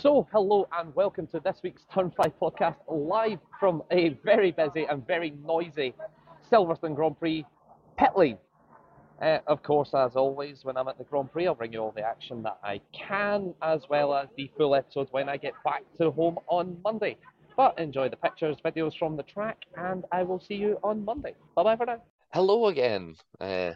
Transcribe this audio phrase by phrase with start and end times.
[0.00, 4.86] So, hello and welcome to this week's Turn 5 podcast, live from a very busy
[4.88, 5.94] and very noisy
[6.50, 7.44] Silverstone Grand Prix
[7.98, 8.38] pit lane.
[9.20, 11.92] Uh, of course, as always, when I'm at the Grand Prix, I'll bring you all
[11.94, 15.82] the action that I can, as well as the full episode when I get back
[15.98, 17.18] to home on Monday.
[17.54, 21.34] But enjoy the pictures, videos from the track, and I will see you on Monday.
[21.54, 22.02] Bye bye for now.
[22.32, 23.16] Hello again.
[23.38, 23.72] Uh,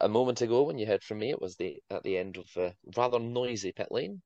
[0.00, 2.46] a moment ago, when you heard from me, it was the at the end of
[2.56, 4.20] a rather noisy pit lane.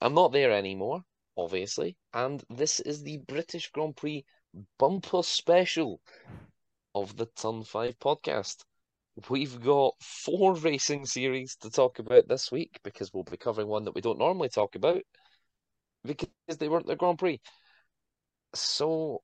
[0.00, 1.02] I'm not there anymore,
[1.36, 4.24] obviously, and this is the British Grand Prix
[4.78, 6.00] bumper special
[6.94, 8.64] of the Turn 5 podcast.
[9.30, 13.84] We've got four racing series to talk about this week because we'll be covering one
[13.84, 15.00] that we don't normally talk about
[16.04, 16.28] because
[16.58, 17.40] they weren't the Grand Prix.
[18.54, 19.22] So,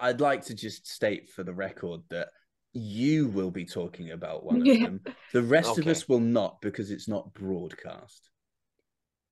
[0.00, 2.28] I'd like to just state for the record that
[2.72, 4.86] you will be talking about one of Yeah.
[4.86, 5.00] them.
[5.32, 8.30] The rest of us will not because it's not broadcast.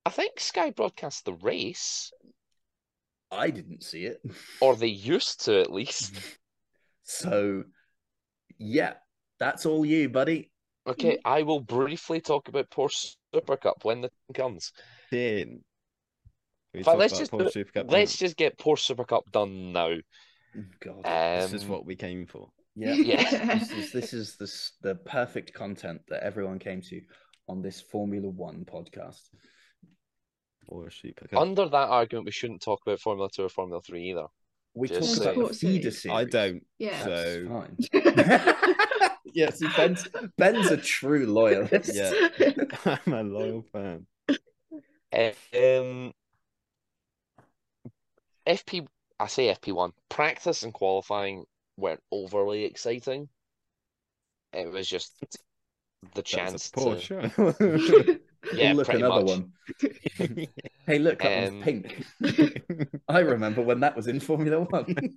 [0.07, 2.11] I think Sky broadcast the race,
[3.29, 4.21] I didn't see it.
[4.61, 6.15] or they used to at least.
[7.03, 7.63] So,
[8.57, 8.93] yeah,
[9.37, 10.49] that's all you, buddy.
[10.87, 14.71] Okay, I will briefly talk about Porsche Super Cup when the time comes.
[15.11, 15.59] Then
[16.73, 18.25] we Fine, talk let's just Porsche do Super Cup Let's now?
[18.25, 19.95] just get Porsche Super Cup done now.
[20.79, 21.03] God.
[21.41, 22.47] This is Um, what we came for.
[22.75, 22.93] yeah.
[22.93, 23.55] yeah.
[23.59, 27.01] this is this is the the perfect content that everyone came to
[27.49, 29.19] on this Formula One podcast.
[30.69, 31.39] Porsche Super Cup.
[31.41, 34.27] Under that argument, we shouldn't talk about Formula Two or Formula Three either.
[34.73, 36.01] We Just talked about the feeder series.
[36.01, 36.17] series.
[36.17, 36.65] I don't.
[36.77, 37.03] Yeah.
[37.03, 39.15] That's So- fine.
[39.33, 41.91] yeah, see, Ben's, Ben's a true loyalist.
[41.95, 42.11] Yeah.
[43.05, 44.05] I'm a loyal fan.
[45.13, 46.13] Um,
[48.47, 48.87] FP,
[49.19, 49.93] I say FP one.
[50.09, 51.45] Practice and qualifying
[51.77, 53.29] weren't overly exciting.
[54.53, 55.13] It was just
[56.13, 58.19] the chance That's a to.
[58.51, 59.23] Yeah, look, another much.
[59.23, 59.53] one.
[60.85, 62.05] Hey, look, that Um, one's pink.
[63.09, 64.95] I remember when that was in Formula One.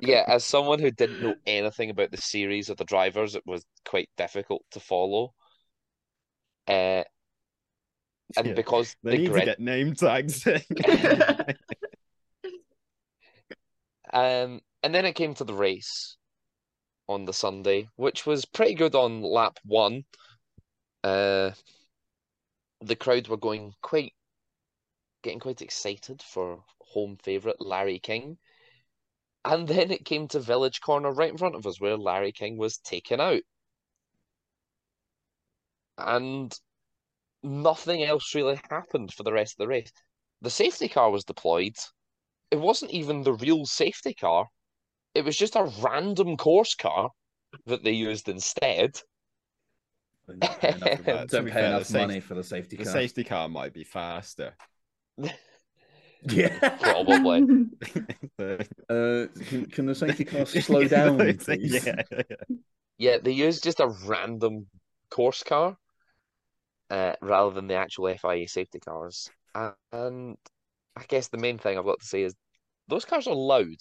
[0.00, 3.64] Yeah, as someone who didn't know anything about the series or the drivers, it was
[3.86, 5.32] quite difficult to follow.
[6.66, 7.02] Uh,
[8.36, 10.46] and Yeah, because They the need grid, to get name tags.
[14.12, 16.16] um, and then it came to the race
[17.08, 20.04] on the Sunday, which was pretty good on lap one.
[21.04, 21.52] Uh,
[22.82, 24.12] the crowd were going quite,
[25.22, 28.38] getting quite excited for home favourite Harry King.
[29.44, 32.58] And then it came to Village Corner right in front of us where Harry King
[32.58, 33.42] was taken out.
[35.98, 36.58] And
[37.42, 39.92] nothing else really happened for the rest of the race.
[40.40, 41.76] The safety car was deployed.
[42.50, 44.48] It wasn't even the real safety car.
[45.14, 47.10] It was just a random course car
[47.66, 49.00] that they used instead.
[50.26, 52.84] Don't pay enough, to pay fair, enough the safe- money for the safety car.
[52.84, 54.54] the safety car might be faster.
[56.24, 56.56] Yeah.
[56.80, 57.66] Probably.
[58.38, 61.84] Uh, can, can the safety car slow down, please?
[61.84, 62.56] Yeah, yeah, yeah.
[62.98, 64.66] Yeah, they use just a random
[65.10, 65.76] course car
[66.90, 69.28] uh, rather than the actual FIA safety cars.
[69.54, 70.36] And
[70.96, 72.34] I guess the main thing I've got to say is
[72.88, 73.78] those cars are loud.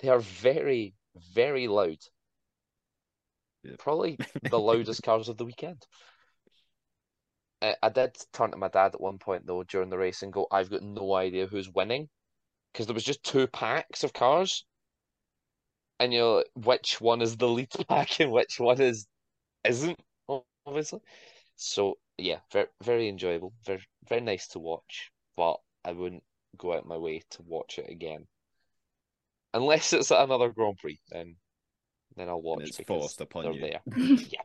[0.00, 0.94] They are very,
[1.34, 1.98] very loud.
[3.62, 3.76] Yeah.
[3.78, 5.86] Probably the loudest cars of the weekend.
[7.62, 10.32] Uh, I did turn to my dad at one point though during the race and
[10.32, 12.08] go, I've got no idea who's winning
[12.72, 14.64] because there was just two packs of cars,
[15.98, 19.06] and you know which one is the lead pack and which one is
[19.64, 20.00] isn't
[20.66, 21.00] obviously.
[21.56, 26.24] So yeah, very very enjoyable, very very nice to watch, but I wouldn't
[26.58, 28.26] go out my way to watch it again
[29.54, 30.98] unless it's at another Grand Prix.
[31.10, 31.36] Then
[32.16, 33.60] then I'll watch it's forced upon you.
[33.60, 33.80] there.
[34.30, 34.40] Yeah,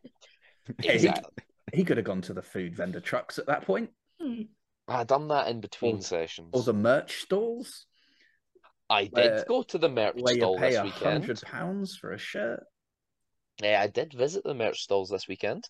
[0.81, 1.31] Hey, exactly.
[1.73, 3.89] He could have gone to the food vendor trucks at that point,
[4.21, 4.43] hmm.
[4.87, 6.49] I done that in between Or- sessions.
[6.53, 7.85] or the merch stalls,
[8.89, 11.03] I did go to the merch where you stall pay this weekend.
[11.23, 12.63] hundred pounds for a shirt.
[13.61, 15.67] Yeah, I did visit the merch stalls this weekend.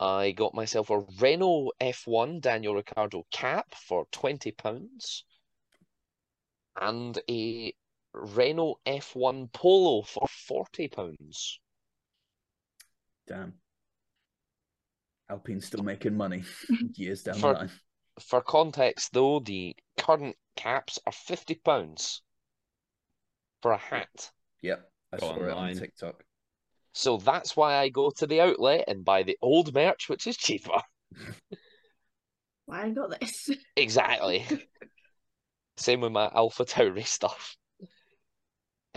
[0.00, 5.24] I got myself a Renault F1 Daniel Ricciardo cap for twenty pounds,
[6.80, 7.74] and a
[8.14, 11.60] Renault F1 Polo for forty pounds.
[13.26, 13.54] Damn.
[15.30, 16.42] Alpine's still making money
[16.94, 17.70] years down For- the line.
[18.20, 22.22] For context, though, the current caps are fifty pounds
[23.62, 24.30] for a hat.
[24.62, 25.76] Yep, I Go saw it on online.
[25.78, 26.24] TikTok.
[26.94, 30.36] So that's why I go to the outlet and buy the old merch, which is
[30.36, 30.80] cheaper.
[32.66, 33.50] Why I got this?
[33.76, 34.46] Exactly.
[35.76, 37.56] Same with my Alpha Tauri stuff.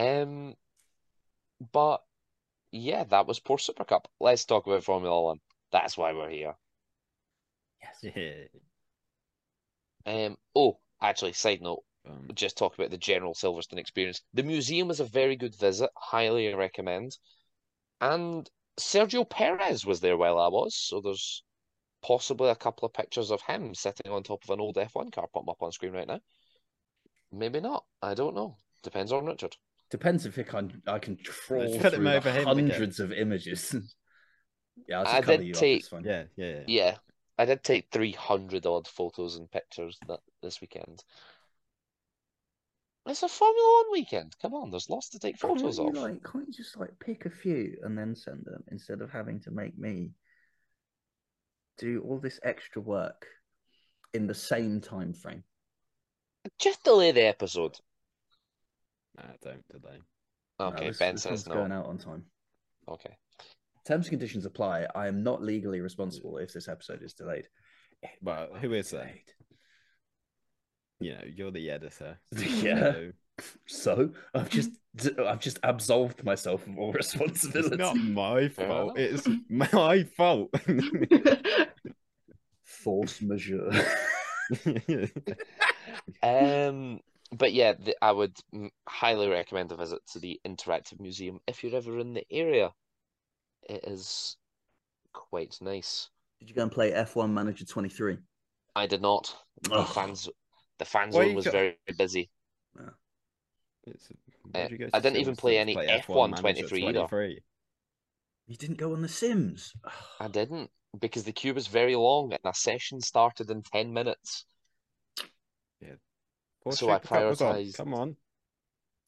[0.02, 0.56] Um,
[1.72, 2.04] but
[2.72, 4.10] yeah, that was Porsche Super Cup.
[4.20, 5.40] Let's talk about Formula One.
[5.72, 6.56] That's why we're here.
[7.82, 8.06] Yes.
[10.06, 14.22] Um, oh, actually, side note, Um, just talk about the general Silverstone experience.
[14.34, 17.18] The museum is a very good visit, highly recommend.
[18.02, 18.50] And
[18.80, 21.44] Sergio Perez was there while I was, so there's
[22.02, 25.28] possibly a couple of pictures of him sitting on top of an old F1 car
[25.28, 26.22] popping up on screen right now.
[27.32, 27.86] Maybe not.
[28.02, 28.58] I don't know.
[28.84, 29.58] Depends on Richard.
[29.92, 33.76] Depends if I can I can trawl Let's him through the him hundreds of images.
[34.88, 36.64] yeah, I'll just I cover did you take- up yeah, yeah, yeah.
[36.68, 36.96] Yeah,
[37.38, 41.04] I did take 300 odd photos and pictures that this weekend.
[43.06, 44.36] It's a Formula One weekend.
[44.42, 45.88] Come on, there's lots to take photos of.
[45.94, 49.12] you, like, can't you just like pick a few and then send them instead of
[49.12, 50.12] having to make me
[51.78, 53.26] do all this extra work
[54.14, 55.44] in the same time frame?
[56.60, 57.78] Just delay the episode.
[59.18, 60.00] Nah, don't delay.
[60.60, 61.56] No, Okay, this, Ben this says no.
[61.56, 62.24] going out on time.
[62.90, 63.16] Okay.
[63.86, 64.86] Terms and conditions apply.
[64.96, 67.48] I am not legally responsible if this episode is delayed.
[68.04, 68.90] It Well, will who that?
[68.90, 69.34] delayed.
[71.00, 72.20] You know, you're the editor.
[72.38, 72.92] Yeah.
[72.94, 73.12] so
[73.66, 74.70] So I've just
[75.26, 77.76] I've just absolved myself of all responsibility.
[77.76, 78.12] it's responsibility.
[78.14, 78.98] not my fault.
[78.98, 79.14] enough.
[79.16, 80.54] It's my fault.
[82.64, 83.72] Force majeure.
[86.24, 87.00] Um,
[87.32, 88.36] but yeah, the, I would
[88.88, 92.72] highly recommend a visit to the Interactive Museum if you're ever in the area.
[93.70, 94.38] It is
[95.14, 96.10] quite nice.
[96.40, 98.18] Did you go and play F1 Manager 23?
[98.76, 99.36] I did not.
[99.64, 99.88] The Ugh.
[99.94, 100.30] fans,
[100.80, 102.30] the fan Why zone was got- very busy.
[103.88, 107.08] It's- Uh, where'd you go I didn't even play any to F1 Manager 23 either.
[107.08, 107.40] 23?
[108.48, 109.74] You didn't go on The Sims.
[110.20, 110.70] I didn't
[111.00, 114.46] because the queue was very long and a session started in 10 minutes.
[116.66, 117.56] Porsche So I Super Cup was on.
[117.56, 118.16] prioritised- Come on.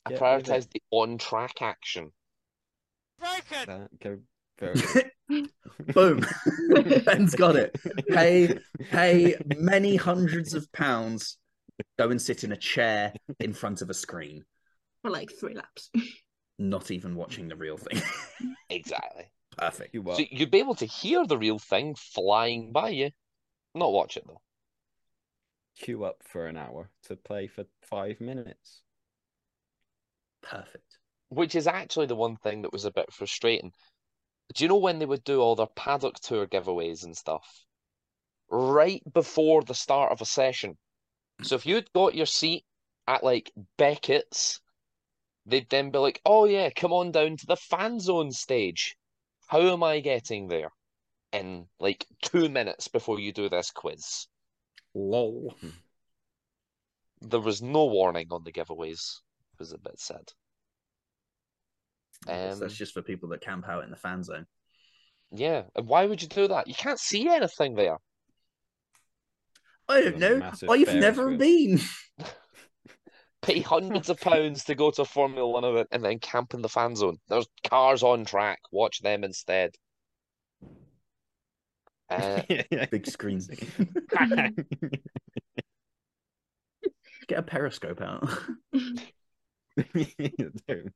[0.06, 2.12] I Get with prioritized the on-track action.
[3.20, 4.18] That, go
[4.60, 4.82] very
[5.94, 6.26] Boom.
[7.06, 7.74] Ben's got it.
[8.10, 8.60] Pay
[8.92, 11.38] pay many hundreds of pounds.
[11.98, 14.44] Go and sit in a chair in front of a screen,
[15.02, 15.90] For like three laps.
[16.60, 18.02] not even watching the real thing.
[18.70, 19.32] Exactly.
[19.58, 19.94] Perfect.
[19.94, 20.18] You what?
[20.18, 23.12] So you'd be able to hear the real thing flying by you.
[23.74, 24.42] Not watch it though.
[25.80, 28.82] Queue up for an hour to play for five minutes.
[30.42, 30.98] Perfect.
[31.30, 33.72] Which is actually the one thing that was a bit frustrating.
[34.54, 37.66] Do you know when they would do all their paddock tour giveaways and stuff?
[38.50, 40.78] Right before the start of a session.
[41.42, 42.66] So if you'd got your seat
[43.08, 44.60] at like Beckett's,
[45.46, 48.96] they'd then be like, oh yeah, come on down to the fan zone stage.
[49.48, 50.72] How am I getting there?
[51.32, 54.28] In like two minutes before you do this quiz.
[54.94, 55.56] Lol.
[57.22, 59.20] There was no warning on the giveaways.
[59.54, 60.32] It was a bit sad.
[62.28, 64.46] Yes, Um, That's just for people that camp out in the fan zone.
[65.32, 66.68] Yeah, and why would you do that?
[66.68, 67.98] You can't see anything there.
[69.90, 70.52] I don't know.
[70.70, 71.38] I've never wheel.
[71.38, 71.80] been.
[73.42, 76.62] Pay hundreds of pounds to go to a Formula One event and then camp in
[76.62, 77.18] the fan zone.
[77.28, 78.60] There's cars on track.
[78.72, 79.76] Watch them instead.
[82.10, 82.42] Uh,
[82.92, 83.42] Big screen.
[87.28, 88.28] Get a periscope out.
[90.68, 90.94] don't,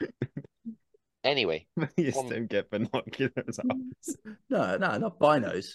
[1.24, 3.76] anyway, please Um, don't get binoculars out.
[4.50, 5.74] no, no, not binos.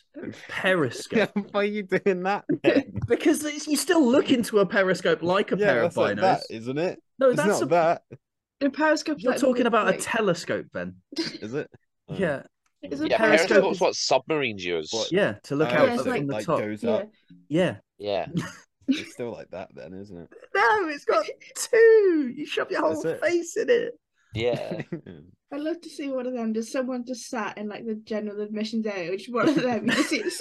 [0.50, 1.32] Periscope.
[1.52, 3.00] Why are you doing that then?
[3.08, 6.18] because it's, you still look into a periscope like a yeah, pair of that's like
[6.18, 6.22] binos.
[6.22, 7.00] that, isn't it?
[7.20, 8.02] no, It's that's not a, that,
[8.60, 9.18] The periscope.
[9.22, 10.96] you're talking about a telescope, Ben.
[11.18, 11.70] is it?
[12.10, 12.16] Oh.
[12.16, 12.44] Yeah,
[12.84, 14.90] Is a yeah, periscope periscope's is- what submarines use.
[14.92, 15.12] What?
[15.12, 16.60] yeah, to look Oh, out Yeah, so from it, the like top.
[16.60, 16.92] goes Yeah.
[16.92, 17.10] up.
[17.48, 17.76] Yeah.
[17.98, 18.28] Yeah,
[18.90, 20.30] It's still like that then, isn't it?
[20.56, 21.26] No, it's got
[21.56, 22.34] two.
[22.36, 23.94] You shove your whole face in it.
[24.36, 24.82] yeah.
[25.54, 26.54] I'd love to see one of them.
[26.54, 30.04] Just someone just sat in like the general admissions area, which one of them you
[30.04, 30.34] see it.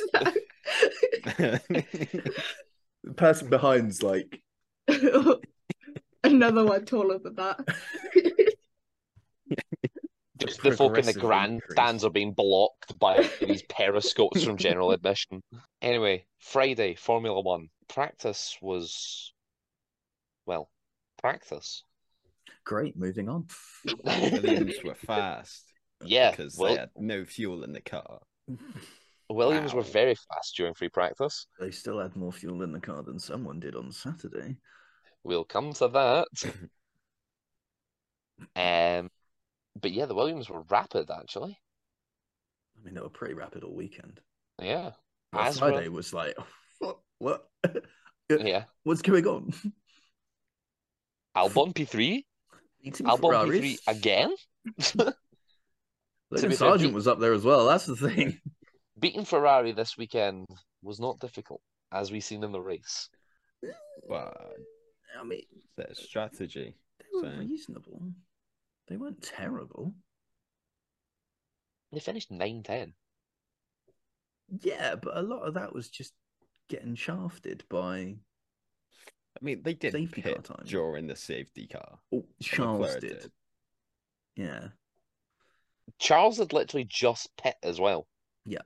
[3.04, 4.40] The person behind's like,
[6.24, 7.58] Another one taller than that.
[10.46, 14.92] Just the folk in the progressive grandstands are being blocked by these periscopes from general
[14.92, 15.42] admission.
[15.80, 17.68] Anyway, Friday, Formula One.
[17.88, 19.32] Practice was,
[20.46, 20.70] well,
[21.20, 21.84] practice.
[22.64, 23.46] Great, moving on.
[24.04, 25.64] Williams were fast.
[26.04, 28.20] Yeah, because well- they had no fuel in the car.
[29.30, 31.46] Williams were very fast during free practice.
[31.58, 34.56] They still had more fuel in the car than someone did on Saturday.
[35.24, 36.26] We'll come to that.
[38.56, 39.10] Um,
[39.80, 41.58] but yeah, the Williams were rapid actually.
[42.78, 44.20] I mean, they were pretty rapid all weekend.
[44.60, 44.92] Yeah,
[45.32, 46.36] But As were- Friday was like,
[46.78, 46.98] what?
[47.18, 47.48] What?
[48.30, 48.64] yeah.
[48.84, 49.52] What's going on?
[51.36, 52.24] Albon P3,
[52.84, 54.34] Need Albon P3 again.
[56.30, 57.66] Logan be fair, was up there as well.
[57.66, 58.40] That's the thing.
[58.98, 60.46] Beating Ferrari this weekend
[60.82, 61.60] was not difficult,
[61.92, 63.08] as we seen in the race.
[64.08, 64.34] But
[65.18, 65.42] I mean,
[65.76, 66.74] their strategy.
[66.98, 68.02] they were So- reasonable.
[68.88, 69.94] They weren't terrible.
[71.92, 72.94] They finished 9 10.
[74.60, 76.12] Yeah, but a lot of that was just
[76.68, 78.14] getting shafted by
[79.34, 80.64] I mean, they did Safety car pit time.
[80.66, 81.98] during the safety car.
[82.12, 83.32] oh, Charles McLaren did.
[84.36, 84.68] Yeah.
[85.98, 88.06] Charles had literally just pit as well.
[88.44, 88.58] Yeah.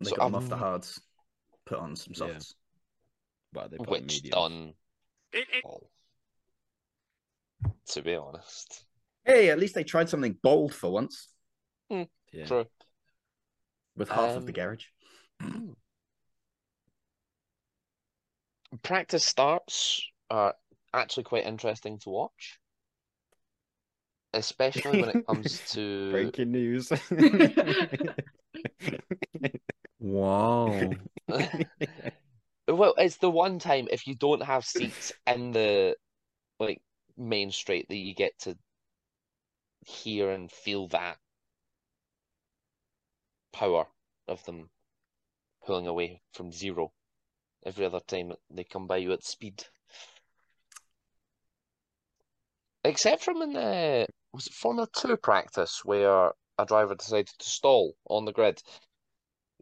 [0.00, 1.00] They So got them off the I'm- hards,
[1.66, 2.32] put on some Yeah.
[2.32, 2.54] softs.
[3.52, 4.30] But they put which mediums.
[4.30, 4.74] done
[5.64, 5.90] all.
[7.88, 8.84] To be honest.
[9.24, 11.28] Hey, at least they tried something bold for once
[11.90, 12.02] hmm,
[12.32, 12.46] Yeah.
[12.46, 12.66] True.
[13.96, 14.84] with half of the Um, garage.
[15.40, 15.72] Hmm.
[18.82, 20.54] Practice starts are
[20.92, 22.58] actually quite interesting to watch.
[24.32, 26.92] Especially when it comes to Breaking news.
[30.00, 30.96] Wow.
[32.68, 35.96] Well, it's the one time if you don't have seats in the
[36.60, 36.82] like
[37.16, 38.56] main straight that you get to
[39.84, 41.18] hear and feel that
[43.52, 43.86] power
[44.28, 44.70] of them
[45.64, 46.92] pulling away from zero
[47.64, 49.64] every other time they come by you at speed.
[52.84, 57.94] Except from in the was it Formula Two practice where a driver decided to stall
[58.08, 58.62] on the grid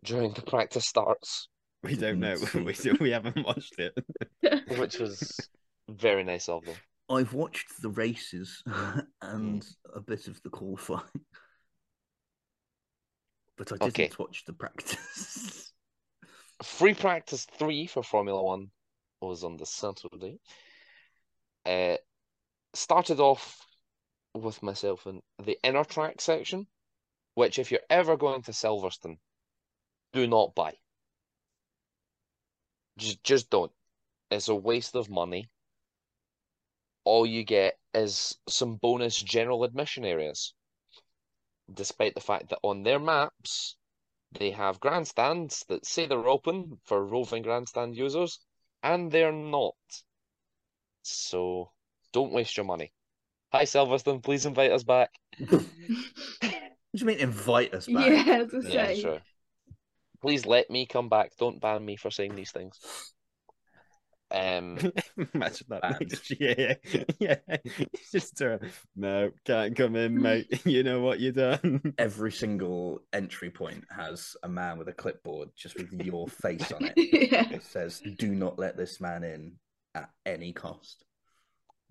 [0.04, 1.48] during the practice starts,
[1.82, 2.36] we don't know.
[2.54, 2.92] We, see.
[2.92, 3.96] we haven't watched it.
[4.78, 5.48] which was
[5.88, 6.74] very nice of them.
[7.10, 8.62] I've watched the races
[9.22, 11.24] and a bit of the qualifying,
[13.56, 14.18] but I didn't Okay.
[14.18, 15.72] watch the practice.
[16.62, 18.70] Free practice three for Formula One
[19.20, 20.38] was on the Saturday.
[21.64, 21.96] Uh,
[22.74, 23.66] started off
[24.34, 26.66] with myself in the inner track section,
[27.34, 29.18] which if you're ever going to Silverstone,
[30.12, 30.78] do not buy.
[32.98, 33.72] Just just don't.
[34.30, 35.50] It's a waste of money.
[37.08, 40.52] All you get is some bonus general admission areas.
[41.72, 43.76] Despite the fact that on their maps
[44.32, 48.40] they have grandstands that say they're open for roving grandstand users,
[48.82, 49.74] and they're not.
[51.00, 51.72] So
[52.12, 52.92] don't waste your money.
[53.52, 55.08] Hi Silverstone, please invite us back.
[55.38, 55.48] what
[56.42, 56.48] do
[56.92, 58.06] you mean invite us back?
[58.06, 59.22] yeah, I was gonna Yeah, sure.
[60.20, 61.34] Please let me come back.
[61.38, 62.78] Don't ban me for saying these things.
[64.30, 64.78] Um,
[65.34, 66.00] Imagine that Banned.
[66.00, 66.76] next year.
[67.18, 67.36] Yeah.
[67.48, 68.58] It's Just uh,
[68.94, 70.60] no, can't come in, mate.
[70.66, 71.94] You know what you done.
[71.98, 76.84] Every single entry point has a man with a clipboard just with your face on
[76.84, 76.92] it.
[76.96, 77.48] yeah.
[77.50, 79.52] It says, "Do not let this man in
[79.94, 81.04] at any cost."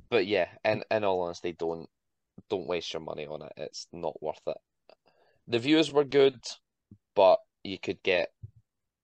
[0.09, 1.89] but yeah, and in all honesty, don't
[2.49, 3.51] don't waste your money on it.
[3.57, 4.57] It's not worth it.
[5.47, 6.39] The views were good,
[7.15, 8.29] but you could get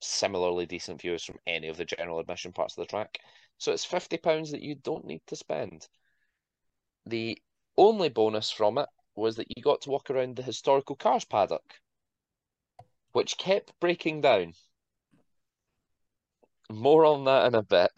[0.03, 3.19] similarly decent views from any of the general admission parts of the track.
[3.57, 5.87] So it's fifty pounds that you don't need to spend.
[7.05, 7.41] The
[7.77, 11.79] only bonus from it was that you got to walk around the historical cars paddock,
[13.13, 14.53] which kept breaking down.
[16.69, 17.91] More on that in a bit.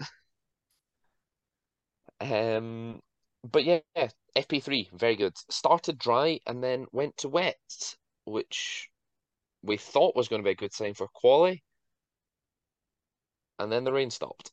[2.20, 3.02] Um,
[3.44, 5.38] but yeah, yeah, FP3, very good.
[5.50, 7.96] Started dry and then went to wet,
[8.26, 8.90] which
[9.64, 11.65] we thought was going to be a good sign for quali.
[13.60, 14.52] And then the rain stopped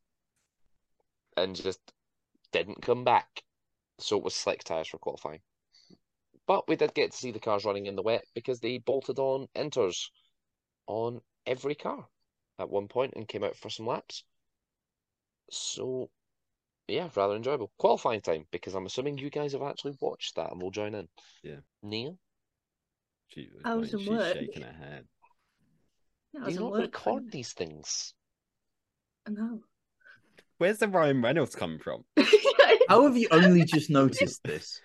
[1.37, 1.81] and just
[2.53, 3.43] didn't come back.
[3.99, 5.41] So it was slick tyres for qualifying.
[6.47, 9.19] But we did get to see the cars running in the wet because they bolted
[9.19, 10.09] on inters
[10.87, 12.07] on every car
[12.59, 14.25] at one point and came out for some laps.
[15.51, 16.11] So
[16.89, 17.71] yeah, rather enjoyable.
[17.79, 21.09] Qualifying time, because I'm assuming you guys have actually watched that and will join in.
[21.43, 21.61] Yeah.
[21.83, 22.19] Neil,
[23.29, 24.35] She was, I was like, in she's work.
[24.35, 25.05] shaking her head.
[26.35, 27.31] That do was you a not work record thing.
[27.31, 28.15] these things?
[29.27, 29.61] I know.
[30.59, 32.05] Where's the Ryan Reynolds come from?
[32.89, 34.81] How have you only just noticed this?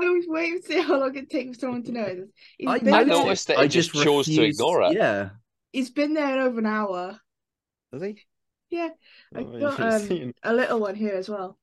[0.00, 2.28] I was waiting to see how long it takes for someone to know this.
[2.56, 4.92] He's I been I there- noticed that I it just chose to refused- ignore it.
[4.92, 5.30] Yeah,
[5.72, 7.18] He's been there in over an hour.
[7.92, 8.22] Does he?
[8.70, 8.90] Yeah,
[9.34, 11.58] I Oh, got um, seen- a little one here as well.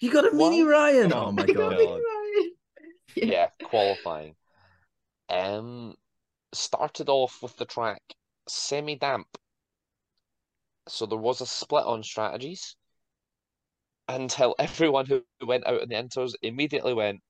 [0.00, 0.70] you got a mini What?
[0.70, 1.12] Ryan.
[1.14, 1.72] Oh Oh my I got god!
[1.72, 1.94] a mini God.
[2.00, 2.50] Ryan.
[3.14, 3.24] Yeah.
[3.24, 4.34] Yeah, qualifying.
[5.30, 5.94] Um,
[6.52, 8.02] started off with the track
[8.48, 9.26] semi-damp.
[10.88, 12.76] So there was a split on strategies
[14.08, 17.20] until everyone who went out in the inters immediately went,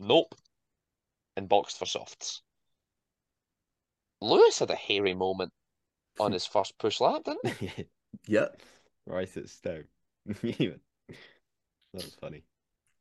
[0.00, 0.34] nope,
[1.36, 2.42] and boxed for softs.
[4.20, 5.52] Lewis had a hairy moment
[6.18, 7.86] on his first push lap, didn't he?
[8.26, 8.62] Yep,
[9.06, 9.82] right at Stowe.
[10.26, 10.80] that
[11.92, 12.44] was funny.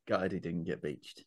[0.08, 1.24] gutted he didn't get beached.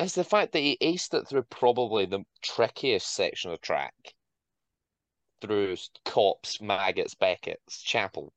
[0.00, 4.14] It's the fact that he aced it through probably the trickiest section of the track.
[5.40, 8.32] Through Copse, Maggots, Beckett's, Chapel.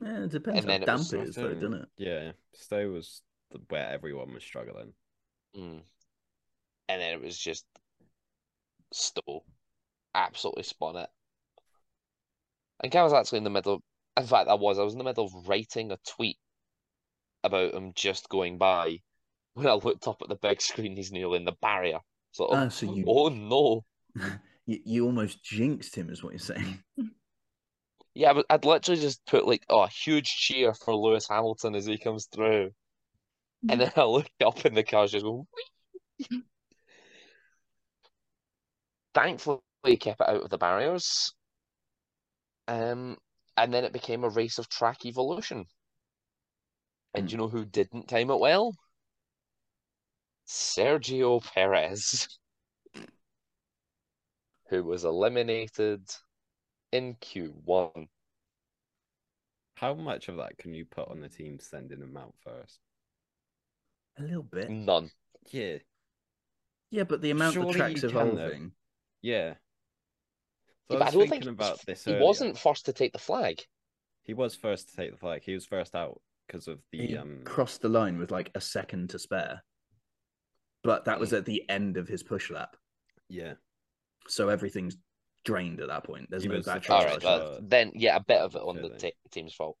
[0.00, 1.88] Yeah, it depends And how then it damp was it is, though, doesn't it?
[1.96, 4.92] Yeah, Stowe was the, where everyone was struggling.
[5.56, 5.82] Mm.
[6.88, 7.64] And then it was just
[8.92, 9.44] Stowe.
[10.14, 11.08] Absolutely spun it.
[12.82, 13.82] And I was actually in the middle.
[14.16, 14.78] In fact, I was.
[14.78, 16.38] I was in the middle of writing a tweet
[17.44, 18.98] about him just going by
[19.54, 20.96] when I looked up at the big screen.
[20.96, 22.00] He's nearly in the barrier.
[22.32, 23.84] So, Ah, so you- oh no.
[24.66, 26.82] You, you almost jinxed him, is what you're saying.
[28.14, 31.84] Yeah, but I'd literally just put like, oh, a huge cheer for Lewis Hamilton as
[31.86, 32.72] he comes through.
[33.68, 35.46] And then I look up and the car's just going.
[39.14, 41.32] Thankfully, he kept it out of the barriers.
[42.66, 43.18] Um,
[43.56, 45.66] and then it became a race of track evolution.
[47.14, 47.32] And Hmm.
[47.32, 48.74] you know who didn't time it well?
[50.46, 52.28] Sergio Perez,
[54.72, 56.00] who was eliminated
[56.92, 58.08] in Q1.
[59.74, 62.78] How much of that can you put on the team sending them out first?
[64.18, 64.70] A little bit.
[64.70, 65.10] None.
[65.50, 65.76] Yeah,
[66.90, 68.44] Yeah, but the amount Surely the track's you can, though.
[68.46, 68.72] evolving.
[69.20, 69.54] yeah.
[70.88, 72.04] Yeah, I but I was don't thinking think about this.
[72.06, 72.24] he earlier.
[72.24, 73.62] wasn't first to take the flag.
[74.22, 75.42] He was first to take the flag.
[75.44, 77.40] He was first out because of the He um.
[77.44, 79.62] crossed the line with like a second to spare.
[80.82, 82.76] But that was at the end of his push lap.
[83.28, 83.54] Yeah,
[84.28, 84.96] So everything's
[85.44, 86.26] drained at that point.
[86.30, 87.54] There's He no was the battery All right, charge left.
[87.60, 88.98] that, then yeah, a bit of it on the feeling.
[88.98, 89.76] te team's fault.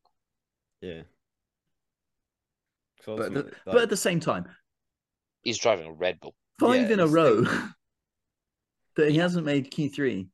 [0.80, 1.02] Yeah.
[3.06, 4.46] But, at the- ultimately, but at the same time,
[5.42, 6.34] He's driving a Red Bull.
[6.60, 7.68] five Yeah, in a row still-
[8.96, 10.28] that he hasn't made Q3.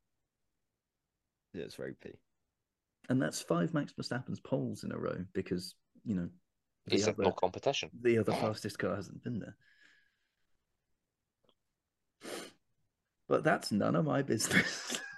[1.53, 2.19] yeah, it's ropey.
[3.09, 5.73] And that's five Max Verstappen's poles in a row because,
[6.05, 6.29] you know,
[6.85, 7.89] the He's had other, no competition.
[8.01, 9.55] the other fastest car hasn't been there.
[13.29, 14.99] But that's none of my business.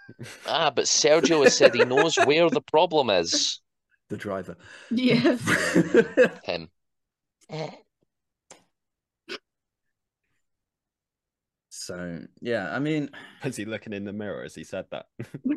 [0.45, 3.61] Ah, but Sergio has said he knows where the problem is.
[4.09, 4.57] the driver.
[4.89, 5.37] Yeah.
[6.43, 6.67] Him.
[11.69, 13.09] so, yeah, I mean,
[13.41, 15.05] Was he looking in the mirror as he said that?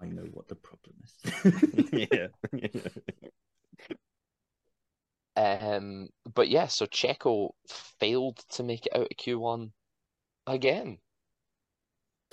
[0.00, 1.14] I know what the problem is.
[2.10, 2.26] yeah.
[5.36, 7.50] Um, but yeah, so Checo
[7.98, 9.70] failed to make it out of Q1
[10.46, 10.98] again.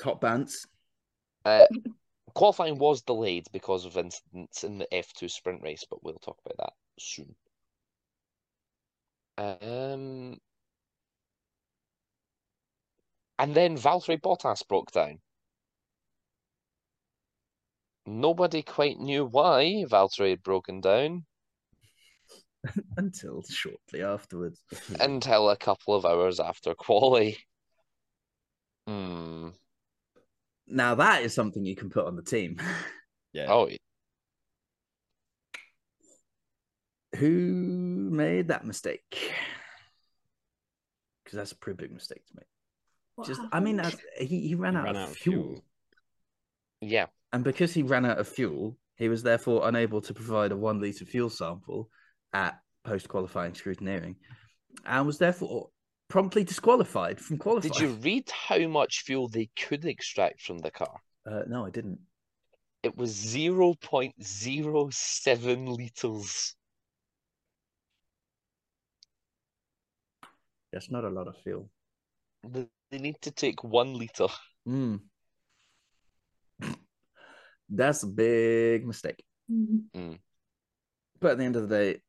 [0.02, 0.66] Top Bants.
[1.46, 1.66] Uh,
[2.34, 6.58] qualifying was delayed because of incidents in the F2 sprint race, but we'll talk about
[6.58, 7.36] that soon.
[9.38, 10.38] Um,
[13.40, 15.20] and then Valtteri Bottas broke down.
[18.06, 21.26] Nobody quite knew why Valtteri had broken down
[22.98, 24.62] until shortly afterwards.
[25.00, 27.38] until a couple of hours after quali.
[28.88, 29.50] Hmm.
[30.67, 32.58] Now that is something you can put on the team.
[33.34, 33.48] Yeah.
[33.52, 33.70] Oh,
[37.15, 39.32] Who made that mistake?
[41.24, 42.46] Because that's a pretty big mistake to make.
[43.15, 44.02] What Just, I mean, happened?
[44.20, 45.43] he, he ran, He out, ran of out of fuel.
[45.43, 45.63] fuel.
[46.82, 47.06] yeah.
[47.34, 50.82] And because he ran out of fuel, he was therefore unable to provide a one
[50.82, 51.89] litre fuel sample
[52.34, 54.16] at post qualifying scrutineering
[54.86, 55.70] and was therefore
[56.10, 57.74] promptly disqualified from qualifying.
[57.74, 61.02] Did you read how much fuel they could extract from the car?
[61.26, 62.00] Uh, no, I didn't.
[62.84, 66.56] It was 0.07 litres.
[70.72, 71.70] That's not a lot of fuel.
[72.44, 74.28] They they need to take one litre.
[74.68, 75.02] Mm.
[77.70, 79.24] That's a big mistake.
[79.52, 80.20] Mhm.
[81.20, 82.02] But at the end of the day,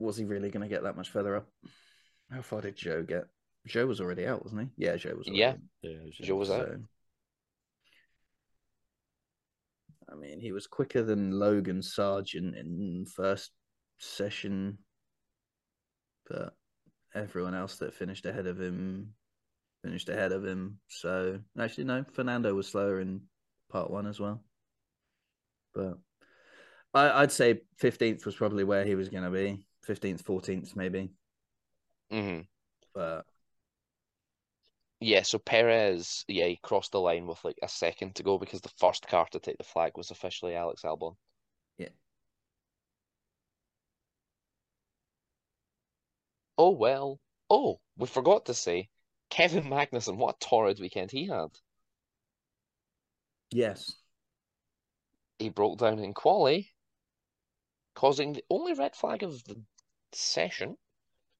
[0.00, 1.48] was he really going to get that much further up?
[2.30, 3.24] How far did Joe get?
[3.66, 4.84] Joe was already out, wasn't he?
[4.84, 5.28] Yeah, Joe was.
[5.28, 5.50] Already Yeah.
[5.50, 5.58] out.
[5.82, 6.66] Yeah, it was Joe was out.
[6.66, 6.76] So,
[10.10, 13.52] I mean, he was quicker than Logan Sargeant in first
[13.98, 14.78] session,
[16.28, 16.54] but
[17.14, 19.14] everyone else that finished ahead of him
[19.82, 20.78] finished ahead of him.
[20.88, 23.22] So actually, no, Fernando was slower in
[23.70, 24.42] part one as well.
[25.74, 25.98] But
[26.94, 29.64] I'd say fifteenth was probably where he was going to be.
[29.90, 31.10] Fifteenth, fourteenth, maybe.
[32.10, 32.40] hmm
[32.94, 33.26] But
[35.00, 38.60] Yeah, so Perez, yeah, he crossed the line with like a second to go because
[38.60, 41.16] the first car to take the flag was officially Alex Albon.
[41.78, 41.88] Yeah.
[46.56, 47.18] Oh well.
[47.50, 48.88] Oh, we forgot to say,
[49.30, 51.50] Kevin Magnussen, what a torrid weekend he had.
[53.52, 53.96] yes,
[55.40, 56.72] He broke down in quali,
[57.94, 59.62] causing the only red flag of the
[60.14, 60.76] session,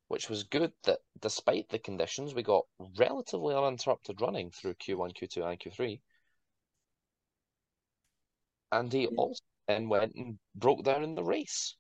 [0.08, 2.66] which was good that despite the conditions, we got
[2.98, 6.00] relatively uninterrupted running through Q1, Q2, and Q3.
[8.72, 11.76] and he also then went and broke down in the race.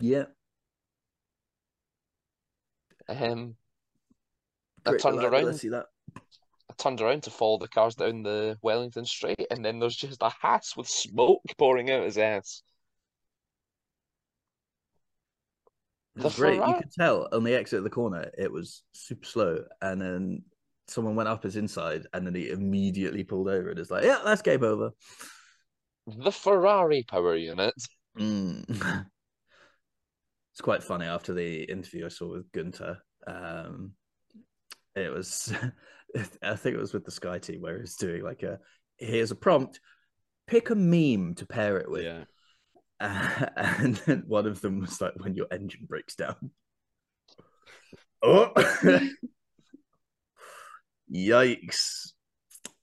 [0.00, 0.26] Yeah.
[3.08, 3.56] Um,
[4.86, 5.54] I Great turned delight I around.
[5.54, 5.86] see that.
[6.70, 10.22] I turned around to follow the cars down the Wellington Straight, and then there's just
[10.22, 12.62] a Haas with smoke pouring out his ass.
[16.16, 16.54] It was great.
[16.54, 19.64] You Ferrari- could tell on the exit of the corner, it was super slow.
[19.80, 20.42] And then
[20.88, 24.20] someone went up his inside and then he immediately pulled over and it's like, yeah,
[24.24, 24.90] that's game over.
[26.06, 27.74] The Ferrari power unit.
[28.18, 28.64] Mm.
[30.52, 32.98] it's quite funny after the interview I saw with Gunter.
[33.26, 33.92] Um,
[34.96, 35.52] it was,
[36.42, 38.58] I think it was with the Sky team where he was doing like a
[38.98, 39.80] here's a prompt,
[40.48, 42.04] pick a meme to pair it with.
[42.04, 42.24] Yeah.
[43.00, 46.36] Uh, and then one of them was like when your engine breaks down.
[48.22, 48.52] Oh,
[51.10, 52.12] yikes!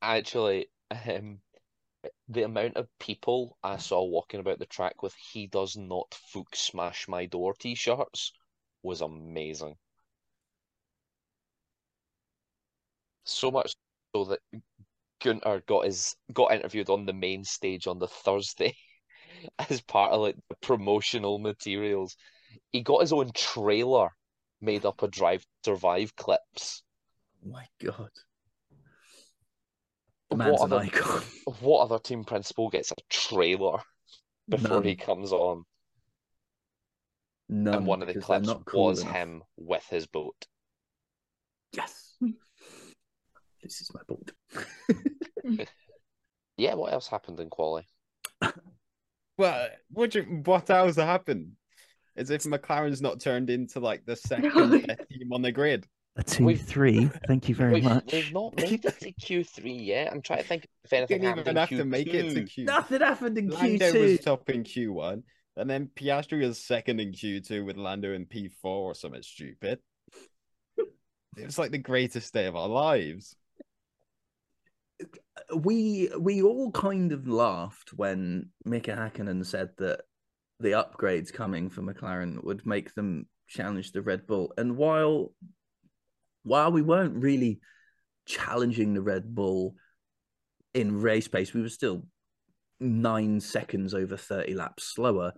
[0.01, 1.37] Actually, um,
[2.27, 6.59] the amount of people I saw walking about the track with "He does not Fuchs
[6.59, 8.33] smash my door" t-shirts
[8.81, 9.75] was amazing.
[13.25, 13.75] So much
[14.15, 14.39] so that
[15.23, 18.75] Gunter got his got interviewed on the main stage on the Thursday
[19.69, 22.15] as part of like the promotional materials.
[22.71, 24.09] He got his own trailer
[24.61, 26.83] made up of Drive Survive clips.
[27.45, 28.09] Oh my god,
[30.35, 31.21] man's What other, icon.
[31.61, 33.79] what other team principal gets a trailer
[34.49, 35.63] before he comes on?
[37.49, 39.15] None, and one of the clips not cool was enough.
[39.15, 40.35] him with his boat.
[41.71, 42.15] Yes,
[43.61, 44.31] this is my boat.
[46.57, 47.87] Yeah, what else happened in quali?
[49.37, 51.51] Well, what do you, what else happened?
[52.15, 54.51] As if McLaren's not turned into like the second
[54.87, 55.85] best team on the grid.
[56.15, 57.05] A two We've- three.
[57.27, 58.11] Thank you very We've, much.
[58.11, 60.11] we've not made it to Q3 yet.
[60.11, 62.41] I'm trying to think if anything Didn't happened even in have to make it to
[62.41, 62.49] Q2.
[62.49, 62.63] Q.
[62.65, 64.01] Nothing happened in Q Lando two.
[64.01, 65.21] was top in Q1,
[65.57, 69.77] and then Piastri was second in Q2 with Lando in P4 or something stupid.
[71.37, 73.35] It was like the greatest day of our lives.
[75.55, 80.01] We we all kind of laughed when Mika Hakkinen said that
[80.59, 84.53] the upgrades coming for McLaren would make them challenge the Red Bull.
[84.57, 85.33] And while
[86.43, 87.59] while we weren't really
[88.25, 89.75] challenging the Red Bull
[90.73, 92.03] in race pace, we were still
[92.79, 95.33] nine seconds over 30 laps slower.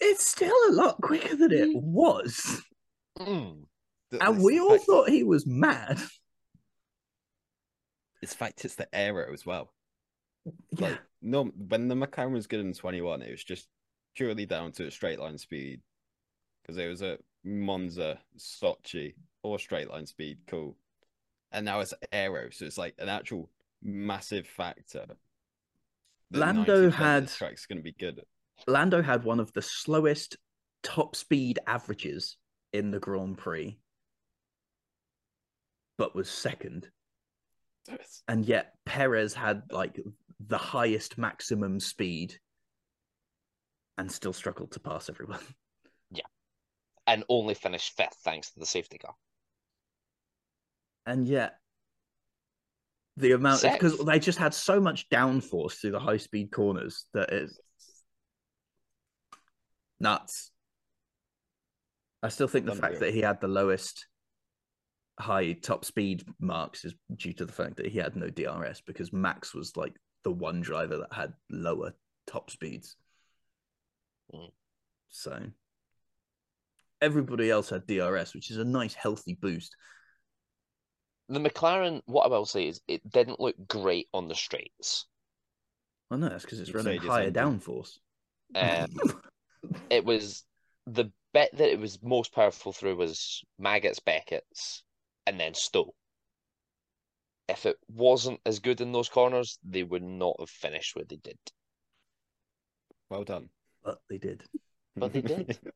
[0.00, 2.62] It's still a lot quicker than it was.
[3.18, 3.64] Mm.
[4.12, 6.00] The- And we all fact- thought he was mad.
[8.20, 9.72] It's fact it's the aero as well.
[10.78, 10.88] Yeah.
[10.90, 13.68] Like no, when the McLaren was good in 21, it was just
[14.14, 15.80] purely down to a straight line speed
[16.62, 20.38] because it was a Monza, Sochi, or straight line speed.
[20.46, 20.76] Cool.
[21.50, 23.50] And now it's aero, so it's like an actual
[23.82, 25.06] massive factor.
[26.30, 28.20] Lando had- track's going to be good.
[28.66, 30.36] Lando had one of the slowest
[30.82, 32.36] top speed averages
[32.72, 33.76] in the Grand Prix,
[36.02, 36.88] but was second.
[38.26, 40.00] And yet Perez had like
[40.44, 42.34] the highest maximum speed
[43.96, 45.38] and still struggled to pass everyone.
[46.14, 46.26] Yeah.
[47.06, 49.14] And only finished fifth thanks to the safety car.
[51.06, 51.54] And yet
[53.16, 57.30] the amount because they just had so much downforce through the high speed corners that
[57.30, 57.58] it's
[60.00, 60.50] nuts.
[62.22, 64.06] I still think the fact that he had the lowest
[65.18, 69.12] high top speed marks is due to the fact that he had no DRS because
[69.12, 69.94] Max was like
[70.24, 71.92] the one driver that had lower
[72.26, 72.96] top speeds.
[74.34, 74.50] Mm.
[75.10, 75.40] So
[77.00, 79.76] everybody else had DRS, which is a nice healthy boost.
[81.28, 85.06] The McLaren, what I will say is, it didn't look great on the straights.
[86.10, 87.98] I know that's because it's running higher downforce.
[88.54, 88.90] Um,
[89.90, 90.44] it was
[90.86, 94.82] the bit that it was most powerful through was Maggots, Beckett's,
[95.26, 95.94] and then Stowe.
[97.48, 101.16] If it wasn't as good in those corners, they would not have finished where they
[101.16, 101.38] did.
[103.10, 103.50] Well done.
[103.84, 104.44] but they did.
[104.96, 105.58] But they did.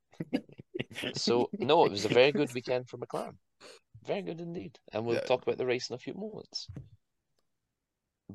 [1.15, 3.37] So no, it was a very good weekend for McLaren.
[4.05, 4.79] Very good indeed.
[4.93, 5.21] And we'll Yeah.
[5.23, 6.69] talk about the race in a few moments.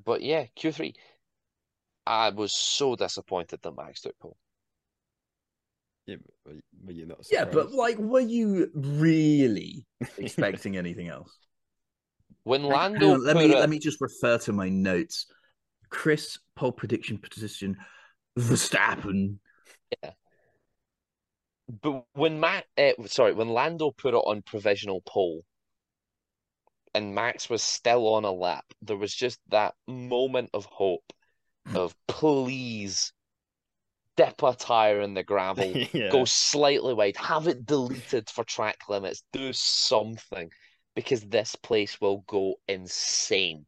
[0.06, 0.94] But yeah, Q3.
[2.06, 4.38] I was so disappointed that Max took pole.
[6.12, 9.86] Yeah, but were you- were you not Yeah, but like, were you really
[10.18, 11.36] expecting anything else?
[12.44, 15.26] When Lando on, let me it- let me just refer to my notes.
[15.90, 17.78] Chris pole prediction position
[18.40, 19.38] Verstappen.
[20.02, 20.12] Yeah.
[21.82, 25.44] But when Matt, uh, sorry, when Lando put it on provisional pole,
[26.94, 31.14] and Max was still on a lap, there was just that moment of hope
[31.76, 33.14] of please
[34.18, 36.10] dip a tire in the gravel, yeah.
[36.10, 40.50] go slightly wide, have it deleted for track limits, do something
[40.96, 43.66] because this place will go insane.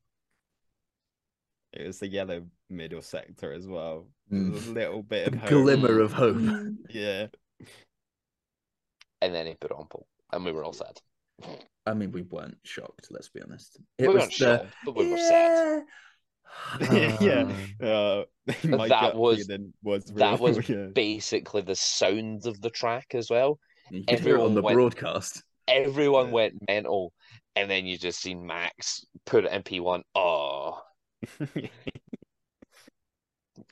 [1.73, 4.07] It was the yellow middle sector as well.
[4.31, 4.53] Mm.
[4.53, 5.49] A little bit A of hope.
[5.49, 6.35] glimmer of hope.
[6.37, 6.75] Mm.
[6.89, 7.27] Yeah.
[9.21, 10.99] And then he put on pole, and we were all sad.
[11.85, 13.07] I mean, we weren't shocked.
[13.09, 13.77] Let's be honest.
[13.97, 15.83] we It was weren't the shocked, but we were sad.
[16.91, 17.51] yeah.
[17.81, 18.23] Uh,
[18.63, 20.87] Uh, my That gut was- feeling was that was yeah.
[20.93, 23.57] basically the sound of the track as well.
[23.89, 25.43] you could hear it on Everyone the went- broadcast.
[25.67, 26.33] Everyone Yeah.
[26.33, 27.13] went mental,
[27.55, 30.01] and then you just seen Max put it in P1.
[30.13, 30.81] Oh,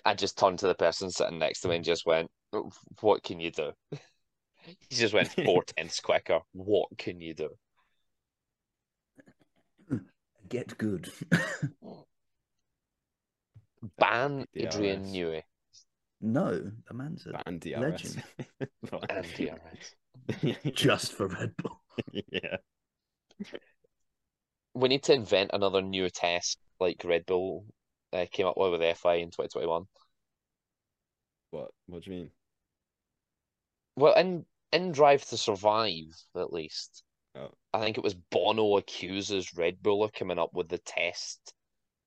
[0.06, 2.32] I just turned to the person sitting next to me and just went,
[3.02, 3.72] "What can you do?"
[4.64, 6.40] He just went four tenths quicker.
[6.54, 7.50] What can you do?
[10.48, 11.12] Get good.
[13.98, 14.66] Ban DRS.
[14.66, 15.44] Adrian Newey
[16.22, 17.80] no, the man's a and DRS.
[17.80, 18.24] legend.
[19.10, 20.56] and DRS.
[20.74, 21.82] just for Red Bull.
[22.14, 22.58] yeah.
[24.76, 27.66] We need to invent another new test like Red Bull
[28.14, 29.86] uh, came up with with FI in 2021.
[31.50, 31.72] What?
[31.88, 32.32] What do you mean?
[33.96, 37.04] Well, in in Drive to Survive, at least,
[37.36, 37.52] Oh.
[37.74, 41.54] I think it was Bono accuses Red Bull of coming up with the test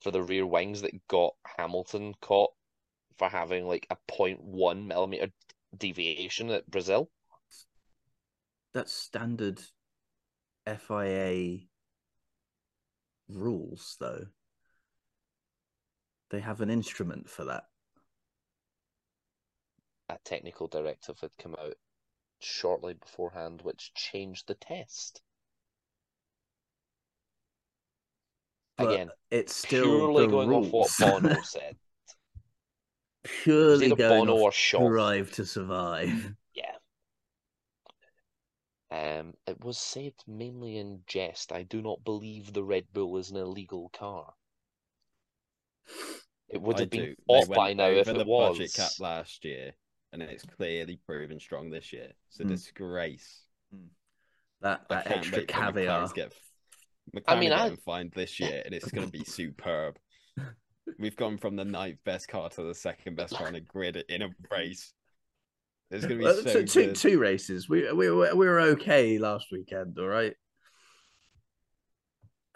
[0.05, 2.53] for the rear wings that got Hamilton caught
[3.17, 5.33] for having like a 0.1 millimeter
[5.75, 7.11] deviation at Brazil.
[8.75, 9.63] That's standard
[10.67, 11.61] FIA
[13.31, 14.27] rules, though.
[16.29, 17.65] They have an instrument for that.
[20.11, 21.77] A technical directive had come out
[22.41, 25.23] shortly beforehand, which changed the test.
[28.77, 30.69] But Again, it's still purely the going rules.
[30.73, 31.77] off what Bono said.
[33.23, 34.89] Purely going Bono off or Shaw.
[34.89, 36.35] Drive to Survive.
[36.55, 36.77] Yeah.
[38.91, 41.53] Um, it was said mainly in jest.
[41.53, 44.35] I do not believe the Red Bull is an illegal car.
[46.49, 47.17] It would I have been do.
[47.29, 48.57] Off by now if it the was.
[48.57, 49.75] budget cap last year,
[50.13, 52.13] and it's clearly proven strong this year.
[52.29, 52.49] It's a Hmm.
[52.51, 53.43] disgrace.
[54.61, 56.09] That that extra caviar.
[56.09, 56.33] Get
[57.15, 59.97] McLaren I mean, get I- him fined this year, and it's going to be superb.
[60.99, 63.97] We've gone from the ninth best car to the second best car on the grid
[64.09, 64.93] in a race.
[65.91, 66.97] It's going to be so two, two, good.
[66.97, 67.69] two races.
[67.69, 69.99] We we were- we were okay last weekend.
[69.99, 70.35] All right.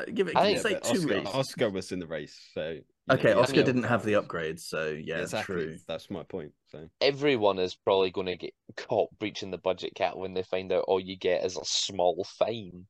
[0.01, 0.37] Uh, Give it.
[0.37, 1.35] I Can think- you say but two Oscar, races?
[1.35, 2.79] Oscar was in the race, so
[3.11, 5.55] Okay, know, Oscar mean- didn't have the upgrades, so yeah, exactly.
[5.57, 5.77] true.
[5.87, 6.53] That's my point.
[6.67, 10.71] So Everyone is probably going to get caught breaching the budget cap when they find
[10.73, 12.87] out all you get is a small fine.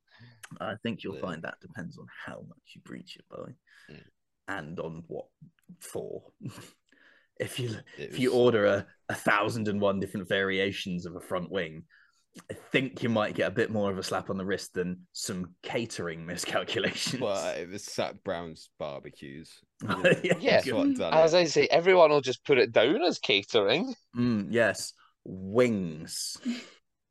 [0.61, 1.21] I think you'll Yeah.
[1.23, 3.53] find that depends on how much you breach it by,
[3.93, 4.03] Mm.
[4.49, 5.27] and on what
[5.81, 6.33] for.
[7.41, 11.21] if you it if you order a, a thousand and one different variations of a
[11.21, 11.85] front wing,
[12.51, 15.07] I think you might get a bit more of a slap on the wrist than
[15.13, 17.21] some catering miscalculations.
[17.21, 19.51] well, it was Zak Brown's barbecues.
[19.83, 20.35] you know, Yeah.
[20.39, 20.51] Yeah.
[20.61, 21.35] that's what done As.
[21.35, 23.95] I say, everyone will just put it down as catering.
[24.17, 24.93] Mm, yes,
[25.25, 26.37] wings.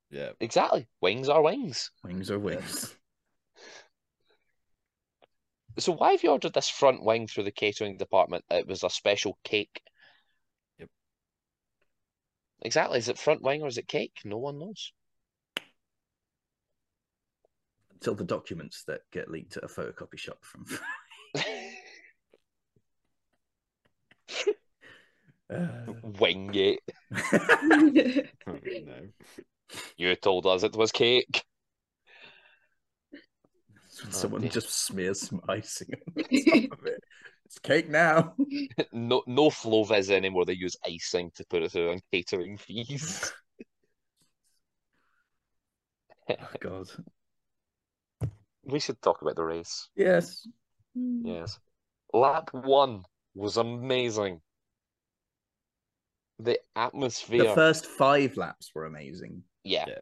[0.09, 0.87] Yeah, Exactly.
[1.01, 1.91] Wings are wings.
[2.03, 2.95] Wings are wings.
[5.79, 8.43] So why have you ordered this front wing through the catering department?
[8.49, 9.81] It was a special cake.
[10.79, 10.89] Yep.
[12.63, 12.97] Exactly.
[12.97, 14.13] Is it front wing or is it cake?
[14.25, 14.91] No one knows.
[17.93, 20.65] Until the documents that get leaked at a photocopy shop from.
[25.49, 26.81] Uh, Wingate.
[27.13, 27.79] oh,
[28.45, 29.07] no.
[29.95, 31.45] You told us it was cake.
[34.03, 34.49] When Oh, someone dear.
[34.49, 36.23] just smears some icing on
[36.69, 37.03] top of it.
[37.45, 38.35] It's cake now.
[38.91, 40.45] No, no Floviz anymore.
[40.45, 43.31] They use icing to put it through on catering fees.
[46.29, 46.87] Oh, God.
[48.65, 49.87] we should talk about the race.
[49.95, 50.45] Yes.
[50.93, 51.57] Yes.
[52.13, 54.41] Lap one was amazing.
[56.39, 57.45] The atmosphere.
[57.45, 59.43] The first five laps were amazing.
[59.63, 59.85] Yeah.
[59.87, 59.99] Yeah.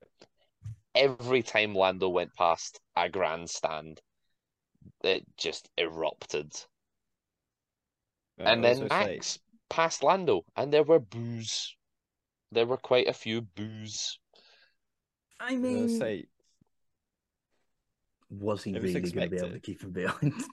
[0.96, 4.02] Every time Lando went past a grandstand,
[5.04, 6.54] it just erupted.
[8.40, 11.76] I and then also say- Max passed Lando, and there were boos.
[12.52, 14.20] There were quite a few boos.
[15.40, 16.26] I I mean, gonna say
[18.30, 20.34] was he was really going to be able to keep him behind?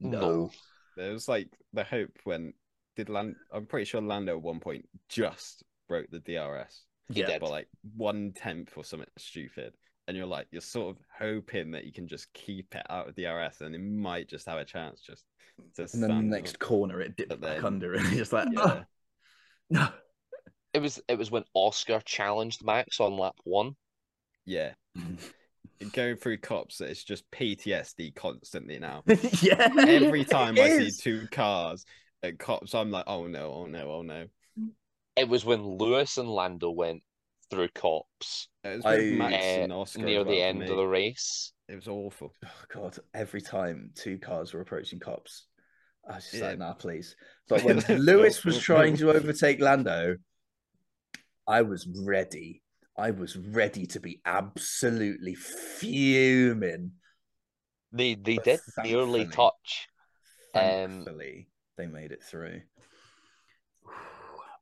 [0.00, 0.52] No.
[0.96, 2.52] there was like the hope when
[2.94, 3.34] did Land.
[3.52, 7.26] I'm pretty sure Lando at one point just broke the DRS He Yeah.
[7.26, 7.40] did.
[7.40, 9.74] by like one tenth or something stupid,
[10.08, 13.14] and you're like you're sort of hoping that you can just keep it out of
[13.14, 15.24] the RS, and it might just have a chance just
[15.76, 16.60] to And then the next up.
[16.60, 18.60] corner, it dipped But back then- under, and it's like, Yeah.
[18.64, 18.82] "Oh,
[19.70, 19.88] no.
[20.74, 23.76] It was it was when Oscar challenged Max on lap one.
[24.44, 24.72] Yeah.
[25.92, 29.02] Going through Copse, it's just PTSD constantly now.
[29.42, 29.68] yeah.
[29.78, 31.84] Every time it I see two cars
[32.22, 34.26] at Copse, I'm like, oh no, oh no, oh no.
[35.16, 37.02] It was when Lewis and Lando went
[37.50, 40.68] through Copse It was I- Max uh, near the end me.
[40.68, 41.52] of the race.
[41.68, 42.32] It was awful.
[42.44, 42.98] Oh god!
[43.14, 45.46] Every time two cars were approaching Copse,
[46.08, 46.48] I was just Yeah.
[46.48, 47.14] like, "Nah, please."
[47.48, 50.16] But when Lewis was trying to overtake Lando,
[51.46, 52.62] I was ready.
[52.96, 56.92] I was ready to be absolutely fuming.
[57.92, 59.88] They they But did nearly thankfully- touch.
[60.54, 60.62] Um,
[61.04, 62.62] Thankfully, they made it through.
[63.86, 63.90] I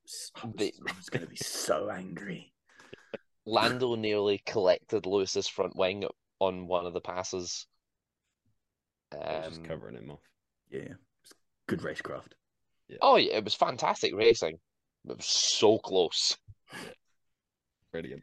[0.03, 2.53] was, I was, I was going to be so angry.
[3.47, 6.05] Lando nearly collected Lewis's front wing
[6.41, 7.67] on one of the passes.
[9.13, 10.21] I was just Um, covering him off.
[10.71, 10.95] Yeah,
[11.69, 12.33] good racecraft.
[13.01, 14.59] oh yeah, it was fantastic racing.
[15.09, 16.37] It was so close.
[17.93, 18.23] Brilliant.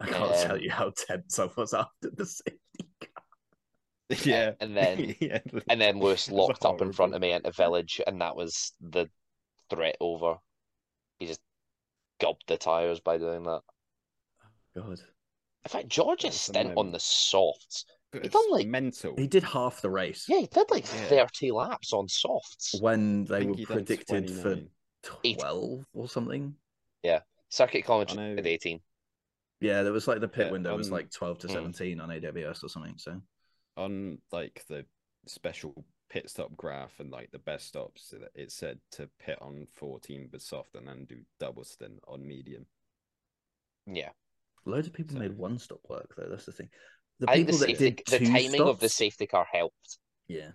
[0.00, 3.24] I can't tell Um, you how tense I was after the safety car.
[4.24, 4.52] Yeah.
[4.60, 8.20] and then- yeah, And then Lewis locked up in front of me into village, and
[8.20, 9.06] that was the
[9.68, 10.36] threat over.
[12.20, 13.62] He gobbed the tires by doing that.
[14.76, 14.98] God,
[15.64, 17.84] In fact, George's That's the stint on the softs.
[18.12, 19.14] But He it's done, like- mental.
[19.16, 21.08] he did half the race Yeah, he did like Yeah.
[21.08, 22.74] 30 laps on softs.
[22.80, 24.70] when they were predicted for 29.
[25.24, 25.38] Eight.
[25.38, 26.54] twelve or something.
[27.02, 28.36] Yeah, circuit kilometers I know.
[28.38, 28.82] at 18.
[29.60, 31.52] Yeah, there was like the pit Yeah, window was like twelve to Mm.
[31.52, 32.98] seventeen on AWS or something.
[32.98, 33.20] So
[33.78, 34.84] on like the
[35.26, 39.66] special pit stop graph and like the best stops, it- it said to pit on
[39.72, 42.66] 14 but soft and then do double stint on medium.
[43.86, 44.10] Yeah.
[44.66, 46.28] loads of people So- made one stop work though.
[46.28, 46.68] That's the thing.
[47.20, 49.46] The I think the, people that safety, did the two timing of the safety car
[49.50, 49.98] helped.
[50.28, 50.50] Yeah.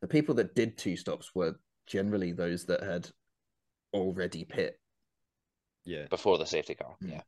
[0.00, 3.08] The people that did two stops were generally those that had
[3.92, 4.80] already pit.
[5.84, 6.06] Yeah.
[6.08, 6.96] before the safety car.
[7.02, 7.10] Mm.
[7.10, 7.22] Yeah.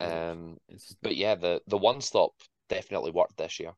[0.00, 0.58] Um,
[1.02, 2.32] but yeah, the the one stop
[2.68, 3.72] definitely worked this year.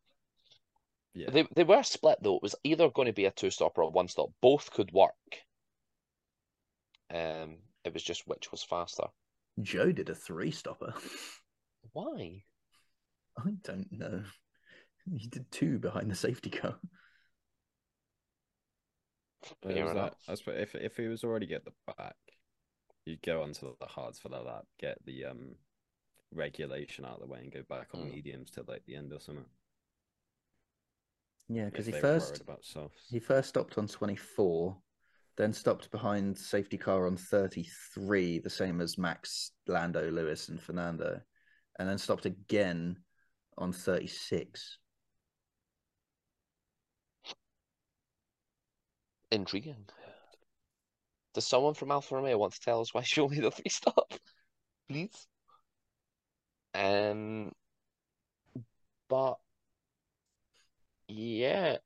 [1.14, 1.30] yeah.
[1.30, 2.36] They they were split though.
[2.36, 4.30] It was either going to be a two stop or a one stop.
[4.40, 5.12] Both could work.
[7.10, 9.04] Um, it was just which was faster.
[9.60, 10.94] Zhou did a three stopper.
[11.92, 12.42] Why?
[13.38, 14.24] I don't know.
[15.16, 16.76] He did two behind the safety car.
[19.62, 20.12] But Fair was enough.
[20.26, 22.16] that, I suppose if if he was already at the back,
[23.04, 25.54] you'd go onto the hards for the lap, get the um
[26.32, 28.14] regulation out of the way, and go back on Mm.
[28.14, 29.44] mediums till like the end or something.
[31.48, 33.08] Yeah, because he they were worried first about softs.
[33.08, 34.82] he first stopped on twenty four,
[35.36, 37.64] then stopped behind safety car on thirty
[37.94, 41.22] three, the same as Max, Lando, Lewis, and Fernando,
[41.78, 43.02] and then stopped again
[43.56, 44.78] on thirty six.
[49.30, 49.86] Intriguing.
[51.34, 53.70] Does someone from Alfa Romeo want to tell us why she only did a three
[53.70, 54.12] stop?
[54.88, 55.26] Please.
[56.74, 57.52] Um,
[59.08, 59.38] but
[61.08, 61.78] yeah,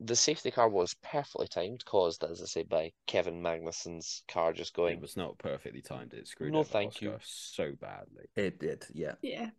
[0.00, 4.74] the safety car was perfectly timed, caused, as I say, by Kevin Magnussen's car just
[4.74, 4.96] going.
[4.96, 6.14] It was not perfectly timed.
[6.14, 7.10] It screwed No, over thank you.
[7.12, 8.24] Oscar so badly.
[8.36, 9.14] It did, yeah.
[9.22, 9.50] Yeah.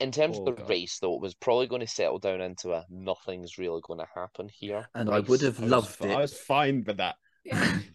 [0.00, 0.70] In terms Oh, of the God.
[0.70, 4.06] race, though, it was probably going to settle down into a nothing's really going to
[4.14, 4.88] happen here.
[4.94, 5.42] And I would race.
[5.42, 6.10] have I was, loved it.
[6.10, 7.16] I was fine with that.
[7.44, 7.78] Yeah.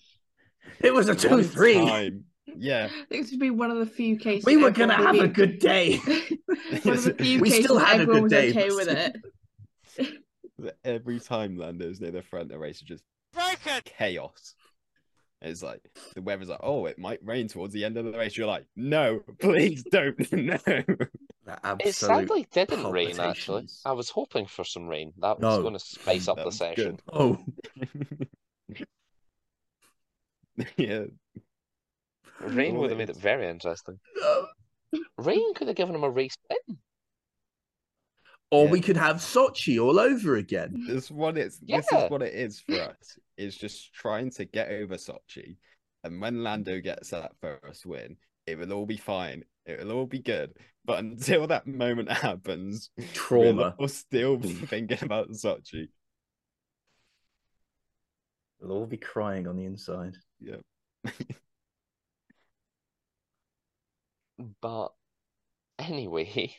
[0.80, 1.74] It was a One two three.
[1.74, 2.26] time.
[2.46, 2.86] Yeah.
[2.92, 4.46] I think this would be one of the few cases.
[4.46, 5.98] We were gonna would have a good day.
[6.84, 8.88] one of the few We cases still had a everyone good was day, okay with
[9.98, 10.18] it.
[10.84, 13.04] Every time Lando's near the front, the race is just
[13.86, 14.56] chaos.
[15.42, 15.82] It's like
[16.16, 18.38] the weather's like, oh, it might rain towards the end of the race.
[18.38, 20.18] You're like, no, please don't.
[20.32, 20.58] No.
[21.84, 23.68] It sadly didn't rain, actually.
[23.84, 25.12] I was hoping for some rain.
[25.20, 25.62] That was No.
[25.62, 26.92] going to spice up That the was session.
[26.96, 27.02] good.
[27.12, 27.44] Oh,
[30.78, 31.04] yeah.
[32.46, 34.00] Rain would have made it very interesting.
[34.16, 34.48] no.
[35.18, 36.78] Rain could have given him a race win.
[38.52, 38.72] Or Yeah.
[38.72, 40.86] we could have Sochi all over again.
[40.88, 43.18] This what it's this is what it is for us.
[43.38, 45.58] Is just trying to get over Sochi.
[46.04, 49.44] And when Lando gets that first win, it will all be fine.
[49.66, 50.52] It will all be good.
[50.86, 53.74] But until that moment happens, Trauma.
[53.80, 55.88] we'll still be thinking about Sochi.
[58.60, 60.16] We'll all be crying on the inside.
[60.39, 60.58] Yeah.
[64.38, 64.94] But
[65.80, 66.56] anyway,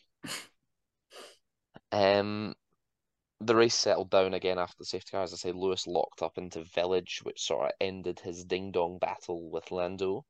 [1.92, 2.54] um,
[3.40, 5.22] the race settled down again after the safety car.
[5.24, 8.98] As I say, Lewis locked up into Village, which sort of ended his ding dong
[8.98, 10.26] battle with Lando.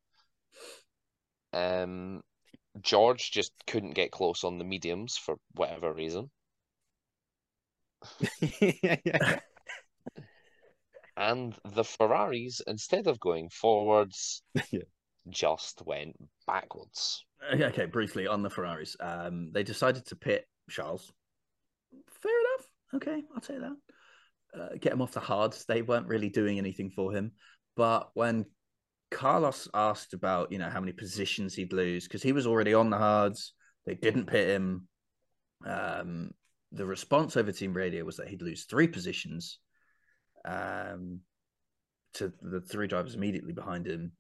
[1.54, 2.22] Um,
[2.80, 6.30] George just couldn't get close on the mediums for whatever reason.
[8.60, 9.40] yeah, yeah.
[11.16, 14.82] And the Ferraris, instead of going forwards, Yeah.
[15.28, 16.16] Just went
[16.46, 17.24] backwards.
[17.52, 18.96] Okay, okay, briefly on the Ferraris.
[19.00, 21.12] Um, they decided to pit Charles.
[22.22, 22.66] Fair enough.
[22.94, 23.76] Okay, I'll take that.
[24.58, 25.64] Uh, get him off the hards.
[25.64, 27.32] They weren't really doing anything for him.
[27.76, 28.46] But when
[29.10, 32.90] Carlos asked about, you know, how many positions he'd lose, because he was already on
[32.90, 33.52] the hards,
[33.86, 34.88] they didn't pit him.
[35.66, 36.30] Um,
[36.72, 39.58] the response over team radio was that he'd lose three positions
[40.44, 41.20] um,
[42.14, 44.12] to the three drivers immediately behind him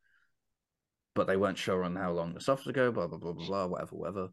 [1.14, 3.46] but they weren't sure on how long the softs would go, blah, blah, blah, blah,
[3.46, 4.28] blah, whatever, whatever.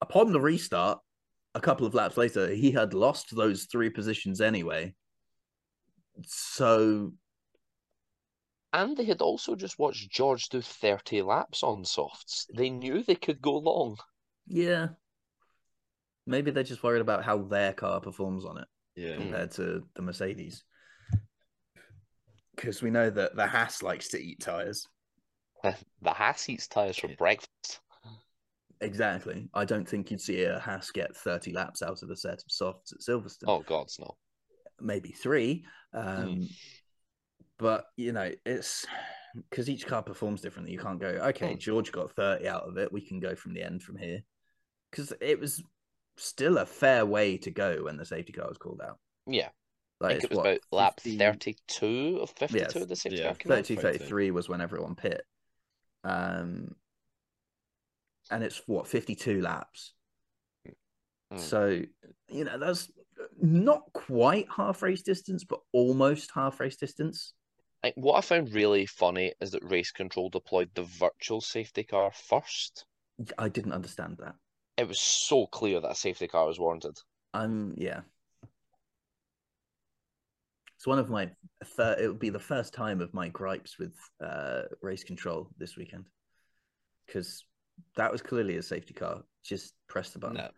[0.00, 0.98] Upon the restart,
[1.54, 4.94] a couple of laps later, he had lost those three positions anyway.
[6.26, 7.12] So,
[8.72, 12.46] And they had also just watched George do 30 laps on softs.
[12.54, 13.96] They knew they could go long.
[14.46, 14.88] yeah.
[16.26, 19.16] Maybe they're just worried about how their car performs on it Yeah.
[19.16, 20.62] compared to the Mercedes.
[22.54, 24.86] Because we know that the Haas likes to eat tyres.
[25.62, 27.80] The Haas eats tyres for breakfast.
[28.80, 29.48] Exactly.
[29.52, 32.44] I don't think you'd see a Haas get 30 laps out of a set of
[32.48, 33.48] softs at Silverstone.
[33.48, 34.16] Oh, gods, no.
[34.80, 35.64] maybe three.
[35.92, 36.48] Um,
[37.58, 38.86] But you know, it's
[39.50, 40.72] because each car performs differently.
[40.72, 41.58] You can't go, okay, Mm.
[41.58, 42.90] George got 30 out of it.
[42.90, 44.22] We can go from the end from here.
[44.90, 45.62] Because it was
[46.16, 48.98] still a fair way to go when the safety car was called out.
[49.26, 49.50] Yeah,
[50.00, 52.86] I Like, think it was what, about lap 32 of 52 Yes.
[52.88, 55.22] the safety Yeah, car came 32, 33 was when everyone pit.
[56.04, 56.74] Um,
[58.30, 59.94] and it's what, 52 laps.
[61.32, 61.38] Mm.
[61.38, 61.82] So,
[62.28, 62.90] you know, that's
[63.40, 67.34] not quite half race distance, but almost half race distance.
[67.94, 72.84] What I found really funny is that Race Control deployed the virtual safety car first.
[73.38, 74.34] I didn't understand that.
[74.76, 76.98] It was so clear that a safety car was warranted.
[77.32, 78.00] I'm yeah.
[80.80, 81.28] It's one of my
[81.76, 82.00] third.
[82.00, 83.92] It would be the first time of my gripes with
[84.24, 86.06] uh, race control this weekend
[87.06, 87.44] because
[87.96, 89.20] that was clearly a safety car.
[89.44, 90.38] Just press the button.
[90.38, 90.48] No,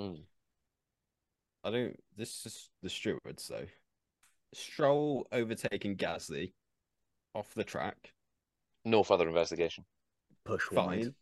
[0.00, 0.22] Mm.
[1.64, 1.96] I don't.
[2.16, 3.66] This is the stewards though.
[4.54, 6.52] Stroll overtaking Gasly
[7.34, 8.12] off the track.
[8.84, 9.84] No further investigation.
[10.44, 11.16] Push Fine.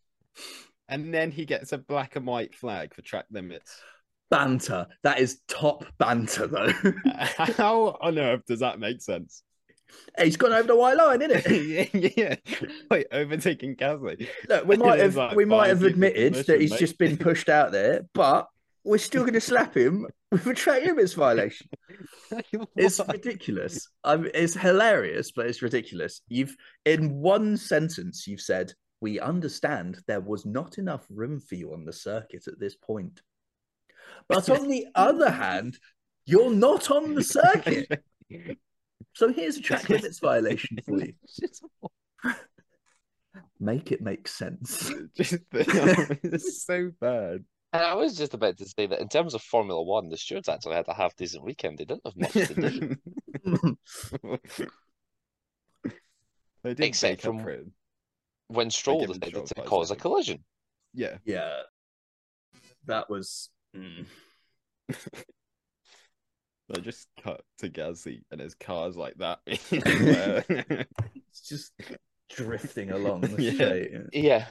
[0.87, 3.81] And then he gets a black and white flag for track limits.
[4.29, 4.87] Banter.
[5.03, 6.73] That is top banter though.
[7.37, 9.43] How on earth does that make sense?
[10.17, 11.91] hey, he's gone over the white line, isn't it?
[11.93, 12.35] yeah, yeah.
[12.89, 14.27] Wait, overtaking Gasly.
[14.49, 16.79] Look, we might have like we might have admitted that he's mate.
[16.79, 18.47] just been pushed out there, but
[18.83, 21.67] we're still going to slap him with a track limits violation.
[22.75, 23.89] It's ridiculous.
[24.03, 26.21] I'm, it's hilarious, but it's ridiculous.
[26.29, 26.55] You've
[26.85, 31.85] in one sentence you've said we understand there was not enough room for you on
[31.85, 33.21] the circuit at this point.
[34.27, 35.77] But on the other hand,
[36.25, 38.03] you're not on the circuit.
[39.13, 41.13] So here's a track limits violation for you.
[43.59, 44.91] Make it make sense.
[45.15, 47.43] Just- it's so bad.
[47.73, 50.47] And I was just about to say that in terms of Formula One, the stewards
[50.47, 51.77] actually had a half decent weekend.
[51.77, 52.95] They didn't have much to do.
[56.63, 57.65] they did Except make from- it.
[58.47, 60.43] when Stroll given decided to cause a collision.
[60.93, 61.17] Yeah.
[61.25, 61.61] yeah.
[62.85, 64.05] That was mm.
[66.69, 69.39] They just cut to Gasly and his car's like that.
[69.47, 71.71] it's just
[72.29, 73.53] drifting along the Yeah.
[73.53, 73.91] straight.
[74.11, 74.47] Yeah.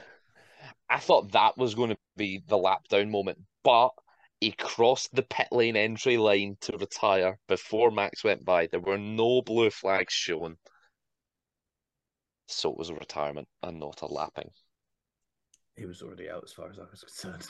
[0.89, 3.89] I thought that was going to be the lap down moment, but
[4.39, 8.67] he crossed the pit lane entry line to retire before Max went by.
[8.67, 10.57] There were no blue flags shown.
[12.47, 14.49] So it was a retirement and not a lapping.
[15.75, 17.45] He was already out as far as I was concerned.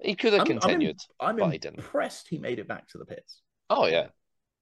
[0.00, 1.00] He could have I'm- I'm in- continued.
[1.20, 1.78] I'm he didn't.
[1.78, 3.40] impressed he made it back to the pits,
[3.70, 4.08] Oh, yeah.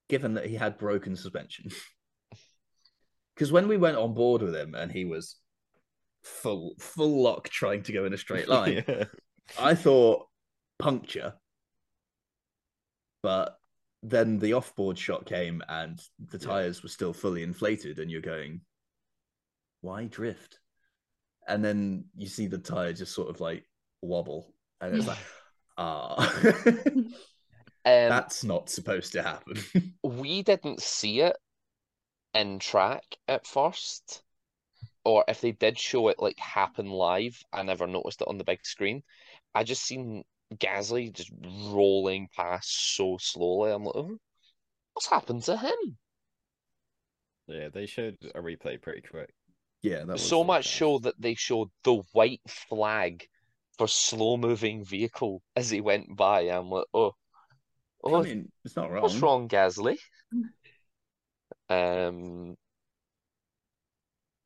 [0.09, 1.71] given that he had broken suspension.
[3.35, 5.37] Because when we went on board with him and he was
[6.23, 9.05] full full lock trying to go in a straight line, Yeah.
[9.59, 10.29] I thought
[10.79, 11.33] puncture.
[13.23, 13.59] But
[14.03, 16.47] then the off-board shot came and the Yeah.
[16.47, 18.61] tires were still fully inflated, and you're going,
[19.81, 20.59] why drift?
[21.49, 23.65] And then you see the tire just sort of like
[24.03, 24.52] wobble,
[24.83, 25.19] and it's like,
[25.79, 26.33] ah,
[27.85, 29.57] Um, that's not supposed to happen.
[30.05, 31.37] we didn't see it
[32.35, 34.23] in track at first,
[35.05, 38.45] or if they did show it like happen live, I never noticed it on the
[38.45, 39.03] big screen.
[39.55, 40.25] I just seen
[40.55, 43.73] Gasly just rolling past so slowly.
[43.73, 44.19] I'm like, "Oh,
[44.95, 45.99] what's happened to him?
[47.49, 49.35] Yeah, they showed a replay pretty quick.
[49.83, 50.77] Yeah, that was so much fast.
[50.79, 53.27] so that they showed the white flag
[53.79, 56.43] for slow moving vehicle as he went by.
[56.43, 57.13] I'm like, oh,
[58.05, 59.03] oh, I mean, it's not wrong.
[59.03, 59.97] what's wrong, Gasly?
[61.69, 62.57] Um.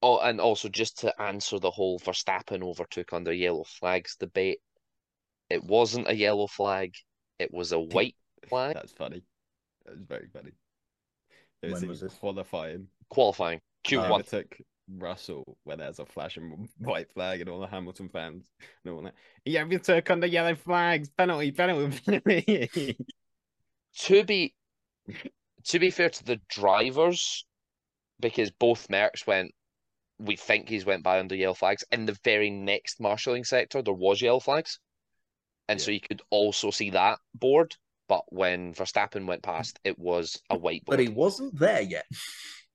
[0.03, 4.61] Oh, and also just to answer the whole Verstappen overtook under yellow flags debate,
[5.51, 6.95] it wasn't a yellow flag;
[7.39, 8.15] it was a white
[8.49, 8.75] flag.
[8.75, 9.23] That's funny.
[9.85, 10.53] That was very funny.
[11.63, 12.15] It When was this?
[12.15, 12.89] qualifying.
[13.09, 14.11] Qualifying Q1.
[14.11, 14.59] overtook
[14.89, 18.47] Russell where there's a flashing white flag and all the Hamilton fans
[18.85, 19.15] and all that.
[19.45, 21.09] He overtook under yellow flags.
[21.11, 22.97] Penalty, penalty, penalty.
[23.99, 24.55] to be
[25.65, 27.45] to be fair to the drivers,
[28.21, 29.53] because both Mercs went,
[30.19, 31.85] we think he's went by under yellow flags.
[31.91, 34.79] In the very next marshalling sector, there was yellow flags,
[35.69, 35.95] and so Yeah.
[35.95, 37.75] you could also see that board.
[38.09, 40.99] But when Verstappen went past, it was a white board.
[40.99, 42.07] But he wasn't there yet.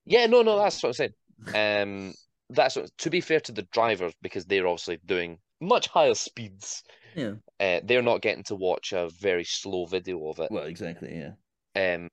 [0.03, 1.13] Yeah, no, no, that's what I'm saying.
[1.53, 2.13] Um,
[2.49, 6.83] that's what, to be fair to the drivers because they're obviously doing much higher speeds.
[7.15, 7.33] Yeah.
[7.59, 10.51] Uh, they're not getting to watch a very slow video of it.
[10.51, 11.17] Well, exactly.
[11.75, 11.95] Yeah.
[11.95, 12.09] Um,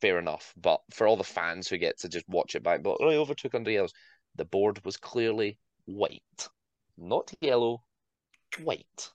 [0.00, 0.52] fair enough.
[0.56, 3.16] But for all the fans who get to just watch it back, but oh, he
[3.16, 3.92] overtook under yellows,
[4.36, 6.48] the board was clearly white,
[6.96, 7.82] not yellow,
[8.62, 9.10] white.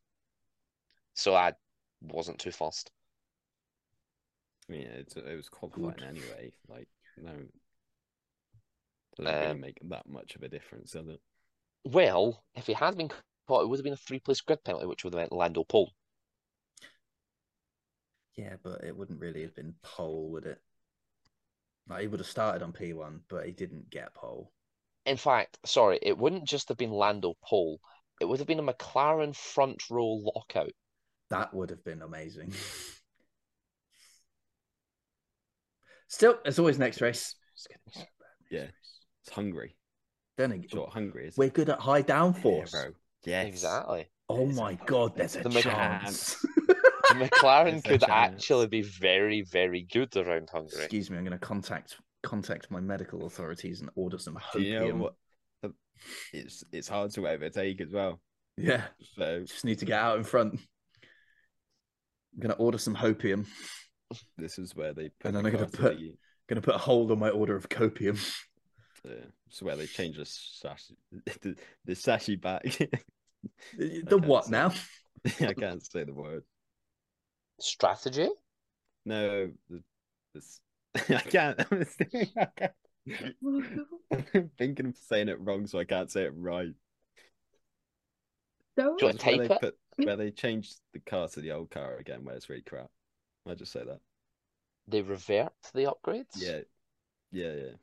[1.13, 1.53] So I
[2.01, 2.91] wasn't too fussed.
[4.67, 6.03] I mean, it's, it was qualifying Good.
[6.03, 6.51] anyway.
[6.67, 6.87] Like,
[7.17, 7.31] no.
[9.17, 11.19] Doesn't Um, make that much of a difference, does it?
[11.85, 13.09] Well, if he had been
[13.47, 15.93] caught, it would have been a three-place grid penalty, which would have meant Lando pole.
[18.35, 20.61] Yeah, but it wouldn't really have been pole, would it?
[21.87, 24.51] Like, he would have started on P1, but he didn't get pole.
[25.07, 27.81] In fact, sorry, it wouldn't just have been Lando pole.
[28.21, 30.73] It would have been a McLaren front row lockout.
[31.29, 32.53] That would have been amazing.
[36.07, 37.35] Still, it's always next race.
[37.55, 38.67] It's gonna be so bad next Yeah.
[39.25, 39.27] Race.
[39.27, 39.75] It's Hungary.
[40.37, 42.71] Then again, Short hungry is we're good at high Yeah, downforce.
[42.71, 42.91] bro.
[43.25, 43.47] Yes.
[43.47, 44.07] Exactly.
[44.29, 46.45] oh It's my a- god, there's a The Mc- chance.
[47.09, 50.79] The McLaren It's could actually be very, very good around Hungary.
[50.85, 54.79] Excuse me, I'm going to contact contact my medical authorities and order some Do you
[54.79, 54.97] know hopium.
[54.97, 55.13] what?
[56.33, 58.19] It's it's hard to overtake as well.
[58.57, 60.55] Yeah, So just need to get out in front.
[62.33, 63.45] I'm going to order some hopium.
[64.37, 65.99] this is where they put And then the I'm gonna car to put-
[66.47, 68.17] Going to put a hold on my order of copium.
[69.05, 70.85] This where they change the sash
[71.41, 72.63] the, the sashi back.
[73.77, 74.51] The can't what say.
[74.51, 74.73] now?
[75.41, 76.43] I can't say the word.
[77.59, 78.29] Strategy?
[79.05, 79.83] No, the,
[80.33, 80.59] this
[80.95, 81.59] I can't.
[82.37, 82.73] I can't.
[84.33, 86.73] I'm thinking of saying it wrong, so I can't say it right.
[88.77, 88.97] Don't.
[88.97, 89.61] Do you want where tape they it?
[89.61, 92.89] put where they changed the car to the old car again, where it's really crap.
[93.47, 93.99] I just say that.
[94.87, 96.35] They revert the upgrades?
[96.35, 96.59] Yeah,
[97.31, 97.73] yeah, yeah.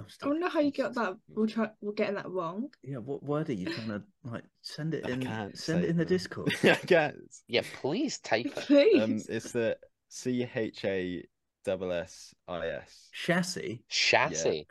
[0.00, 1.16] I'm I still wonder how you got that.
[1.28, 1.70] We're try.
[1.80, 2.68] We're getting that wrong.
[2.82, 4.44] Yeah, what word are you trying to like?
[4.62, 5.22] Send it I in.
[5.22, 6.08] can't Send say it in the now.
[6.08, 6.54] Discord.
[6.64, 7.16] I can't.
[7.48, 8.54] Yeah, please type it.
[8.56, 9.02] Please.
[9.02, 9.76] Um, it's the
[10.08, 11.24] C H A
[11.64, 13.08] double S I S.
[13.12, 13.82] Chassis.
[13.88, 14.66] Chassis.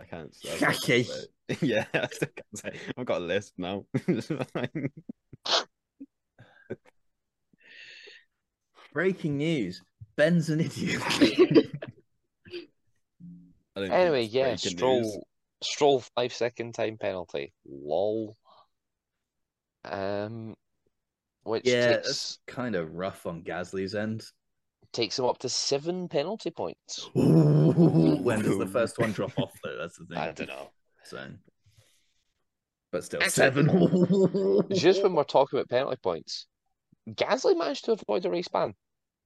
[0.00, 0.34] I can't.
[0.44, 1.02] I can't Chassis.
[1.04, 1.14] say
[1.48, 1.58] it.
[1.60, 2.68] Yeah, I still can't say.
[2.70, 2.94] it.
[2.96, 3.84] I've got a list now.
[8.92, 9.82] Breaking news.
[10.16, 11.00] Ben's an idiot.
[13.76, 15.18] Anyway, yeah, Stroll news.
[15.62, 17.52] Stroll five second time penalty.
[17.66, 18.36] Lol.
[19.84, 20.54] Um
[21.44, 24.24] which yeah, takes it's kind of rough on Gasly's end.
[24.92, 27.08] takes him up to seven penalty points.
[27.14, 29.76] when does the first one drop off though?
[29.78, 30.18] That's the thing.
[30.18, 30.70] I don't know.
[31.04, 31.18] So,
[32.92, 34.62] but still, Actually, seven.
[34.72, 36.46] Just when we're talking about penalty points,
[37.10, 38.74] Gasly managed to avoid a race ban.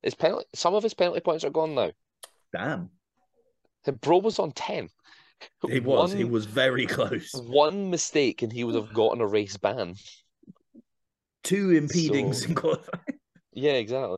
[0.02, 1.90] His penalty some of his penalty points are gone now.
[2.54, 2.88] Damn,
[3.92, 4.88] Bro was on ten.
[5.68, 6.12] he was.
[6.12, 7.32] He was very close.
[7.34, 9.94] one mistake and he would have gotten a race ban.
[11.44, 13.20] Two impedings So- in qualifying.
[13.52, 14.16] Yeah, exactly.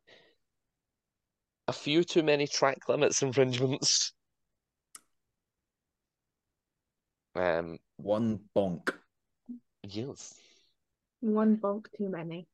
[1.69, 4.13] A few too many track limits infringements.
[7.35, 8.93] Um, One bonk.
[9.83, 10.35] yes.
[11.21, 12.47] One bonk too many.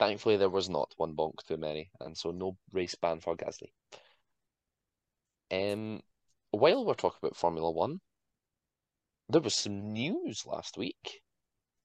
[0.00, 3.70] Thankfully, there was not one bonk too many, and so no race ban for Gasly.
[5.50, 6.02] Um,
[6.50, 8.00] while we're talking about Formula One,
[9.28, 11.20] there was some news last week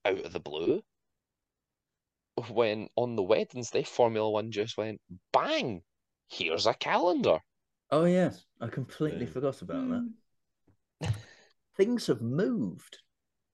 [0.04, 0.82] out of the blue
[2.48, 5.00] when on the Wednesday, Formula One just went
[5.32, 5.84] bang,
[6.28, 7.38] here's a calendar.
[7.92, 9.32] Oh yes, I completely Yeah.
[9.32, 10.04] forgot about that.
[11.02, 11.14] Mm.
[11.76, 12.98] Things have moved.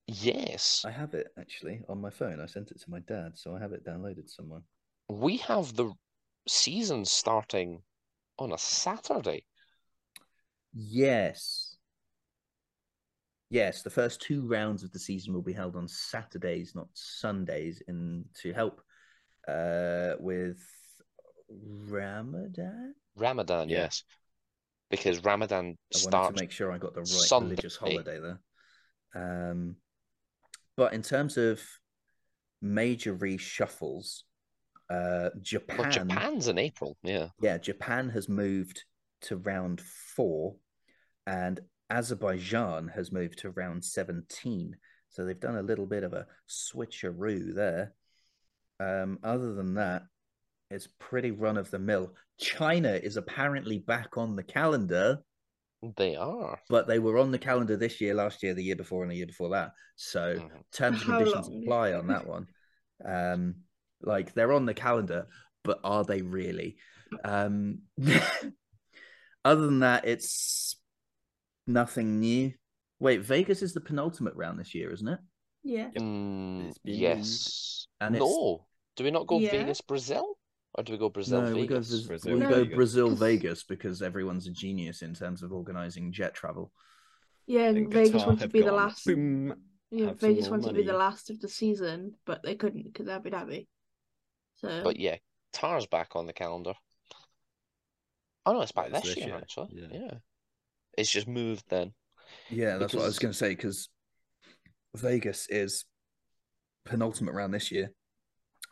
[0.07, 2.39] Yes, I have it actually on my phone.
[2.39, 4.63] I sent it to my dad, so I have it downloaded somewhere.
[5.09, 5.93] we have the
[6.47, 7.83] season starting
[8.39, 9.45] on a Saturday.
[10.79, 11.75] Yes.
[13.49, 17.81] Yes, the first two rounds of the season will be held on Saturdays, not Sundays,
[17.87, 18.81] in to help
[19.47, 20.59] uh with
[21.49, 22.93] Ramadan.
[23.15, 23.83] Ramadan, Yeah.
[23.83, 24.03] yes.
[24.91, 27.49] Because Ramadan I wanted starts to make sure I got the right Sunday.
[27.51, 28.39] religious holiday there.
[29.15, 29.77] Um,
[30.75, 31.61] but in terms of
[32.61, 34.23] major reshuffles,
[34.89, 37.29] uh, Japan, well, Japan's in April, yeah.
[37.41, 38.83] yeah, Japan has moved
[39.21, 40.55] to round four,
[41.27, 41.59] and
[41.91, 44.75] Azerbaijan has moved to round 17.
[45.09, 47.93] So they've done a little bit of a switcheroo there.
[48.79, 50.03] Um, other than that,
[50.71, 52.13] it's pretty run of the mill.
[52.39, 55.19] China is apparently back on the calendar,
[55.95, 56.59] They are.
[56.69, 59.15] but they were on the calendar this year, last year, the year before, and the
[59.15, 59.71] year before that.
[59.95, 60.63] So Mhm.
[60.71, 62.47] terms and conditions apply on that one.
[63.03, 63.63] Um,
[64.01, 65.27] like they're on the calendar,
[65.63, 66.77] but are they really?
[67.23, 67.83] Um,
[69.45, 70.76] other than that, it's
[71.67, 72.53] nothing new.
[72.99, 75.19] Wait, Vegas is the penultimate round this year, isn't it?
[75.63, 75.89] Yeah.
[75.91, 77.87] Mm, It's been yes.
[78.01, 78.65] And it's- no.
[78.95, 79.51] Do we not go Yeah.
[79.51, 80.37] Vegas, Brazil?
[80.73, 81.89] Or do we go Brazil, no, we go, Vegas?
[81.91, 82.49] Vis- Brazil, we No.
[82.49, 82.75] go Vegas.
[82.75, 86.71] Brazil, Because- Vegas because everyone's a genius in terms of organizing jet travel.
[87.45, 89.05] Yeah, and And Vegas Qatar wanted to have be the last.
[89.05, 89.53] boom,
[89.91, 92.83] Yeah, have Vegas more wanted to be the last of the season, but they couldn't
[92.83, 93.67] because Abu Dhabi.
[94.57, 95.17] So But yeah,
[95.53, 96.73] Tar's back on the calendar.
[98.45, 99.69] Oh no, it's back It's this, this year, year, actually.
[99.73, 99.87] yeah.
[99.91, 100.17] Yeah.
[100.97, 101.93] It's just moved then.
[102.49, 103.89] Yeah, that's what I was going to say because
[104.95, 105.85] Vegas is
[106.85, 107.91] penultimate round this year,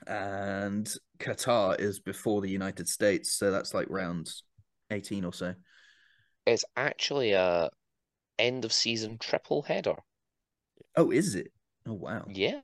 [0.08, 4.30] and Qatar is before the United States, so that's like round
[4.92, 5.54] eighteen or so.
[6.46, 7.70] It's actually a
[8.38, 9.96] end of season triple header.
[10.96, 11.52] Oh, is it?
[11.88, 12.26] Oh, wow.
[12.28, 12.62] Yeah.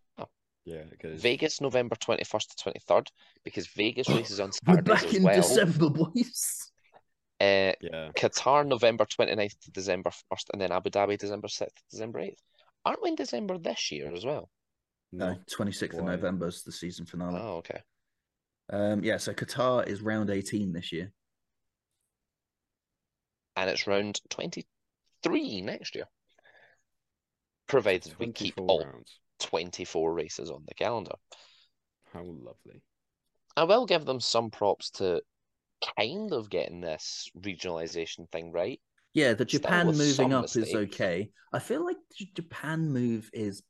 [0.64, 3.07] Yeah, because Vegas, November 21st to 23rd,
[3.43, 5.36] because Vegas races on We're back as in well.
[5.36, 6.70] December, boys.
[7.42, 11.84] Uh, yeah, Qatar, November 29th to December 1st, and then Abu Dhabi, December 6th to
[11.89, 12.38] December 8th.
[12.86, 14.50] Aren't we in December this year as well?
[15.12, 17.39] No, not twenty sixth of November is the season finale.
[17.42, 17.82] Oh, okay.
[18.72, 21.12] Um, yeah, so Qatar is round eighteen this year.
[23.58, 26.06] And it's round 23 next year.
[27.68, 29.20] Provided we keep 24 all rounds.
[29.42, 31.16] 24 races on the calendar.
[32.14, 32.82] How lovely.
[33.58, 35.22] I will give them some props to
[35.98, 38.80] kind of getting this regionalization thing right.
[39.14, 41.30] Yeah, the Japan moving up is okay.
[41.52, 43.62] I feel like the Japan move is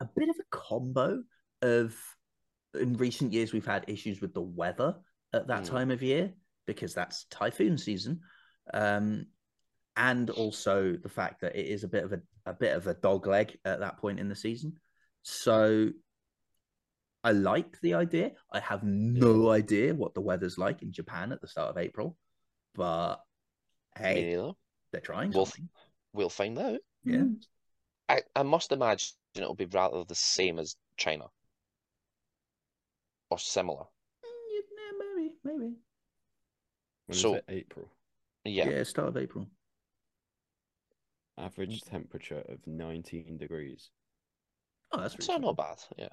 [0.00, 1.22] a bit of a combo
[1.62, 1.96] of
[2.78, 4.96] in recent years we've had issues with the weather
[5.32, 5.68] at that Mm.
[5.70, 6.32] time of year
[6.66, 8.20] because that's typhoon season.
[8.72, 9.26] Um
[9.96, 12.94] and also the fact that it is a bit of a, a bit of a
[12.94, 14.76] dog leg at that point in the season.
[15.22, 15.90] So
[17.24, 18.32] I like the idea.
[18.52, 22.16] I have no idea what the weather's like in Japan at the start of April,
[22.74, 23.16] but
[23.96, 24.52] hey, neither.
[24.92, 25.68] they're trying We'll, something.
[26.12, 26.78] we'll find out.
[27.02, 27.16] Yeah.
[27.20, 27.36] Mm.
[28.10, 31.24] I, I must imagine it'll be rather the same as China
[33.30, 33.84] or similar.
[34.24, 34.60] Mm, yeah,
[35.16, 35.72] maybe, maybe.
[37.06, 37.44] When is So- it?
[37.48, 37.88] April.
[38.44, 38.68] Yeah.
[38.68, 39.46] Yeah, start of April.
[41.38, 43.88] Average temperature of 19 degrees.
[44.92, 46.10] Oh, that's So not bad, yeah.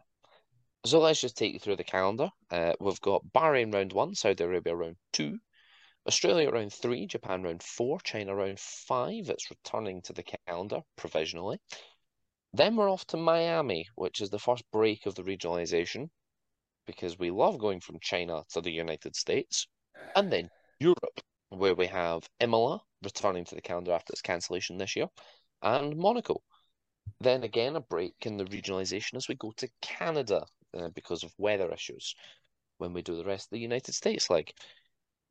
[0.83, 2.29] So let's just take you through the calendar.
[2.49, 5.37] Uh, we've got Bahrain round one, Saudi Arabia round two,
[6.07, 9.29] Australia round three, Japan round four, China round five.
[9.29, 11.59] It's returning to the calendar provisionally.
[12.53, 16.09] Then we're off to Miami, which is the first break of the regionalization,
[16.87, 19.67] because we love going from China to the United States,
[20.15, 24.95] and then Europe, where we have Imola returning to the calendar after its cancellation this
[24.95, 25.07] year,
[25.61, 26.41] and Monaco.
[27.19, 30.43] Then again, a break in the regionalization as we go to Canada
[30.77, 32.15] uh, because of weather issues
[32.77, 34.51] when we do the rest of the United States leg.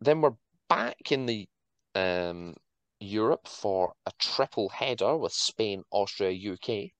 [0.00, 0.36] Then we're
[0.68, 1.48] back in the
[1.94, 2.54] um,
[3.00, 6.90] Europe for a triple header with Spain, Austria, UK.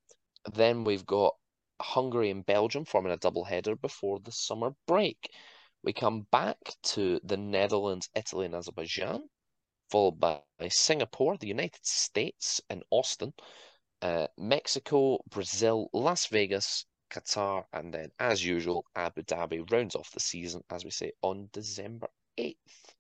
[0.52, 1.34] Then we've got
[1.80, 5.30] Hungary and Belgium forming a double header before the summer break.
[5.82, 6.58] We come back
[6.94, 9.28] to the Netherlands, Italy, and Azerbaijan,
[9.90, 13.32] followed by Singapore, the United States, and Austin
[14.02, 20.20] uh, Mexico, Brazil, Las Vegas, Qatar, and then, as usual, Abu Dhabi rounds off the
[20.20, 22.08] season, as we say, on December
[22.38, 22.94] 8th.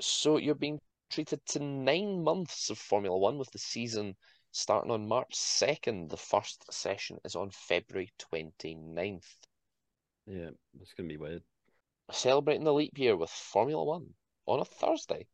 [0.00, 4.16] So you're being treated to nine months of Formula One with the season
[4.52, 6.08] starting on March 2nd.
[6.10, 9.46] The first session is on February 29th.
[10.26, 10.50] Yeah,
[10.80, 11.42] it's going to be weird.
[12.10, 14.14] Celebrating the leap year with Formula One
[14.46, 15.26] on a Thursday.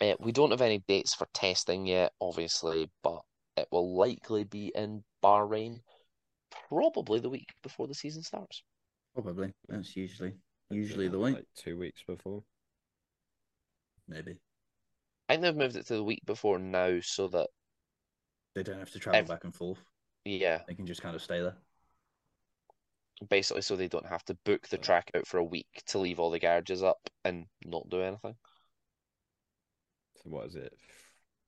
[0.00, 3.22] Uh, we don't have any dates for testing yet, obviously, but
[3.56, 5.80] It will likely be in Bahrain,
[6.68, 8.62] probably the week before the season starts.
[9.14, 9.52] Probably.
[9.68, 10.34] That's usually
[10.70, 11.36] usually the week.
[11.36, 12.42] Like two weeks before.
[14.08, 14.36] Maybe
[15.28, 17.48] I think they've moved it to the week before now so that,
[18.54, 19.78] they don't have to travel Ev- back and forth.
[20.24, 21.56] yeah, They can just kind of stay there.
[23.28, 26.20] basically so they don't have to book the track out for a week to leave
[26.20, 28.36] all the garages up and not do anything.
[30.22, 30.72] So what is it?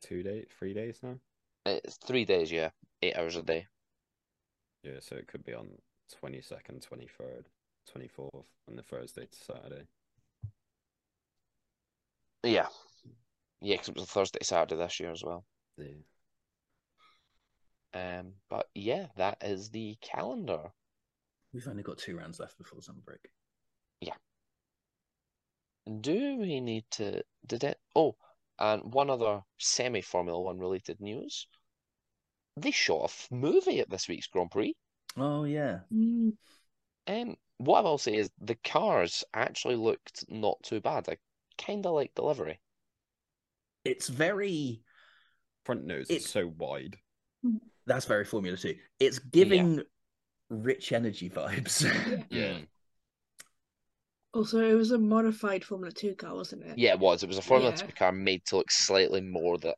[0.02, 1.16] Two days, three days now?
[1.66, 2.70] It's three days, yeah,
[3.02, 3.66] eight hours a day.
[4.82, 5.68] Yeah, so it could be on
[6.22, 7.44] 22nd, 23rd,
[7.94, 9.86] 24th, and the Thursday to Saturday.
[12.44, 12.68] Yeah.
[13.60, 15.44] Yeah, because it was a Thursday, Saturday this year as well.
[15.76, 15.88] Yeah.
[17.94, 20.70] Um, but yeah, that is the calendar.
[21.52, 23.30] We've only got two rounds left before summer break.
[24.00, 24.14] Yeah.
[26.00, 27.78] Do we need to did it?
[27.96, 28.16] Oh,
[28.58, 31.48] and one other semi Formula One related news.
[32.60, 34.74] They shot a f- movie at this week's Grand Prix.
[35.16, 35.80] Oh yeah.
[35.92, 36.32] Mm.
[37.06, 41.08] Um, what I will say is the cars actually looked not too bad.
[41.08, 41.16] I
[41.56, 42.60] kind of like the livery.
[43.84, 44.82] It's very
[45.64, 46.96] Front nose It- is so wide.
[47.86, 48.76] that's very Formula Two.
[49.00, 49.82] It's giving
[50.50, 51.84] rich energy vibes.
[52.30, 52.52] Yeah.
[52.52, 52.66] Mm.
[54.34, 56.76] Also, it was a modified Formula Two car, wasn't it?
[56.78, 57.22] Yeah, it was.
[57.22, 57.76] It was a Formula Yeah.
[57.86, 59.76] Two car made to look slightly more that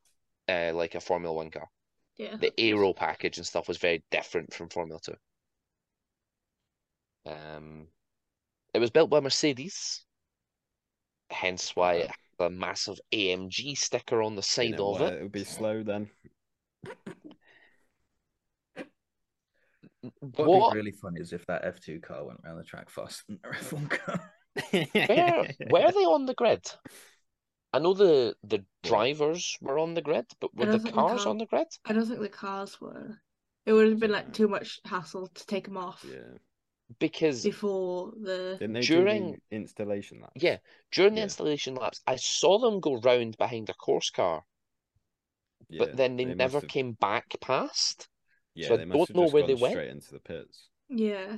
[0.49, 1.69] uh, like a Formula One car.
[2.21, 2.37] Yeah.
[2.37, 5.15] The aero package and stuff was very different from Formula Two.
[7.25, 7.87] Um,
[8.75, 10.05] it was built by Mercedes,
[11.31, 15.13] hence why it had a massive AMG sticker on the You side know of what,
[15.15, 15.19] it.
[15.19, 16.11] It would be slow then.
[20.03, 20.73] What would What?
[20.75, 23.49] be really funny is if that F2 car went around the track faster than the
[23.49, 24.35] F1 car.
[25.71, 26.71] Where are they on the grid?
[27.73, 31.23] I know the the drivers were on the grid, but were the think the cars
[31.23, 31.69] car- on the grid?
[31.85, 33.21] I don't think the cars were.
[33.67, 36.39] It would have been like too much hassle to take them off Yeah.
[36.99, 38.57] Because before the.
[38.59, 40.43] Didn't they During- do the installation laps?
[40.43, 40.59] yeah,
[40.91, 41.25] during the Yeah.
[41.25, 44.45] installation laps, I saw them go round behind a course car,
[45.69, 48.09] Yeah, but then they, must never have- came back past.
[48.55, 49.73] Yeah, so I they don't must have know just where they gone went.
[49.75, 50.69] straight into the pits.
[50.89, 51.37] Yeah.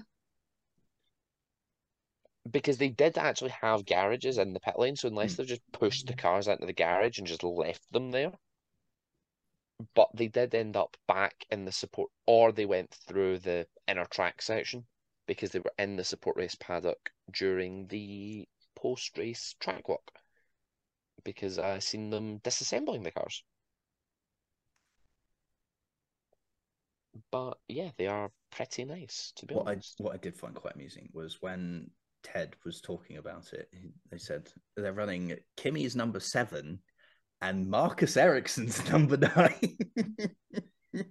[2.51, 5.37] Because they did actually have garages in the pit lane, so unless Hmm.
[5.37, 8.33] they've just pushed the cars into the garage and just left them there.
[9.95, 14.07] But they did end up back in the support, or they went through the inner
[14.07, 14.87] track section
[15.27, 20.11] because they were in the support race paddock during the post race track walk.
[21.25, 23.43] Because I seen them disassembling the cars.
[27.31, 29.99] But yeah, they are pretty nice, to be What I honest.
[29.99, 31.91] what I did find quite amusing was when
[32.23, 33.69] Ted was talking about it.
[34.11, 36.81] They said they're running Kimi's number seven
[37.41, 39.79] and Marcus Ericsson's number nine.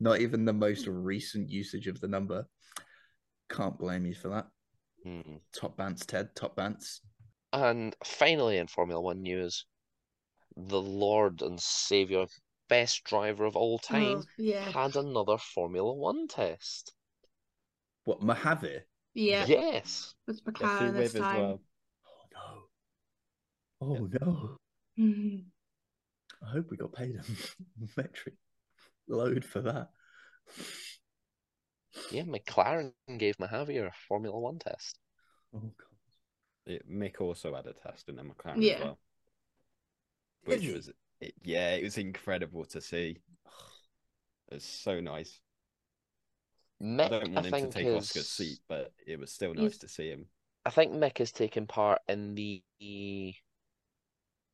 [0.00, 2.44] Not even the most recent usage of the number.
[3.50, 4.46] Can't blame you for that.
[5.04, 5.36] Hmm.
[5.54, 6.28] Top Bants, Ted.
[6.34, 7.00] Top Bants.
[7.52, 9.64] And finally, in Formula One news,
[10.56, 12.26] the Lord and Savior,
[12.68, 14.70] best driver of all time, Oh, yeah.
[14.70, 16.92] had another Formula One test.
[18.04, 18.80] What Mojave?
[19.14, 19.44] Yeah.
[19.46, 20.14] Yes.
[20.26, 21.40] With Jesse McLaren this Riv as time.
[21.40, 21.60] well.
[23.80, 23.98] Oh no!
[24.00, 24.56] Oh no!
[24.98, 25.44] Mhm.
[26.46, 27.22] I hope we got paid a
[27.96, 28.34] metric
[29.08, 29.90] load for that.
[32.10, 34.98] Yeah, McLaren gave Mojave a Formula One test.
[35.54, 36.72] Oh god!
[36.74, 38.74] It, Mick also had a test in the McLaren Yeah.
[38.74, 38.98] as well.
[40.44, 40.72] Did Which he?
[40.72, 40.90] was,
[41.20, 43.18] it, yeah, it was incredible to see.
[44.50, 45.38] It's so nice.
[46.82, 49.62] I don't I want him to take is, Oscar's seat, but it was still He's-
[49.62, 50.26] nice to see him.
[50.64, 52.62] I think Mick has taken part in the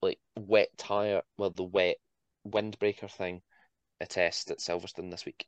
[0.01, 1.97] like wet tire, well, the wet
[2.47, 3.43] windbreaker thing,
[4.01, 5.47] a test at Silverstone this week.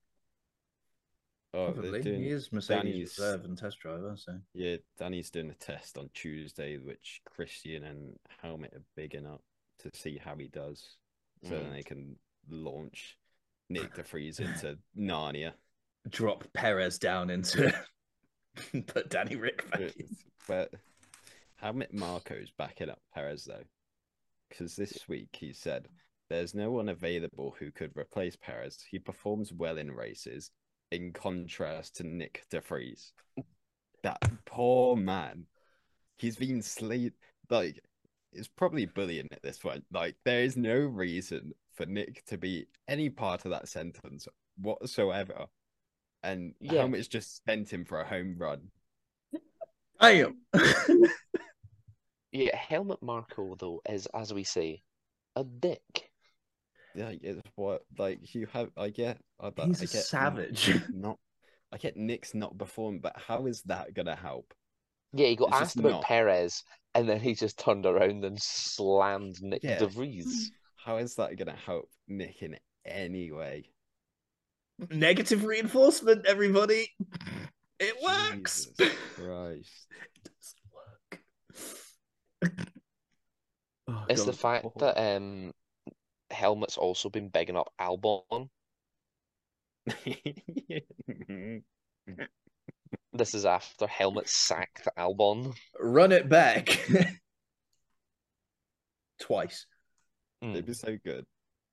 [1.53, 2.03] Oh, they're Probably.
[2.03, 5.99] doing, He is Mercedes Danny's- reserve and test driver, so yeah, Danny's doing a test
[5.99, 9.43] on Tuesday, which Christian and Helmut are bigging up
[9.79, 10.97] to see how he does,
[11.43, 11.73] so then Mm.
[11.73, 12.19] they can
[12.49, 13.19] launch
[13.71, 15.55] Nyck de Vries into Narnia.
[16.09, 17.73] Drop Perez down into
[18.87, 20.07] put Danny Ric back But- in.
[20.49, 20.73] But
[21.57, 23.63] Helmut Marko's backing up Perez though,
[24.49, 25.87] because this week he said
[26.29, 28.79] there's no one available who could replace Perez.
[28.91, 30.51] He performs well in races,
[30.91, 33.13] in contrast to Nyck de Vries.
[34.03, 35.47] That poor man.
[36.19, 37.13] He's been slayed.
[37.51, 37.81] Like,
[38.33, 39.85] it's probably bullying at this point.
[39.93, 44.27] Like, there is no reason for Nyck to be any part of that sentence
[44.57, 45.47] whatsoever.
[46.23, 46.81] And Yeah.
[46.81, 48.71] Helmut's just sent him for a home run.
[50.01, 50.37] Damn.
[52.33, 54.83] Yeah, Helmut Marko though is, as we say,
[55.35, 56.11] a dick.
[56.95, 58.71] Yeah, it's what like you have.
[58.77, 59.19] I get.
[59.41, 60.81] I, but He's I a get savage.
[60.93, 61.19] Not.
[61.73, 64.55] I get Nyck's not performing, but how is that gonna help?
[65.13, 66.03] Yeah, he got It's just asked about not.
[66.05, 66.63] Perez,
[66.95, 69.79] and then he just turned around and slammed Nyck Yeah.
[69.79, 70.53] De Vries.
[70.77, 73.71] How is that gonna help Nyck in any way?
[74.89, 76.89] Negative reinforcement, everybody.
[77.79, 78.67] It works.
[78.79, 79.87] Jesus Christ.
[80.15, 81.21] It does work.
[83.89, 84.41] Oh, It's the God.
[84.41, 85.53] fact that um,
[86.31, 88.49] Helmut's also been begging up Albon.
[93.13, 95.53] This is after Helmut sacked Albon.
[95.79, 96.89] run it back
[99.21, 99.67] twice.
[100.41, 101.27] It'd be so good.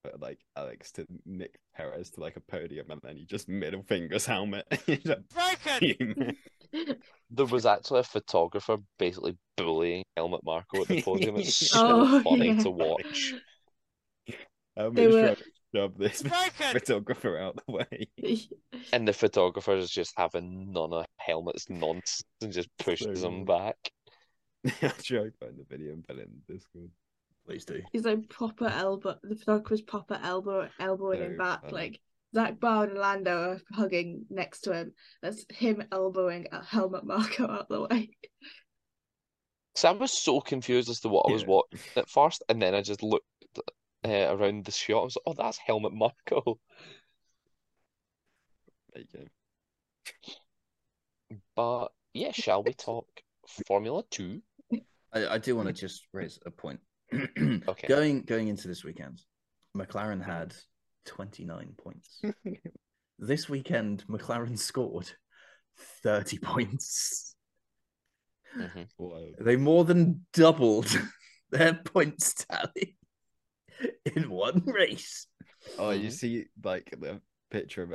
[0.03, 3.83] But like Alex to Nick Perez to like a podium and then he just middle
[3.83, 4.65] fingers Helmut.
[4.85, 6.37] He's like, "Broken!"
[7.29, 11.35] There was actually a photographer basically bullying Helmut Marko at the podium.
[11.37, 12.63] It's so Oh, funny yeah.
[12.63, 13.33] to watch.
[14.75, 15.43] Helmut They were- trying to
[15.75, 16.21] shove this
[16.71, 18.47] photographer out the way.
[18.93, 23.45] And the photographer is just having none of Helmut's nonsense and just pushes So him
[23.45, 23.47] good.
[23.47, 23.91] back.
[24.81, 26.89] I'll try and find the video and put it in Discord.
[27.47, 27.81] Please do.
[27.93, 29.15] He's like proper elbow.
[29.23, 31.61] The photographer's proper elbow, elbowing him So back.
[31.61, 31.73] funny.
[31.73, 32.01] Like
[32.35, 34.93] Zak Brown and Lando are hugging next to him.
[35.21, 38.09] That's him elbowing a Helmut Marko out the way.
[39.75, 41.47] So I was so confused as to what I was Yeah.
[41.47, 43.25] watching at first, and then I just looked
[44.03, 45.01] uh, around the shot.
[45.01, 46.59] I was like, "Oh, that's Helmut Marko."
[48.93, 49.27] There you
[51.29, 51.39] go.
[51.55, 53.07] But yeah, shall we talk
[53.67, 54.41] Formula Two?
[55.13, 56.79] I, I do want to just raise a point.
[57.67, 57.87] Okay.
[57.87, 59.21] Going going into this weekend,
[59.75, 60.53] McLaren had
[61.05, 62.21] 29 points.
[63.19, 65.09] this weekend, McLaren scored
[66.03, 67.35] 30 points.
[68.53, 68.83] hmm
[69.39, 70.87] They more than doubled
[71.51, 72.97] their points tally
[74.15, 75.27] in one race.
[75.79, 76.13] Oh, you Mhm.
[76.13, 77.93] see like the picture of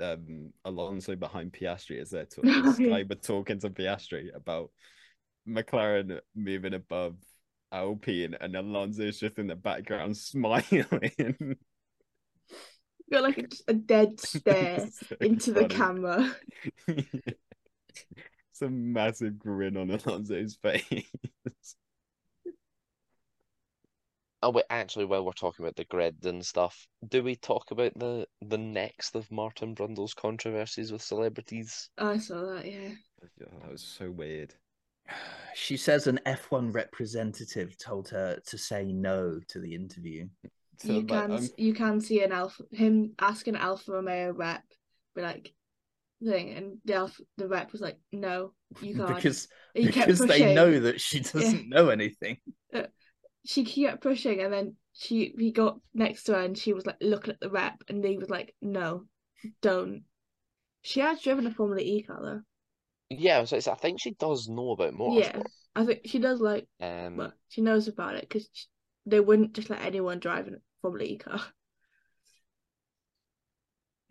[0.00, 2.74] um Alonso behind Piastri as they're Oh, talking.
[2.74, 4.70] Sky were talking to Piastri about
[5.46, 7.16] McLaren moving above
[7.72, 11.56] Alpine, and Alonso's just in the background smiling.
[13.12, 15.66] Got like a, just a dead stare So into the funny.
[15.66, 16.34] camera.
[16.88, 21.04] it's a massive grin on Alonso's face.
[24.42, 27.98] Oh wait, actually, while we're talking about the grid and stuff, do we talk about
[27.98, 31.88] the the next of Martin Brundle's controversies with celebrities?
[31.98, 32.94] Oh, I saw that, yeah.
[33.38, 34.54] Yeah, that was so weird.
[35.54, 40.28] She says an F1 representative told her to say no to the interview.
[40.78, 44.62] So, you can I'm- you can see an alpha him ask an Alfa Romeo rep,
[45.14, 45.52] be like
[46.24, 49.16] thing, and the Alpha, the rep was like, no, you can't.
[49.16, 52.38] Because he because they know that she doesn't know anything.
[52.72, 52.84] Uh,
[53.44, 56.98] she kept pushing and then she he got next to her and she was like
[57.00, 59.04] looking at the rep and he was like no
[59.62, 60.02] don't
[60.82, 62.40] she has driven a formula e car though
[63.10, 65.18] Yeah, so it's, I think she does know about more.
[65.20, 65.46] yeah motorsport.
[65.76, 68.48] i think she does like Um, well she knows about it because
[69.06, 70.52] they wouldn't just let anyone drive a
[70.82, 71.40] formula e car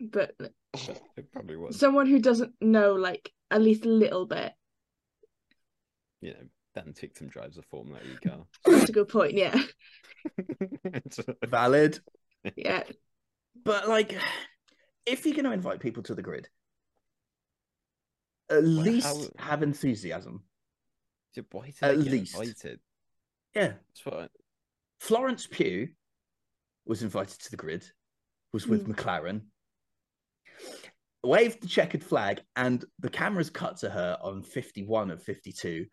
[0.00, 0.34] but
[1.16, 1.76] It probably was.
[1.78, 4.52] someone who doesn't know like at least a little bit
[6.20, 6.44] You know,
[6.74, 8.44] Dan Ticktum drives a Formula E car.
[8.64, 9.60] that's a good point yeah
[11.48, 11.98] Valid.
[12.56, 12.84] yeah
[13.64, 14.14] But like,
[15.06, 16.48] if you're going to invite people to the grid,
[18.50, 20.44] at least how- have enthusiasm.
[21.34, 22.34] Yeah, Why At least.
[22.34, 22.80] invited?
[23.54, 24.28] Yeah, That's what I-
[24.98, 25.88] Florence Pugh
[26.84, 27.90] was invited to the grid,
[28.52, 28.92] was with Hmm.
[28.92, 29.46] McLaren,
[31.22, 35.86] waved the checkered flag, and the cameras cut to her on 51 of 52.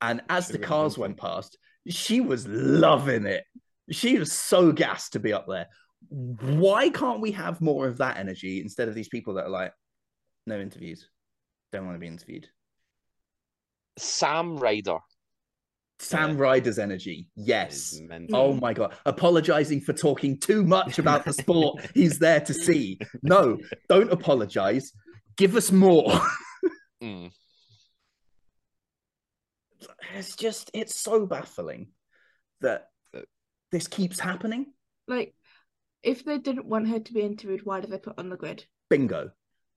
[0.00, 1.56] And as She the cars went past,
[1.88, 3.44] she was loving it.
[3.90, 5.68] She was so gassed to be up there.
[6.08, 9.72] Why can't we have more of that energy instead of these people that are like,
[10.46, 11.08] no interviews,
[11.72, 12.48] don't want to be interviewed?
[13.98, 14.98] Sam Ryder.
[15.98, 16.42] Sam Yeah.
[16.42, 17.98] Ryder's energy, yes.
[18.32, 22.98] Oh my god, apologizing for talking too much about the sport he's there to see.
[23.22, 23.58] No,
[23.88, 24.92] don't apologize.
[25.36, 26.12] Give us more.
[27.02, 27.30] Mm.
[30.16, 31.88] It's just, it's so baffling
[32.62, 32.88] that
[33.70, 34.72] this keeps happening.
[35.06, 35.34] like
[36.02, 38.64] if they didn't want her to be interviewed why did they put on the grid
[38.88, 39.30] Bingo.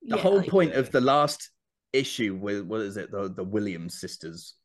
[0.04, 1.50] The Yeah, whole like- point of the last
[1.94, 4.56] issue with, what is it, the, the Williams sisters,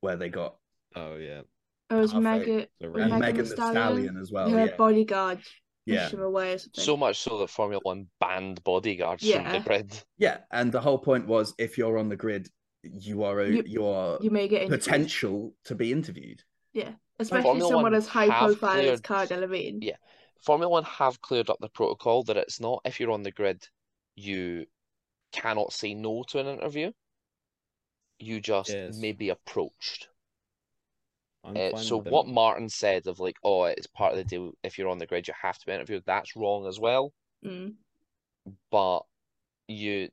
[0.00, 0.56] where they got,
[0.94, 1.42] Oh yeah.
[1.90, 4.48] Oh, it was Megan and Megan Megan Thee Stallion, Stallion as well.
[4.50, 4.76] her Yeah.
[4.76, 5.40] bodyguard
[5.86, 6.10] Yeah.
[6.16, 6.58] away or.
[6.74, 9.58] So much so that Formula One banned bodyguards from the Yeah.
[9.60, 10.02] grid.
[10.18, 10.38] Yeah.
[10.50, 12.48] And the whole point was if you're on the grid,
[12.82, 14.80] you are a, You- you, are you may get interviewed.
[14.82, 16.42] potential to be interviewed.
[16.72, 19.82] Yeah, especially Formula someone One as high have profile as cleared- Cara Delevingne.
[19.84, 19.96] Yeah.
[20.40, 23.66] Formula One have cleared up the protocol that it's not if you're on the grid,
[24.16, 24.66] you
[25.32, 26.92] cannot say no to an interview.
[28.18, 28.96] You just Yes.
[28.98, 30.08] may be approached.
[31.44, 32.12] Uh, so with them.
[32.12, 34.52] what Martin said of like, oh, it's part of the deal.
[34.62, 36.04] If you're on the grid, you have to be interviewed.
[36.06, 37.12] That's wrong as well.
[37.44, 37.74] Mm.
[38.70, 39.00] But
[39.66, 40.08] you,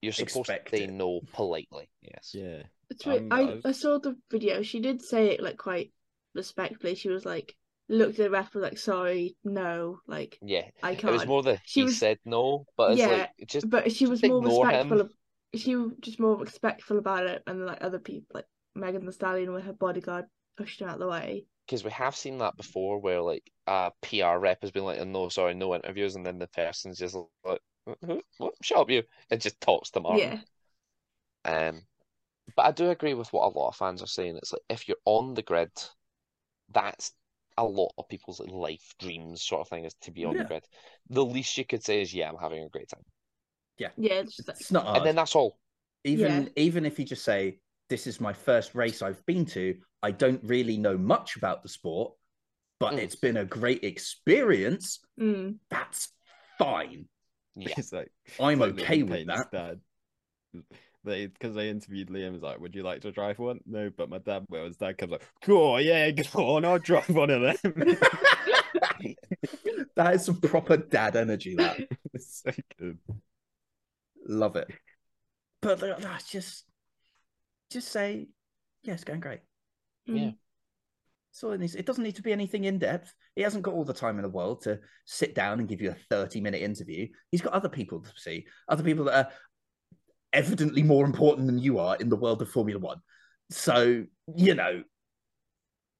[0.00, 0.90] you're supposed Expect to say it.
[0.90, 1.90] no politely.
[2.00, 2.30] Yes.
[2.32, 2.62] Yeah.
[2.88, 3.24] It's weird.
[3.24, 4.62] Um, I, I was- I saw the video.
[4.62, 5.92] She did say it like quite
[6.34, 6.94] respectfully.
[6.94, 7.54] She was like,
[7.92, 10.68] looked at the ref, was like, sorry, no, like Yeah.
[10.82, 11.10] I can't.
[11.14, 13.92] It was more the She he was- said no, but it's Yeah, like just but
[13.92, 15.06] she was more respectful him.
[15.06, 15.12] of.
[15.54, 19.52] She was just more respectful about it, and like other people, like Megan Thee Stallion,
[19.52, 20.24] with her bodyguard
[20.56, 21.46] pushed her out the way.
[21.66, 25.28] because we have seen that before where like a PR rep has been like, no,
[25.28, 27.14] sorry, no interviews, and then the person's just
[27.44, 27.60] like,
[28.38, 30.40] what, shut up, you, and just talks to Martin.
[31.44, 31.82] Yeah, Um,
[32.56, 34.36] but I do agree with what a lot of fans are saying.
[34.36, 35.70] It's like if you're on the grid,
[36.70, 37.12] that's
[37.58, 40.64] a lot of people's life dreams sort of thing is to be on the grid.
[41.10, 43.04] The least you could say is, yeah, I'm having a great time,
[43.78, 43.88] yeah.
[43.96, 44.98] It's just It's not hard.
[44.98, 45.58] and then that's all.
[46.04, 46.48] even Yeah.
[46.56, 50.42] even if you just say this is my first race I've been to, I don't
[50.44, 52.14] really know much about the sport,
[52.80, 52.98] but Mm.
[52.98, 55.00] it's been a great experience.
[55.20, 56.08] mm, That's
[56.58, 57.08] fine.
[57.54, 57.74] Yeah.
[57.76, 59.50] It's like I'm like okay Liam with that.
[59.52, 59.80] Dad.
[61.04, 64.08] They because they interviewed Liam was like, "Would you like to drive one?" No, but
[64.08, 64.66] my dad will.
[64.66, 67.74] His dad comes like, "Cool, yeah, go on, I'll drive one of them."
[69.96, 71.56] that is some proper dad energy.
[71.56, 71.80] That
[72.14, 72.98] it's so good.
[74.28, 74.68] love it.
[75.60, 76.64] But that's just
[77.70, 78.28] just say,
[78.82, 79.40] yeah, it's going great.
[80.08, 80.18] mm.
[80.18, 80.30] Yeah.
[81.32, 81.74] That's all it needs.
[81.74, 83.14] It doesn't need to be anything in depth.
[83.34, 85.90] He hasn't got all the time in the world to sit down and give you
[85.90, 87.08] a 30 minute interview.
[87.30, 89.32] He's got other people to see, other people that are
[90.32, 92.98] evidently more important than you are in the world of Formula One.
[93.50, 94.04] So,
[94.34, 94.82] you know,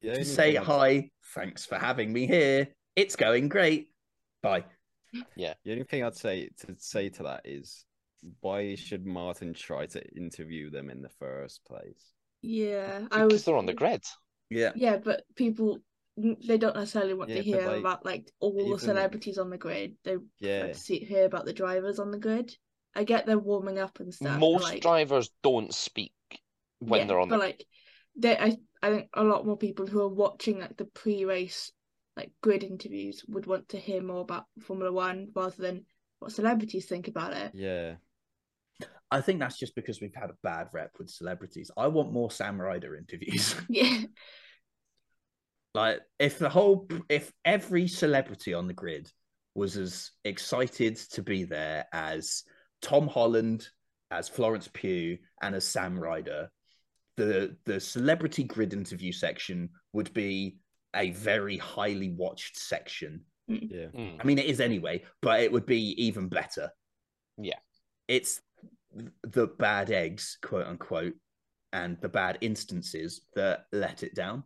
[0.00, 2.68] The only just say thing hi, thanks for having me here.
[2.96, 3.88] It's going great.
[4.42, 4.64] Bye.
[5.36, 5.54] Yeah.
[5.64, 7.84] The only thing I'd say to say to that is,
[8.40, 12.12] why should Martin try to interview them in the first place?
[12.40, 13.44] Yeah, I was.
[13.44, 14.02] they're on the grid.
[14.50, 14.72] Yeah.
[14.74, 15.78] Yeah, but people
[16.16, 19.48] they don't necessarily want Yeah, to hear like, about like all even- the celebrities on
[19.50, 19.96] the grid.
[20.04, 22.54] They Yeah, like to see hear about the drivers on the grid.
[22.94, 24.38] I get they're warming up and stuff.
[24.38, 26.12] Most like, drivers don't speak
[26.80, 27.66] when yeah, they're on but the like
[28.16, 31.72] they I I think a lot more people who are watching like the pre-race
[32.16, 35.86] like grid interviews would want to hear more about Formula One rather than
[36.18, 37.52] what celebrities think about it.
[37.54, 37.94] yeah.
[39.10, 41.70] I think that's just because we've had a bad rep with celebrities.
[41.76, 43.54] I want more Sam Ryder interviews.
[43.68, 44.04] Yeah,
[45.74, 49.10] Like if the whole if every celebrity on the grid
[49.54, 52.44] was as excited to be there as
[52.82, 53.68] Tom Holland,
[54.10, 56.50] as Florence Pugh, and as Sam Ryder,
[57.16, 60.58] the the celebrity grid interview section would be
[60.94, 63.22] a very highly watched section.
[63.46, 63.86] Yeah.
[63.94, 64.18] Mm.
[64.20, 66.70] I mean, it is anyway, but it would be even better.
[67.38, 67.58] Yeah.
[68.08, 68.40] It's
[69.22, 71.14] the bad eggs, quote unquote,
[71.72, 74.44] and the bad instances that let it down.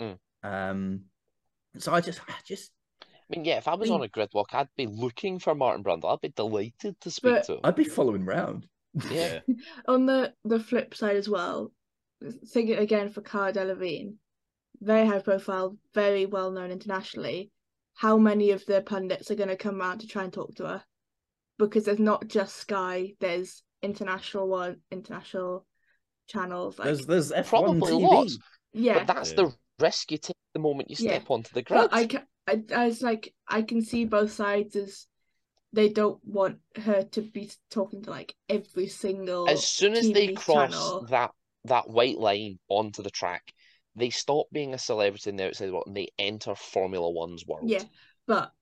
[0.00, 0.18] Mm.
[0.42, 1.00] Um,
[1.78, 2.70] so I just, I just,
[3.30, 3.94] I mean, yeah, if I was Mm.
[3.96, 6.12] on a grid walk, I'd be looking for Martin Brundle.
[6.12, 7.60] I'd be delighted to speak to him.
[7.64, 8.66] I'd be following round.
[9.10, 9.40] Yeah.
[9.88, 11.70] on the the flip side as well,
[12.46, 14.14] thinking again for Cara Delevingne,
[14.80, 17.50] very high profile, very well known internationally.
[17.94, 20.66] How many of the pundits are going to come around to try and talk to
[20.66, 20.84] her?
[21.58, 25.66] Because there's not just Sky, there's international one, international
[26.28, 26.78] channels.
[26.78, 28.00] Like, There's, there's F1 Probably TV.
[28.02, 28.38] lots.
[28.72, 29.36] yeah, But that's Yeah.
[29.36, 31.18] the risk you take the moment you Yeah.
[31.18, 31.80] step onto the grid.
[31.80, 35.06] but I can, I, I was like, I can see both sides as
[35.72, 39.48] they don't want her to be talking to like every single.
[39.48, 41.06] As soon as they cross channel.
[41.10, 41.30] that
[41.64, 43.52] that white line onto the track,
[43.94, 47.68] they stop being a celebrity in the outside world and they enter Formula One's world.
[47.68, 47.82] Yeah,
[48.26, 48.52] but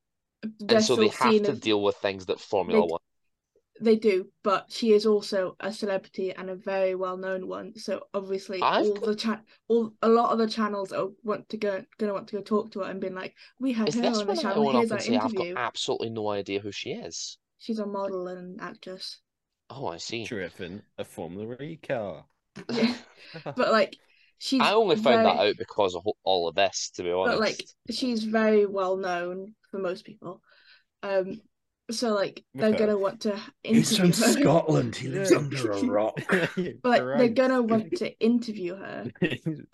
[0.69, 3.01] And so they have to as- deal with things that Formula One.
[3.81, 7.77] They do, but she is also a celebrity and a very well known one.
[7.77, 11.49] So obviously, I've all got- the chat, all a lot of the channels are want
[11.51, 13.97] to go, gonna want to go talk to her and being like, "We have Is
[13.97, 14.73] her on the channel.
[14.73, 17.39] Here's our and say I've interview." got absolutely no idea who she is?
[17.59, 19.21] She's a model and actress,
[19.71, 20.25] Oh, I see.
[20.25, 22.25] Driven a Formula E car.
[22.71, 22.95] Yeah.
[23.45, 23.97] but like,
[24.39, 24.61] she's.
[24.61, 27.39] I only found that out because of all of this, to be honest.
[27.39, 27.61] but like,
[27.91, 30.41] she's very well known for most people.
[31.03, 31.41] Um,
[31.91, 32.79] so like, they're Okay.
[32.79, 34.13] gonna want to He's from her.
[34.13, 34.97] Scotland.
[34.97, 36.21] He lives under a rock.
[36.83, 39.11] But like, they're gonna want to interview her.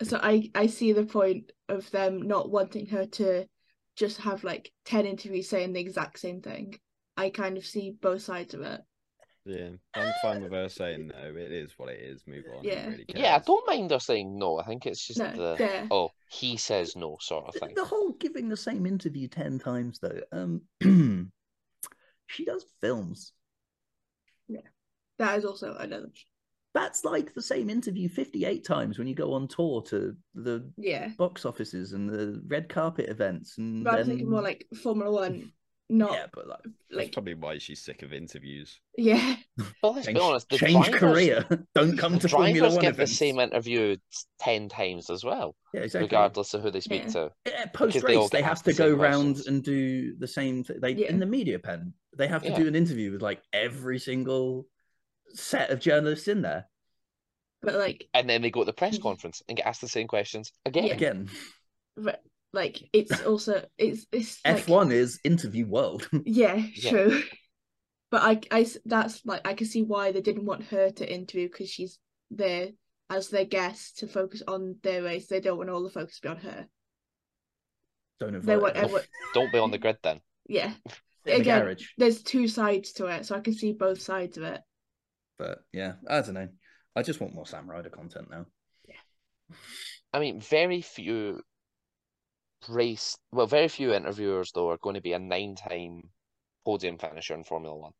[0.03, 3.47] So I I see the point of them not wanting her to
[3.95, 6.79] just have like 10 interviews saying the exact same thing.
[7.15, 8.81] I kind of see both sides of it.
[9.45, 11.35] Yeah, I'm fine with her saying no.
[11.35, 12.23] It is what it is.
[12.27, 12.65] Move on.
[12.65, 12.87] Yeah.
[12.87, 14.59] Really Yeah, I don't mind her saying no.
[14.59, 15.87] I think it's just No, the yeah.
[15.91, 17.75] oh he says no sort of thing.
[17.75, 20.21] the whole giving the same interview 10 times, though.
[20.31, 20.61] Um,
[22.33, 23.31] she does films.
[24.47, 24.61] Yeah,
[25.19, 26.09] that is also another.
[26.73, 31.09] That's like the same interview 58 times when you go on tour to the Yeah.
[31.17, 33.59] box offices and the red carpet events.
[33.59, 34.05] And But I'm then...
[34.07, 35.51] thinking more like Formula One,
[35.93, 38.79] not Yeah, but like, That's like probably why she's sick of interviews.
[38.97, 39.35] yeah.
[39.81, 41.45] But let's change, be honest, the change drivers, career.
[41.75, 43.17] Don't come the to Formula One get the events.
[43.17, 43.97] same interview
[44.39, 46.07] ten times as well, Yeah, exactly.
[46.07, 47.09] regardless of who they speak Yeah.
[47.11, 47.31] to.
[47.45, 49.47] Yeah, post they race, they, get have to go same round questions.
[49.47, 50.79] and do the same thing.
[50.81, 51.09] They Yeah.
[51.09, 52.57] in the media pen, they have to Yeah.
[52.57, 54.67] do an interview with like every single
[55.33, 56.67] set of journalists in there
[57.61, 59.03] But like And then they go to the press Mhm.
[59.03, 60.85] conference and get asked the same questions again.
[60.87, 60.93] Yeah.
[60.95, 61.29] again.
[61.95, 62.21] but,
[62.53, 66.07] like it's also it's it's like, F one is interview world.
[66.25, 66.89] Yeah, Yeah.
[66.91, 67.23] true.
[68.11, 71.69] But I that's like I can see why they didn't want her to interview because
[71.69, 71.97] she's
[72.29, 72.69] there
[73.09, 75.27] as their guest to focus on their race.
[75.27, 76.67] They don't want all the focus to be on her.
[78.19, 78.83] Don't invite They want her.
[78.83, 79.03] everyone.
[79.33, 80.21] Don't be on the grid then.
[80.47, 80.93] Yeah, Sit
[81.25, 81.85] in the again- garage.
[81.97, 84.61] there's two sides to it, so I can see both sides of it.
[85.39, 86.49] But yeah, I don't know.
[86.95, 88.45] I just want more Sam Ryder content now.
[88.87, 89.55] Yeah
[90.13, 91.41] i mean, very few
[92.69, 96.09] race, well, very few interviewers though are going to be a nine-time
[96.65, 97.93] podium finisher in Formula One.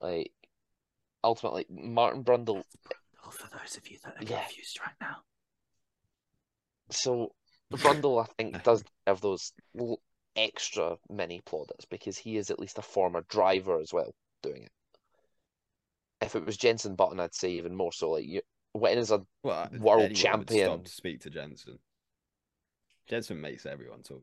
[0.00, 0.32] Like,
[1.24, 2.62] ultimately, Martin Brundle.
[3.24, 4.44] Oh, for those of you that are Yeah.
[4.44, 5.16] confused right now.
[6.90, 7.34] So
[7.72, 9.52] Brundle, I think, does have those
[10.36, 14.72] extra mini plaudits because he is at least a former driver as well doing it.
[16.20, 18.10] If it was Jensen Button, I'd say even more so.
[18.12, 18.40] Like, you,
[18.72, 20.68] when is a Well, World champion.
[20.68, 21.78] Stop to speak to Jensen.
[23.08, 24.22] Jensen makes everyone talk.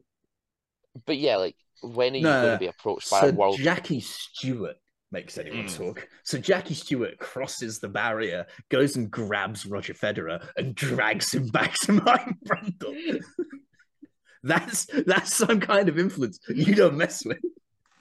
[1.05, 3.57] but yeah, like when are you No, going to be approached by So a world?
[3.59, 4.77] Jackie Stewart
[5.11, 5.77] makes anyone Mm.
[5.77, 6.07] talk.
[6.23, 11.73] So Jackie Stewart crosses the barrier, goes and grabs Roger Federer and drags him back
[11.81, 13.21] to Martin Brundle.
[14.43, 17.39] that's that's some kind of influence you don't mess with.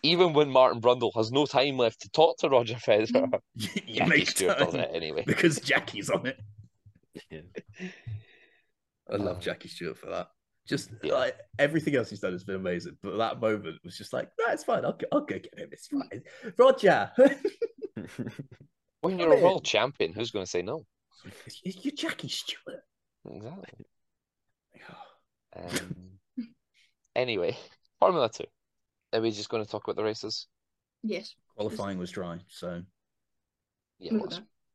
[0.03, 3.95] Even when Martin Brundle has no time left to talk to Roger Federer, You, you
[3.97, 5.25] Jackie make Stewart does it anyway.
[5.27, 6.39] because Jackie's on it.
[7.31, 7.41] Yeah.
[9.11, 9.41] I love Oh.
[9.41, 10.29] Jackie Stewart for that.
[10.67, 11.15] Just Yeah.
[11.15, 14.47] like everything else he's done has been amazing, but that moment was just like, no,
[14.53, 14.85] it's fine.
[14.85, 15.69] I'll, go- I'll go get him.
[15.73, 16.23] It's fine.
[16.57, 17.11] Roger,
[19.03, 20.87] When you're a world champion, who's going to say no?
[21.63, 22.81] you're Jackie Stewart.
[23.31, 23.87] Exactly.
[25.57, 26.19] Um,
[27.15, 27.57] anyway,
[28.01, 28.45] Formula Two.
[29.13, 30.49] Are we just going to talk about the races?
[31.05, 31.37] Yes.
[31.57, 32.83] Qualifying was dry, so
[34.01, 34.19] Yeah,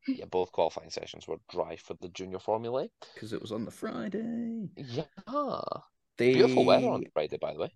[0.07, 0.19] it moving was.
[0.19, 0.19] on.
[0.19, 2.87] yeah, both qualifying sessions were dry for the Junior Formula.
[3.13, 4.69] Because it was on the Friday.
[4.75, 7.73] Yeah, The beautiful weather on Friday, by the way.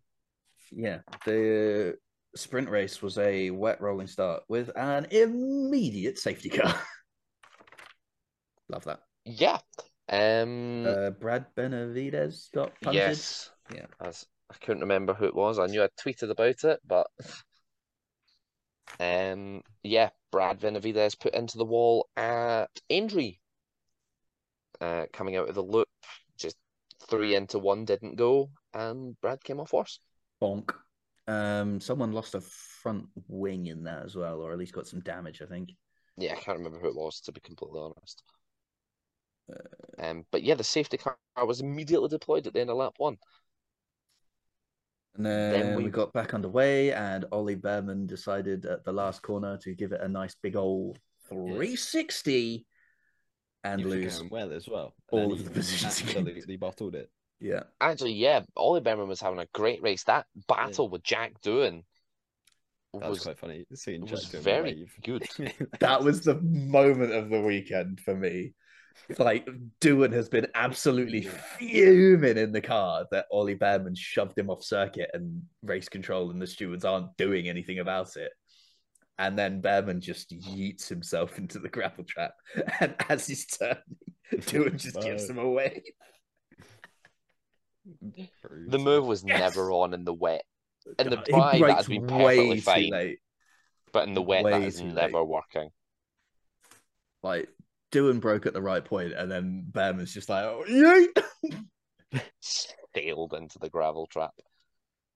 [0.72, 1.98] Yeah, the
[2.36, 6.74] sprint race was a wet rolling start with an immediate safety car.
[8.70, 9.02] Love that.
[9.26, 9.60] Yeah.
[10.10, 10.86] Um.
[10.88, 13.02] Uh, Brad Benavides got punted.
[13.02, 13.52] yes.
[13.74, 13.86] Yeah.
[14.02, 15.60] As I couldn't remember who it was.
[15.60, 17.08] I knew I tweeted about it, but
[19.00, 19.62] um.
[19.84, 23.38] Yeah, Brad Benavides put into the wall at Aintree.
[24.82, 25.88] Uh, coming out of the loop,
[26.40, 26.58] just
[27.08, 30.00] three into one didn't go, and Brad came off worse.
[30.42, 30.74] Bonk.
[31.28, 35.02] Um, someone lost a front wing in that as well, or at least got some
[35.02, 35.40] damage.
[35.44, 35.70] I think.
[36.18, 38.24] Yeah, I can't remember who it was to be completely honest.
[39.52, 41.16] Uh, Um, but yeah, the safety car
[41.46, 43.18] was immediately deployed at the end of lap one.
[45.16, 45.84] And then, Then we...
[45.86, 50.02] we- got back underway, and Ollie Bearman decided at the last corner to give it
[50.02, 50.98] a nice big old
[51.30, 52.66] 360
[53.64, 54.24] and was lose.
[54.30, 54.94] well as well.
[55.12, 56.02] all of the positions.
[56.02, 57.10] Absolutely bottled it.
[57.40, 57.64] Yeah.
[57.80, 60.04] Actually, yeah, Ollie Bearman was having a great race.
[60.06, 61.84] That battle with Jack Doohan
[62.94, 63.66] That was was quite funny.
[63.76, 64.96] Seeing was Jack doing very wave.
[65.04, 65.28] good.
[65.80, 68.54] That was the moment of the weekend for me.
[69.10, 69.48] It's like,
[69.82, 71.22] Doohan has been absolutely
[71.58, 76.42] fuming in the car that Ollie Bearman shoved him off circuit and race control, and
[76.42, 78.32] the stewards aren't doing anything about it.
[79.20, 82.34] And then Bearman just yeets himself into the gravel trap.
[82.80, 83.78] And as he's turning,
[84.34, 85.84] Doohan just gives him away.
[88.68, 89.40] The move was Yes.
[89.40, 90.44] never on in the wet.
[91.00, 92.90] In the He dry, that braked has been way perfectly too fine.
[92.90, 93.20] late.
[93.92, 94.96] But in the wet, Way that is too late.
[94.96, 95.70] never working.
[97.22, 97.50] Like,
[97.94, 102.22] Doohan broke at the right point, and then Bearman's just like, oh, yeet!
[102.42, 104.34] Sailed into the gravel trap.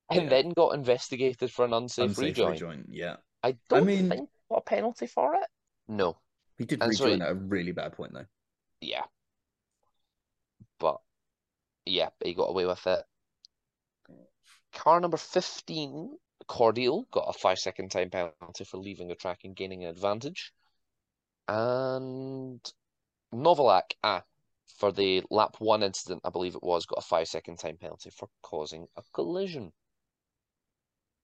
[0.10, 0.30] And Yeah.
[0.30, 2.52] then got investigated for an unsafe, Unsafe rejoin.
[2.52, 3.18] rejoin, yeah.
[3.44, 5.48] I don't mean- think got a penalty for it.
[5.88, 6.18] No.
[6.58, 8.26] He did And so rejoin he- at a really bad point, though.
[8.82, 9.06] Yeah.
[10.80, 11.02] But
[11.86, 13.04] yeah, he got away with it.
[14.74, 16.18] Car number 15
[16.48, 20.54] Cordeel got a five second time penalty for leaving the track and gaining an advantage.
[21.48, 22.60] And
[23.34, 24.24] Novalak, ah,
[24.78, 28.10] for the lap one incident, I believe it was, got a five second time penalty
[28.10, 29.72] for causing a collision.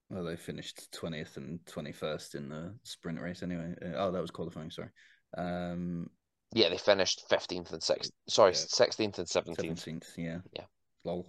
[0.10, 3.74] Well, they finished twentieth and twenty-first in the sprint race anyway.
[3.82, 4.70] Uh, Oh, that was qualifying.
[4.70, 4.90] Sorry,
[5.38, 6.10] um,
[6.54, 8.12] Yeah, they finished 15th and 6th.
[8.30, 8.58] Sorry, Yeah.
[8.58, 9.56] 16th and 17th.
[9.62, 10.14] seventeenth.
[10.18, 10.40] Yeah.
[10.54, 10.66] Yeah.
[11.04, 11.26] Lol.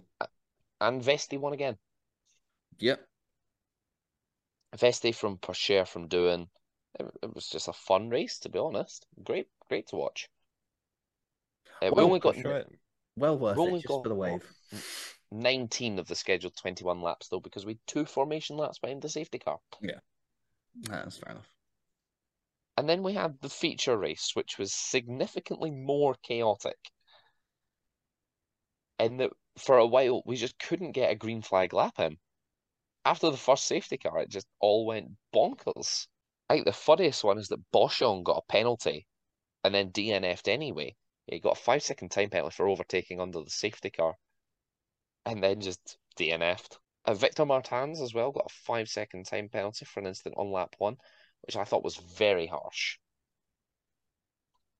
[0.79, 1.77] And Vesti won again.
[2.77, 2.99] Yep.
[4.77, 6.47] Vesti from Porsche from doing.
[6.99, 9.05] It, it was just a fun race, to be honest.
[9.23, 10.29] Great, great to watch.
[11.81, 12.65] Uh, we Well, only got Sure.
[13.17, 14.43] Well worth Rolling it just for the wave.
[15.31, 19.09] 19 of the scheduled 21 laps, though, because we had two formation laps behind the
[19.09, 19.59] safety car.
[19.81, 19.99] Yeah,
[20.81, 21.49] that's fair enough.
[22.77, 26.91] And then we had the feature race, which was significantly more chaotic.
[28.99, 32.17] In that, for a while, we just couldn't get a green flag lap in.
[33.05, 36.07] After the first safety car, it just all went bonkers.
[36.49, 39.07] I think the funniest one is that Boschung got a penalty
[39.63, 40.95] and then DNF'd anyway.
[41.27, 44.15] He got a five second time penalty for overtaking under the safety car
[45.25, 46.77] and then just DNF'd.
[47.05, 50.51] Uh, Victor Martins as well got a five second time penalty for an incident on
[50.51, 50.97] lap one,
[51.41, 52.97] which I thought was very harsh.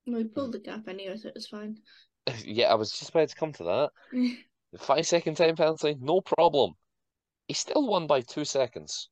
[0.06, 1.78] We pulled the gap anyway, so it was fine.
[2.44, 3.90] yeah, I was just about to come to that.
[4.72, 6.74] The five second time penalty, no problem.
[7.46, 9.08] He still won by two seconds.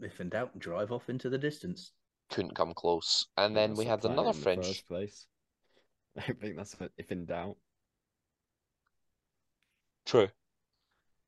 [0.00, 1.92] If in doubt, drive off into the distance.
[2.30, 3.26] Couldn't come close.
[3.36, 4.66] And then That's we had another in French.
[4.66, 5.26] first place.
[6.16, 7.56] I think that's if in doubt.
[10.04, 10.28] True.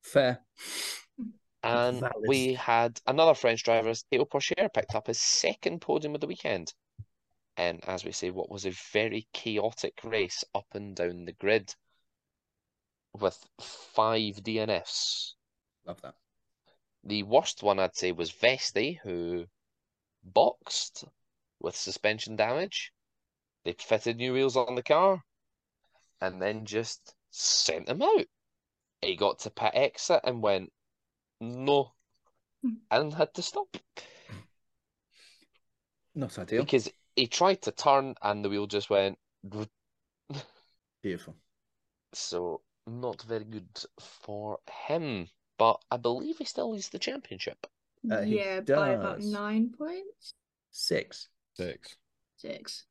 [0.01, 0.39] Fair.
[1.61, 2.13] And Valid.
[2.27, 6.73] we had another French driver, Théo Pourchaire, picked up his second podium of the weekend.
[7.57, 11.75] And as we say, what was a very chaotic race up and down the grid
[13.13, 15.33] with five DNFs.
[15.85, 16.15] Love that.
[17.03, 19.45] The worst one I'd say was Vesti, who
[20.23, 21.05] boxed
[21.59, 22.91] with suspension damage.
[23.65, 25.23] They fitted new wheels on the car
[26.21, 28.25] and then just sent him out.
[29.01, 30.71] He got to pit exit and went,
[31.39, 31.93] no,
[32.61, 32.73] Hmm.
[32.91, 33.77] and had to stop
[36.15, 36.63] Not ideal.
[36.63, 39.17] because he tried to turn and the wheel just went.
[41.01, 41.35] Beautiful.
[42.13, 43.69] So, not very good
[43.99, 45.29] for him.
[45.57, 47.67] But I believe he still leads the championship.
[48.09, 50.33] Uh, he yeah, by about nine points.
[50.71, 51.27] Six.
[51.55, 51.97] Six.
[52.37, 52.85] Six.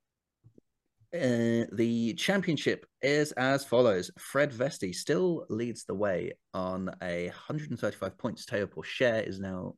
[1.15, 4.11] Uh, the championship is as follows.
[4.19, 8.45] Fred Vesti still leads the way on a 135 points.
[8.45, 9.75] Théo Pourchaire is now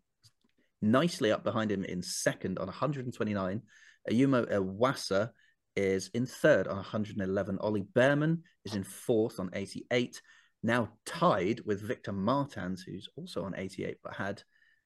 [0.83, 3.63] nicely up behind him in second on 129.
[4.11, 5.31] Ayumu Iwasa
[5.77, 7.59] is in third on 111.
[7.61, 10.21] Ollie Bearman is in fourth on 88.
[10.65, 14.43] Now tied with Victor Martins, who's also on 88, but had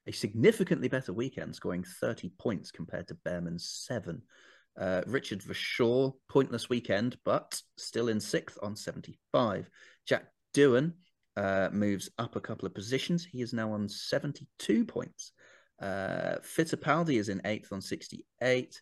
[0.07, 4.23] a significantly better weekend, scoring 30 points compared to Bearman's seven.
[4.79, 9.71] Uh, Richard Verschoor, pointless weekend, but still in sixth on 75.
[10.07, 10.93] Jack Doohan
[11.37, 13.25] uh, moves up a couple of positions.
[13.25, 15.33] He is now on 72 points.
[15.81, 18.81] Uh, Fittipaldi is in eighth on 68.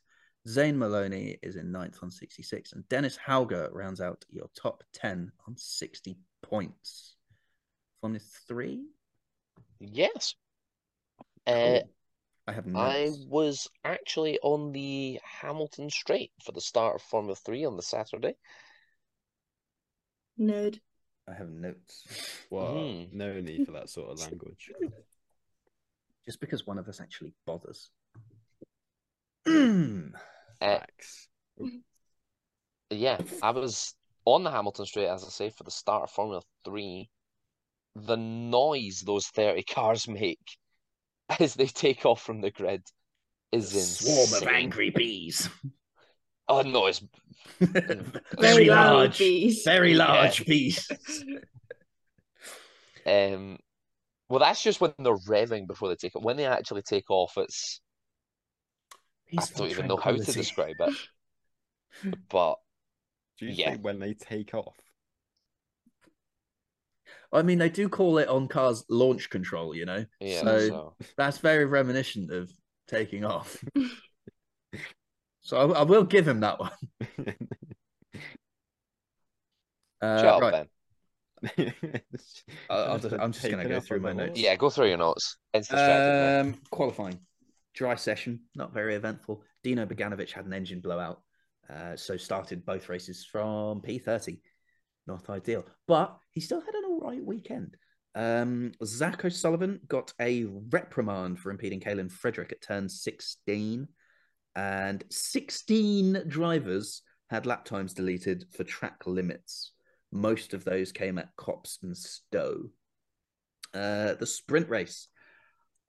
[0.49, 2.73] Zane Maloney is in ninth on 66.
[2.73, 7.16] And Dennis Hauger rounds out your top 10 on 60 points.
[8.01, 8.82] Formula 3?
[9.78, 10.35] Yes.
[11.47, 11.90] Uh, Cool.
[12.47, 17.64] I have I was actually on the Hamilton Straight for the start of Formula 3
[17.64, 18.36] on the Saturday.
[20.39, 20.81] Nerd.
[21.28, 22.05] I have notes.
[22.51, 23.12] Well, Mhm.
[23.12, 24.70] no need for that sort of language.
[26.27, 27.90] Just because one of us actually bothers.
[29.47, 30.12] Mm.
[30.60, 30.78] Uh,
[32.90, 33.94] yeah, I was
[34.24, 37.09] on the Hamilton Straight, as I say, for the start of Formula 3.
[37.97, 40.59] The noise those 30 cars make
[41.40, 42.82] as they take off from the grid
[43.52, 44.26] is insane.
[44.26, 45.48] Swarm of angry bees.
[46.48, 47.02] Oh, no, it's
[48.40, 49.64] very large, bees.
[49.64, 49.98] very Yeah.
[49.98, 50.88] large bees.
[53.06, 53.59] Um,
[54.28, 56.22] well, that's just when they're revving before they take it.
[56.22, 57.80] When they actually take off, it's
[59.36, 60.92] I don't even know how to describe it.
[62.30, 62.56] But
[63.38, 63.70] Do you Yeah.
[63.72, 64.76] say when they take off?
[67.32, 70.04] I mean, they do call it on cars launch control, you know.
[70.20, 72.50] yeah, So, so that's very reminiscent of
[72.88, 73.62] taking off.
[75.40, 76.72] so I, I will give him that one.
[80.00, 80.66] Uh, right,
[81.56, 81.72] Ben.
[82.70, 84.38] I'll- I'll just- I'm just gonna Taking go through my notes.
[84.40, 85.36] Yeah, go through your notes.
[85.70, 87.20] Um, qualifying,
[87.74, 89.44] dry session, not very eventful.
[89.62, 91.22] Dino Beganovic had an engine blowout,
[91.70, 94.40] uh, so started both races from P30.
[95.06, 97.76] Not ideal, but he still had all right weekend.
[98.14, 103.88] Um, Zak O'Sullivan got a reprimand for impeding Kaylen Frederick at turn 16,
[104.54, 109.72] and 16 drivers had lap times deleted for track limits.
[110.12, 112.68] Most of those came at Copse and Stowe.
[113.72, 115.08] Uh, the sprint race.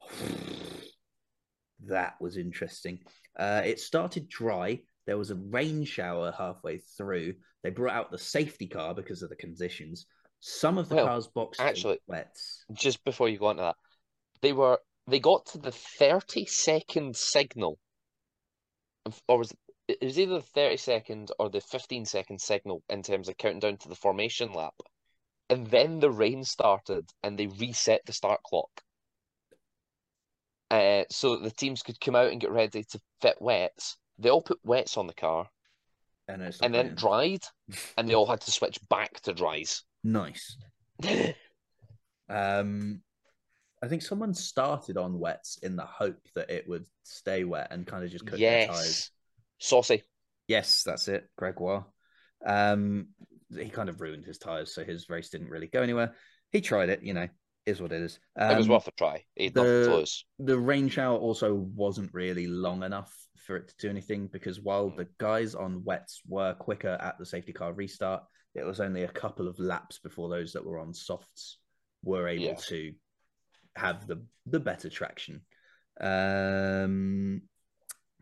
[1.85, 2.99] that was interesting.
[3.37, 4.79] Uh, it started dry.
[5.05, 7.33] There was a rain shower halfway through.
[7.63, 10.05] They brought out the safety car because of the conditions.
[10.45, 12.65] Some of the Well, cars boxed for actually- wets.
[12.73, 13.77] Just before you go on to that,
[14.41, 17.79] they were they got to the 30 second signal,
[19.29, 19.53] or was
[19.87, 23.37] it, it was either the 30 second or the 15 second signal in terms of
[23.37, 24.73] counting down to the formation lap.
[25.49, 28.81] And then the rain started and they reset the start clock.
[30.69, 33.97] Uh, so that the teams could come out and get ready to fit wets.
[34.17, 35.49] They all put wets on the car
[36.27, 37.43] And, and then it dried,
[37.97, 39.83] and they all had to switch back to dries.
[40.03, 40.57] Nice.
[42.29, 43.01] Um,
[43.81, 47.85] I think someone started on wets in the hope that it would stay wet and
[47.85, 48.85] kind of just cook their tires.
[48.85, 49.09] yes.
[49.59, 50.03] Saucy.
[50.47, 51.85] Yes, that's it, Gregoire.
[52.45, 53.09] Um,
[53.57, 56.15] he kind of ruined his tires, so his race didn't really go anywhere.
[56.51, 57.27] He tried it, you know,
[57.65, 58.19] is what it is.
[58.37, 59.25] it was Um, worth a try.
[59.35, 63.13] He had nothing to the- the rain shower also wasn't really long enough
[63.45, 67.25] for it to do anything because while the guys on wets were quicker at the
[67.25, 68.23] safety car restart,
[68.55, 71.57] it was only a couple of laps before those that were on softs
[72.03, 72.55] were able Yeah.
[72.55, 72.93] to
[73.75, 75.41] have the the better traction.
[76.01, 77.41] Um,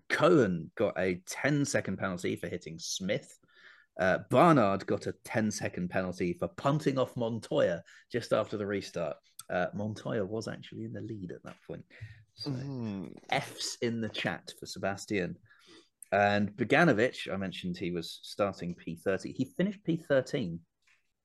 [0.10, 3.38] Cohen got a 10 second penalty for hitting Smith.
[4.00, 7.82] Uh, Barnard got a 10 second penalty for punting off Montoya
[8.12, 9.18] just after the restart.
[9.50, 11.84] Uh, Montoya was actually in the lead at that point.
[12.36, 13.14] So Mm.
[13.30, 15.38] F's in the chat for Sebastian.
[16.12, 19.34] And Beganovic, I mentioned he was starting P30.
[19.36, 20.60] He finished P13.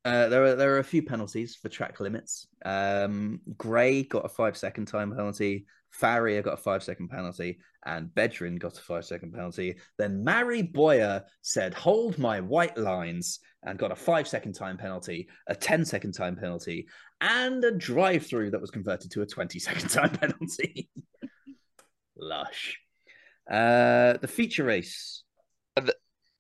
[0.05, 2.47] Uh, there are there are a few penalties for track limits.
[2.65, 5.67] Um, Gray got a five second time penalty.
[5.91, 9.77] Farrier got a five second penalty, and Bedrin got a five second penalty.
[9.99, 15.29] Then Mari Boya said, "Hold my white lines," and got a five second time penalty,
[15.49, 16.87] a 10 second time penalty,
[17.21, 20.89] and a drive through that was converted to a 20 second time penalty.
[22.17, 22.79] Lush.
[23.51, 25.23] Uh, the feature race.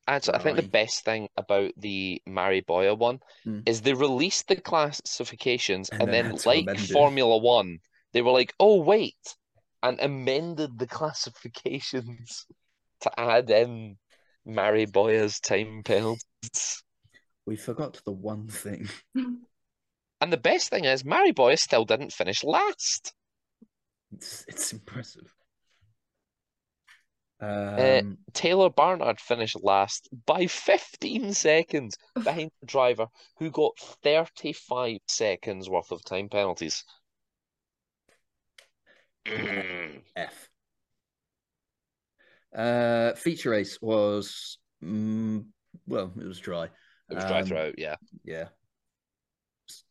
[0.08, 3.60] Actually, I think the best thing about the Mari Boya one Hmm.
[3.66, 6.78] is they released the classifications And and, then then, had to like.
[6.78, 7.78] Formula One,
[8.12, 9.36] they were like, "Oh wait,"
[9.82, 12.46] and amended the classifications
[13.00, 13.98] to add in
[14.44, 16.82] Mari Boya's time penalties.
[17.46, 18.88] We forgot the one thing.
[20.20, 23.12] And the best thing is, Mari Boya still didn't finish last.
[24.12, 25.35] It's it's impressive.
[27.40, 33.08] Um, Taylor Barnard finished last by 15 seconds behind the driver
[33.38, 36.84] who got 35 seconds worth of time penalties.
[39.26, 40.02] Mm.
[40.14, 40.48] F.
[42.54, 45.44] Uh, feature race was mm,
[45.86, 46.64] well, it was dry.
[47.10, 47.96] It was dry Um, throughout, yeah.
[48.24, 48.48] Yeah,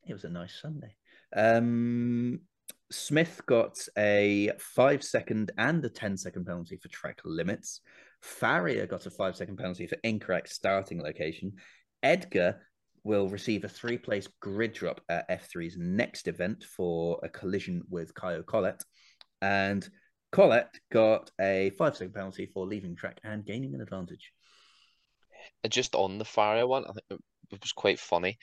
[0.08, 0.96] it was a nice Sunday.
[1.36, 2.42] Um,
[2.92, 7.82] Smith got a five second and a 10 second penalty for track limits.
[8.22, 11.54] Farrier got a five second penalty for incorrect starting location.
[12.04, 12.62] Edgar
[13.04, 18.14] will receive a three place grid drop at F3's next event for a collision with
[18.14, 18.84] Caio Collet.
[19.42, 19.88] And
[20.32, 24.32] Collet got a five second penalty for leaving track and gaining an advantage.
[25.64, 27.20] Uh, Just on the Farrier one, I think it
[27.52, 28.38] it was quite funny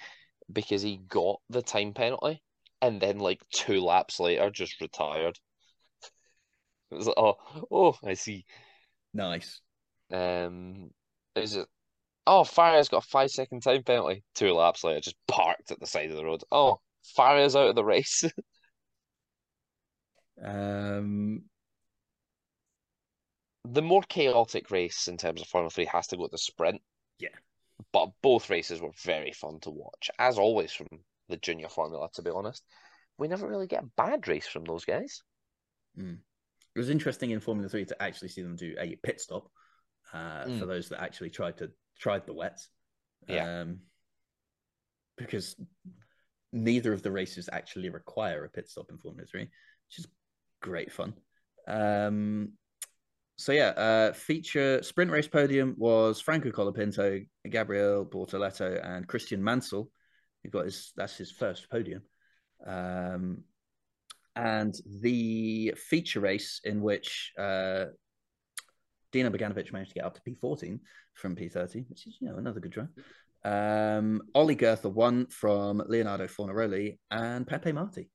[0.52, 2.42] because he got the time penalty
[2.82, 5.38] and then like two laps later just retired.
[6.90, 7.36] It was like, oh,
[7.70, 8.44] oh, I see.
[9.14, 9.60] Nice.
[10.12, 10.90] Um,
[11.34, 11.66] is it?
[12.26, 14.24] Oh, Farrier's got a five second time penalty.
[14.34, 16.42] Two laps later, just parked at the side of the road.
[16.52, 16.80] Oh,
[17.16, 18.24] Farrier's out of the race.
[20.44, 21.44] Um,
[23.64, 26.82] The more chaotic race in terms of Formula 3 has to go to sprint.
[27.18, 27.28] Yeah.
[27.92, 30.88] But both races were very fun to watch, as always from
[31.32, 32.62] the junior formula, to be honest.
[33.18, 35.22] We never really get a bad race from those guys.
[35.98, 39.50] it was interesting in Formula Three to actually see them do a pit stop
[40.12, 40.68] uh, for Mm.
[40.68, 42.68] those that actually tried to tried the wets.
[43.28, 43.60] Yeah.
[43.60, 43.80] Um,
[45.18, 45.56] because
[46.52, 49.42] neither of the races actually require a pit stop in Formula Three,
[49.86, 50.06] which is
[50.60, 51.14] great fun.
[51.68, 52.52] Um,
[53.36, 59.90] so yeah, uh, feature sprint race podium was Franco Colapinto, Gabriel Bortoleto, and Christian Mansell.
[60.42, 62.02] Who got his that's his first podium.
[62.66, 63.44] Um,
[64.34, 67.86] and the feature race in which uh,
[69.12, 70.80] Dino Beganovic managed to get up to P14
[71.14, 72.88] from P30, which is you know another good drive.
[73.44, 78.08] Um, Ollie Goethe won from Leonardo Fornaroli and Pepe Marti.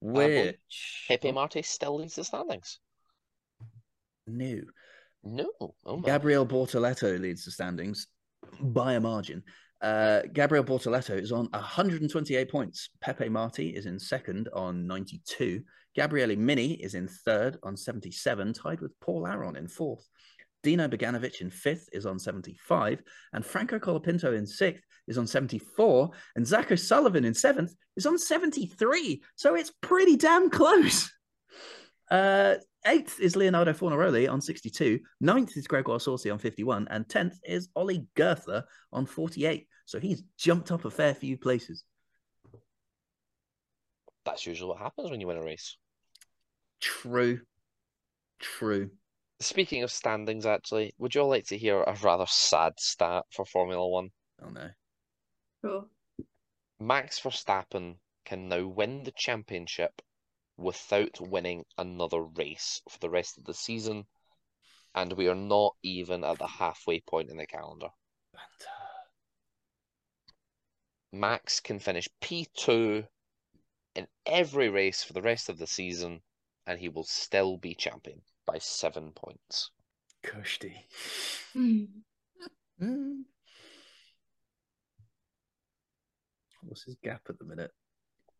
[0.00, 2.80] Which Pepe Marti still leads the standings.
[4.26, 4.66] new.
[5.22, 5.50] No.
[5.86, 6.00] Oh.
[6.00, 8.08] Gabriel Bortoleto leads the standings
[8.60, 9.44] by a margin.
[9.82, 12.90] Uh, Gabriel Bortoleto is on 128 points.
[13.00, 15.60] Pepe Marti is in second on 92.
[15.96, 20.08] Gabriele Mini is in third on 77, tied with Paul Aron in fourth.
[20.62, 23.02] Dino Beganovic in fifth is on 75,
[23.32, 28.16] and Franco Colapinto in sixth is on 74, and Zak O'Sullivan in seventh is on
[28.16, 29.20] 73.
[29.34, 31.10] So it's pretty damn close.
[32.10, 32.56] Uh,
[32.86, 37.70] eighth is Leonardo Fornaroli on 62, ninth is Gregoire Saucy on 51, and tenth is
[37.74, 39.66] Ollie Goethe on 48.
[39.84, 41.84] So he's jumped up a fair few places.
[44.24, 45.76] That's usually what happens when you win a race.
[46.80, 47.40] True.
[48.38, 48.90] True.
[49.40, 53.44] Speaking of standings, actually, would you all like to hear a rather sad stat for
[53.44, 54.10] Formula One?
[54.40, 54.68] Oh no.
[55.60, 55.86] Sure.
[56.78, 60.02] Max Verstappen can now win the championship
[60.56, 64.04] without winning another race for the rest of the season,
[64.94, 67.88] and we are not even at the halfway point in the calendar.
[71.12, 73.06] Max can finish P2
[73.94, 76.20] in every race for the rest of the season,
[76.66, 79.70] and he will still be champion by seven points.
[80.24, 80.72] Kushti.
[81.52, 81.84] Hmm.
[82.80, 83.22] Mm.
[86.62, 87.72] What's his gap at the minute?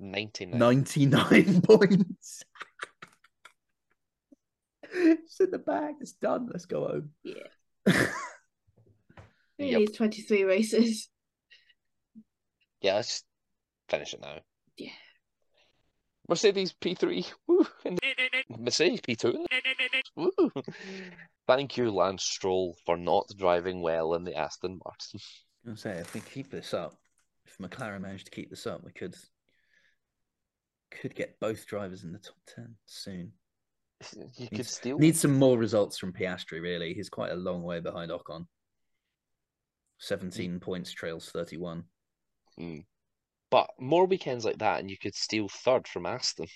[0.00, 0.58] 99.
[0.58, 2.42] 99 points.
[4.94, 5.96] it's in the bag.
[6.00, 6.48] It's done.
[6.50, 7.10] Let's go home.
[7.24, 8.06] Yeah.
[9.58, 9.78] He Yep.
[9.80, 11.08] needs 23 races.
[12.82, 13.24] Yeah, let's just
[13.88, 14.38] finish it now.
[14.76, 14.90] Yeah.
[16.28, 17.26] Mercedes P3.
[17.46, 17.66] Woo.
[17.84, 17.98] And
[18.58, 19.34] Mercedes P2.
[20.16, 20.32] Woo.
[21.46, 25.20] Thank you, Lance Stroll, for not driving well in the Aston Martin.
[25.70, 26.94] I say, if we keep this up,
[27.46, 29.14] if McLaren managed to keep this up, we could
[30.90, 33.32] could get both drivers in the top ten soon.
[34.14, 34.98] You could Needs- steal.
[34.98, 36.60] Need some more results from Piastri.
[36.60, 38.46] Really, he's quite a long way behind Ocon.
[39.98, 41.84] Seventeen points, trails thirty-one.
[42.62, 42.84] Mm.
[43.50, 46.46] But more weekends like that, and you could steal third from Aston.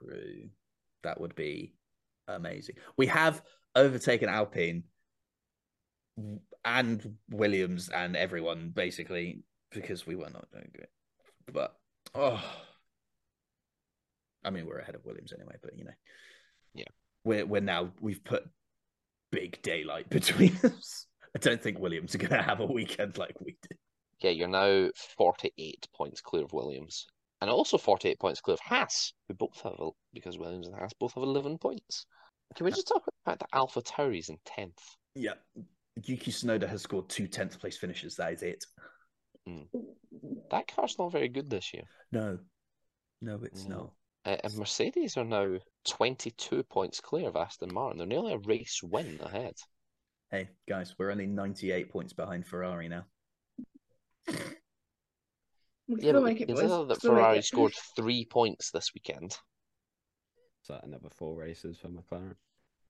[0.00, 0.48] True,
[1.04, 1.74] that would be
[2.26, 2.76] amazing.
[2.96, 3.42] We have
[3.74, 4.84] overtaken Alpine
[6.64, 10.88] and Williams and everyone basically because we were not doing good.
[11.52, 11.76] But
[12.14, 12.42] oh,
[14.42, 15.56] I mean we're ahead of Williams anyway.
[15.62, 15.90] But you know,
[16.74, 16.84] Yeah.
[17.24, 18.44] we're we're now we've put
[19.30, 21.06] big daylight between us.
[21.34, 23.78] I don't think Williams are going to have a weekend like we did.
[24.20, 27.06] Yeah, you're now 48 points clear of Williams.
[27.42, 30.92] And also 48 points clear of Haas, who both have, a- because Williams and Haas
[30.98, 32.06] both have 11 points.
[32.54, 34.78] Can we just talk about the fact that Alpha Tauri's in 10th?
[35.14, 35.34] Yeah,
[36.02, 38.16] Yuki Tsunoda has scored two 10th place finishes.
[38.16, 38.64] That is it.
[40.50, 41.84] That car's not very good this year.
[42.12, 42.38] No,
[43.20, 43.76] no, it's No.
[43.76, 43.92] not.
[44.24, 47.98] Uh, and Mercedes are now 22 points clear of Aston Martin.
[47.98, 49.54] They're nearly a race win ahead.
[50.30, 53.04] Hey guys, we're only 98 points behind Ferrari now.
[55.88, 56.88] We can Yeah, but make it, consider boys.
[56.88, 57.44] that Still Ferrari it.
[57.44, 59.32] scored three points this weekend.
[59.32, 62.34] Is that another four races for McLaren?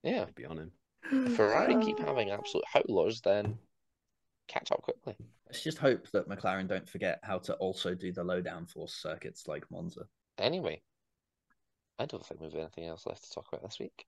[0.03, 0.71] Yeah, I'd be on him.
[1.11, 3.57] if Ferrari keep having absolute howlers, then
[4.47, 5.15] catch up quickly.
[5.45, 9.47] Let's just hope that McLaren don't forget how to also do the low downforce circuits
[9.47, 10.07] like Monza.
[10.39, 10.81] Anyway,
[11.99, 14.05] I don't think we've anything else left to talk about this week.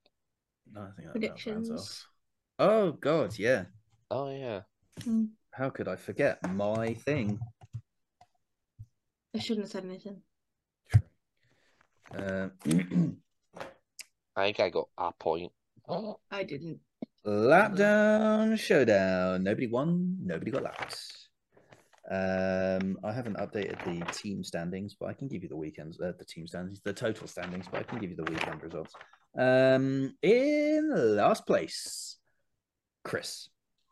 [0.74, 1.70] No, I think that about rounds Predictions.
[1.70, 2.07] off.
[2.60, 3.66] Oh god, yeah.
[4.11, 4.61] Oh yeah,
[5.03, 5.26] Hmm.
[5.52, 7.40] How could I forget my thing?
[9.35, 10.22] I shouldn't have said anything.
[12.15, 12.49] Uh,
[14.35, 15.51] I think I got a point.
[16.31, 16.80] I didn't.
[17.26, 19.43] lap down showdown.
[19.43, 20.18] Nobody won.
[20.22, 21.27] Nobody got laps.
[22.10, 26.14] Um, I haven't updated the team standings, but I can give you the weekends, uh,
[26.18, 28.93] the team standings, the total standings, but I can give you the weekend results.
[29.38, 32.18] Um, in last place,
[33.03, 33.49] Chris.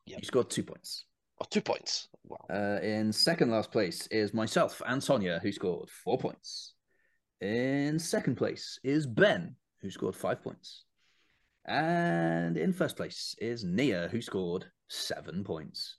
[0.07, 0.19] Yep.
[0.19, 1.05] You scored two points.
[1.39, 2.07] Oh, two points.
[2.23, 2.45] Wow.
[2.49, 6.73] Uh, in second last place is myself and Sonia, who scored four points.
[7.41, 10.83] In second place is Ben, who scored five points.
[11.65, 15.97] And in first place is Nia, who scored seven points.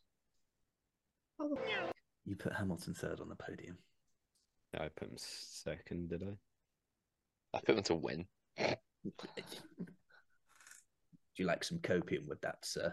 [1.40, 1.56] Oh,
[2.24, 3.78] You put Hamilton third on the podium.
[4.74, 7.56] I put him second, did I?
[7.56, 8.26] I put him to win.
[8.58, 8.74] Do
[11.36, 12.92] you like some copium with that, sir?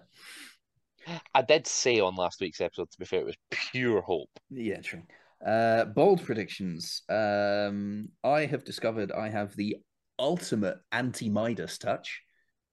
[1.34, 4.30] I did say on last week's episode, to be fair, it was pure hope.
[4.50, 5.04] Yeah, true.
[5.46, 7.04] Uh, bold predictions.
[7.10, 9.78] Um, I have discovered I have the
[10.18, 12.22] ultimate anti Midas touch.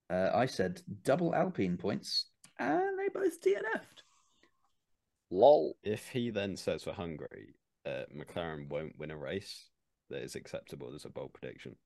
[0.09, 2.29] Uh, I said double Alpine points,
[2.59, 4.03] and they both DNF'd.
[5.31, 5.77] Lol.
[5.83, 7.55] If he then says for Hungary,
[7.87, 9.69] uh, McLaren won't win a race
[10.11, 11.77] that is acceptable as a bold prediction.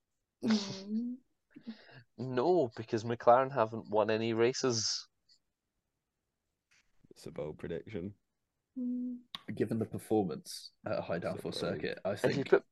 [2.18, 5.06] No, because McLaren haven't won any races.
[7.16, 8.12] It's a bold prediction.
[9.54, 12.32] Given the performance at a high So downforce circuit, I think.
[12.32, 12.62] If you put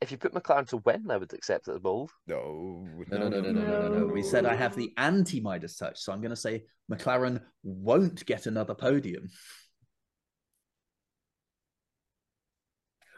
[0.00, 2.10] if you put McLaren to win, I would accept it as bold.
[2.26, 4.06] No, No, no, no, no, no, no, no, no.
[4.06, 8.24] We said I have the anti Midas touch, so I'm going to say McLaren won't
[8.26, 9.28] get another podium.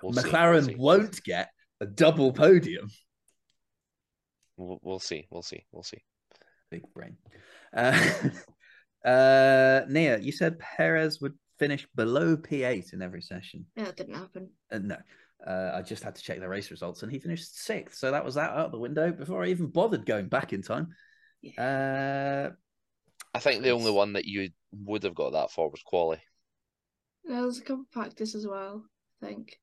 [0.03, 0.75] We'll see, we'll McLaren see.
[0.77, 2.89] won't get a double podium.
[4.57, 5.27] We'll, we'll see.
[5.31, 5.65] We'll see.
[5.73, 6.03] We'll see.
[6.71, 7.17] Big brain.
[7.73, 7.99] Uh,
[9.07, 13.65] uh, Nia, you said Perez would finish below P8 in every session.
[13.77, 14.51] Yeah, it didn't happen.
[14.71, 14.97] Uh, no,
[15.47, 17.99] uh, I just had to check the race results, and he finished sixth.
[17.99, 20.89] So that was that out the window before I even bothered going back in time.
[21.57, 22.51] Uh,
[23.33, 26.19] I think the only one that you would have got that for was quali.
[27.25, 28.85] There was a couple of practice as well,
[29.23, 29.59] I think.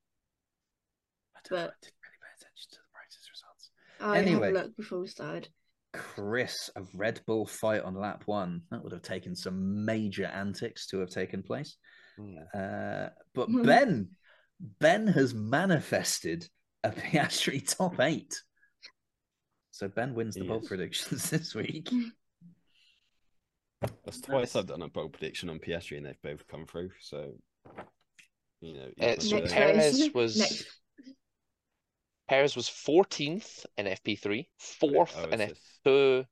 [1.36, 3.70] I, don't know, I didn't really pay attention to the practice results.
[4.00, 4.46] I Anyway.
[4.46, 5.48] have a look before we started.
[5.94, 8.62] Chris, a Red Bull fight on lap one.
[8.70, 11.76] That would have taken some major antics to have taken place.
[12.54, 13.62] Uh, but Hmm.
[13.62, 14.08] Ben,
[14.80, 16.48] Ben has manifested
[16.82, 18.34] a Piastri top eight.
[19.70, 20.68] So Ben wins the He bold is.
[20.68, 21.90] predictions this week.
[24.04, 24.56] That's twice Nice.
[24.56, 26.90] I've done a bold prediction on Piastri and they've both come through.
[27.00, 27.32] So,
[28.60, 30.66] you know, you can so Next say- Perez was Next.
[32.28, 36.24] Perez was 14th in FP3, fourth Oh, in it's this- F2,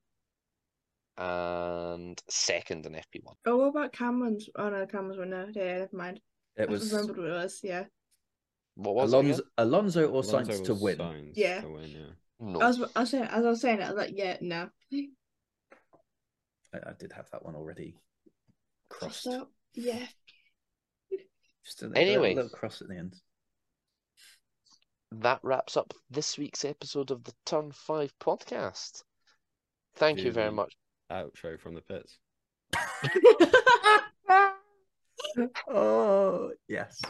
[1.18, 3.34] and second in FP1.
[3.46, 4.48] Oh, what about Cameron's?
[4.56, 5.30] Oh no, Cameron's one.
[5.30, 6.20] No, yeah, never mind.
[6.56, 7.60] It I was remembered what it was.
[7.62, 7.84] Yeah,
[8.76, 9.44] What was Alonso, it?
[9.58, 10.96] Alonso or Alonso Sainz to win.
[10.98, 11.60] Sainz Yeah.
[11.60, 12.06] to win, yeah.
[12.40, 12.60] No.
[12.60, 12.82] I was.
[12.96, 14.68] I was saying as I was saying it, I was like, yeah, no.
[16.74, 17.94] I, I did have that one already
[18.88, 19.22] crossed.
[19.24, 20.06] So, yeah.
[21.64, 22.34] Just a, a Anyway.
[22.34, 23.14] little cross at the end.
[25.20, 29.02] That wraps up this week's episode of the Turn 5 podcast.
[29.96, 30.56] Thank you very Really?
[30.56, 30.76] much.
[31.10, 32.18] Outro from the pits.
[35.68, 37.00] Oh yes,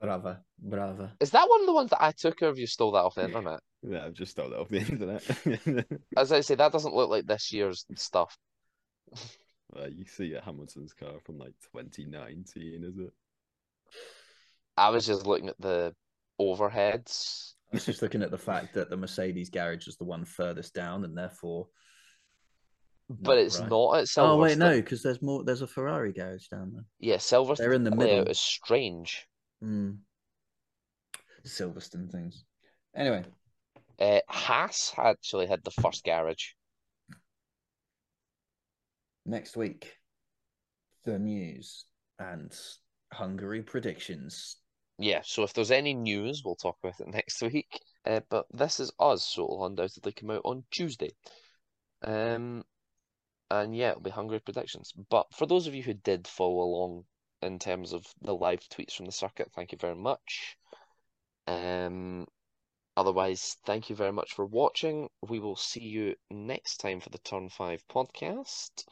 [0.00, 1.12] brava, brava.
[1.20, 3.14] Is that one of the ones that I took, or have you stole that off
[3.16, 3.60] the internet?
[3.82, 4.78] Yeah, I've just stole it off the
[5.66, 5.86] internet.
[6.16, 8.36] As I say, that doesn't look like this year's stuff.
[9.72, 13.12] well, you see a Hamilton's car from like 2019, is it?
[14.76, 15.94] I was just looking at the
[16.40, 17.52] overheads.
[17.72, 20.74] I was just looking at the fact that the Mercedes garage was the one furthest
[20.74, 21.68] down, and therefore.
[23.08, 23.68] But it's right.
[23.68, 24.28] not at Silverstone.
[24.28, 25.44] Oh wait, no, because there's more.
[25.44, 26.84] There's a Ferrari garage down there.
[26.98, 28.24] Yeah, Silverstone They're in the middle.
[28.26, 29.26] is strange.
[29.60, 29.90] Hmm.
[31.44, 32.44] Silverstone things.
[32.94, 33.24] Anyway,
[33.98, 36.50] Uh, Haas actually had the first garage.
[39.26, 39.96] next week,
[41.04, 41.84] the news
[42.18, 42.52] and
[43.12, 44.56] Hungary predictions.
[45.02, 47.80] Yeah, so if there's any news, we'll talk about it next week.
[48.04, 51.12] Uh, but this is us, so it'll undoubtedly come out on Tuesday.
[52.02, 52.64] Um,
[53.50, 54.92] and yeah, it'll be Hungary predictions.
[55.08, 57.04] But for those of you who did follow along
[57.40, 60.58] in terms of the live tweets from the circuit, thank you very much.
[61.46, 62.26] Um,
[62.94, 65.08] otherwise, thank you very much for watching.
[65.26, 68.84] We will see you next time for the Turn 5 podcast,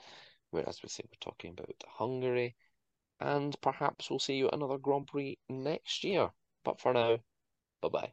[0.52, 2.56] where, as we say, we're talking about Hungary.
[3.20, 6.30] And perhaps we'll see you at another Grand Prix next year.
[6.64, 7.18] But for now,
[7.82, 8.12] bye bye.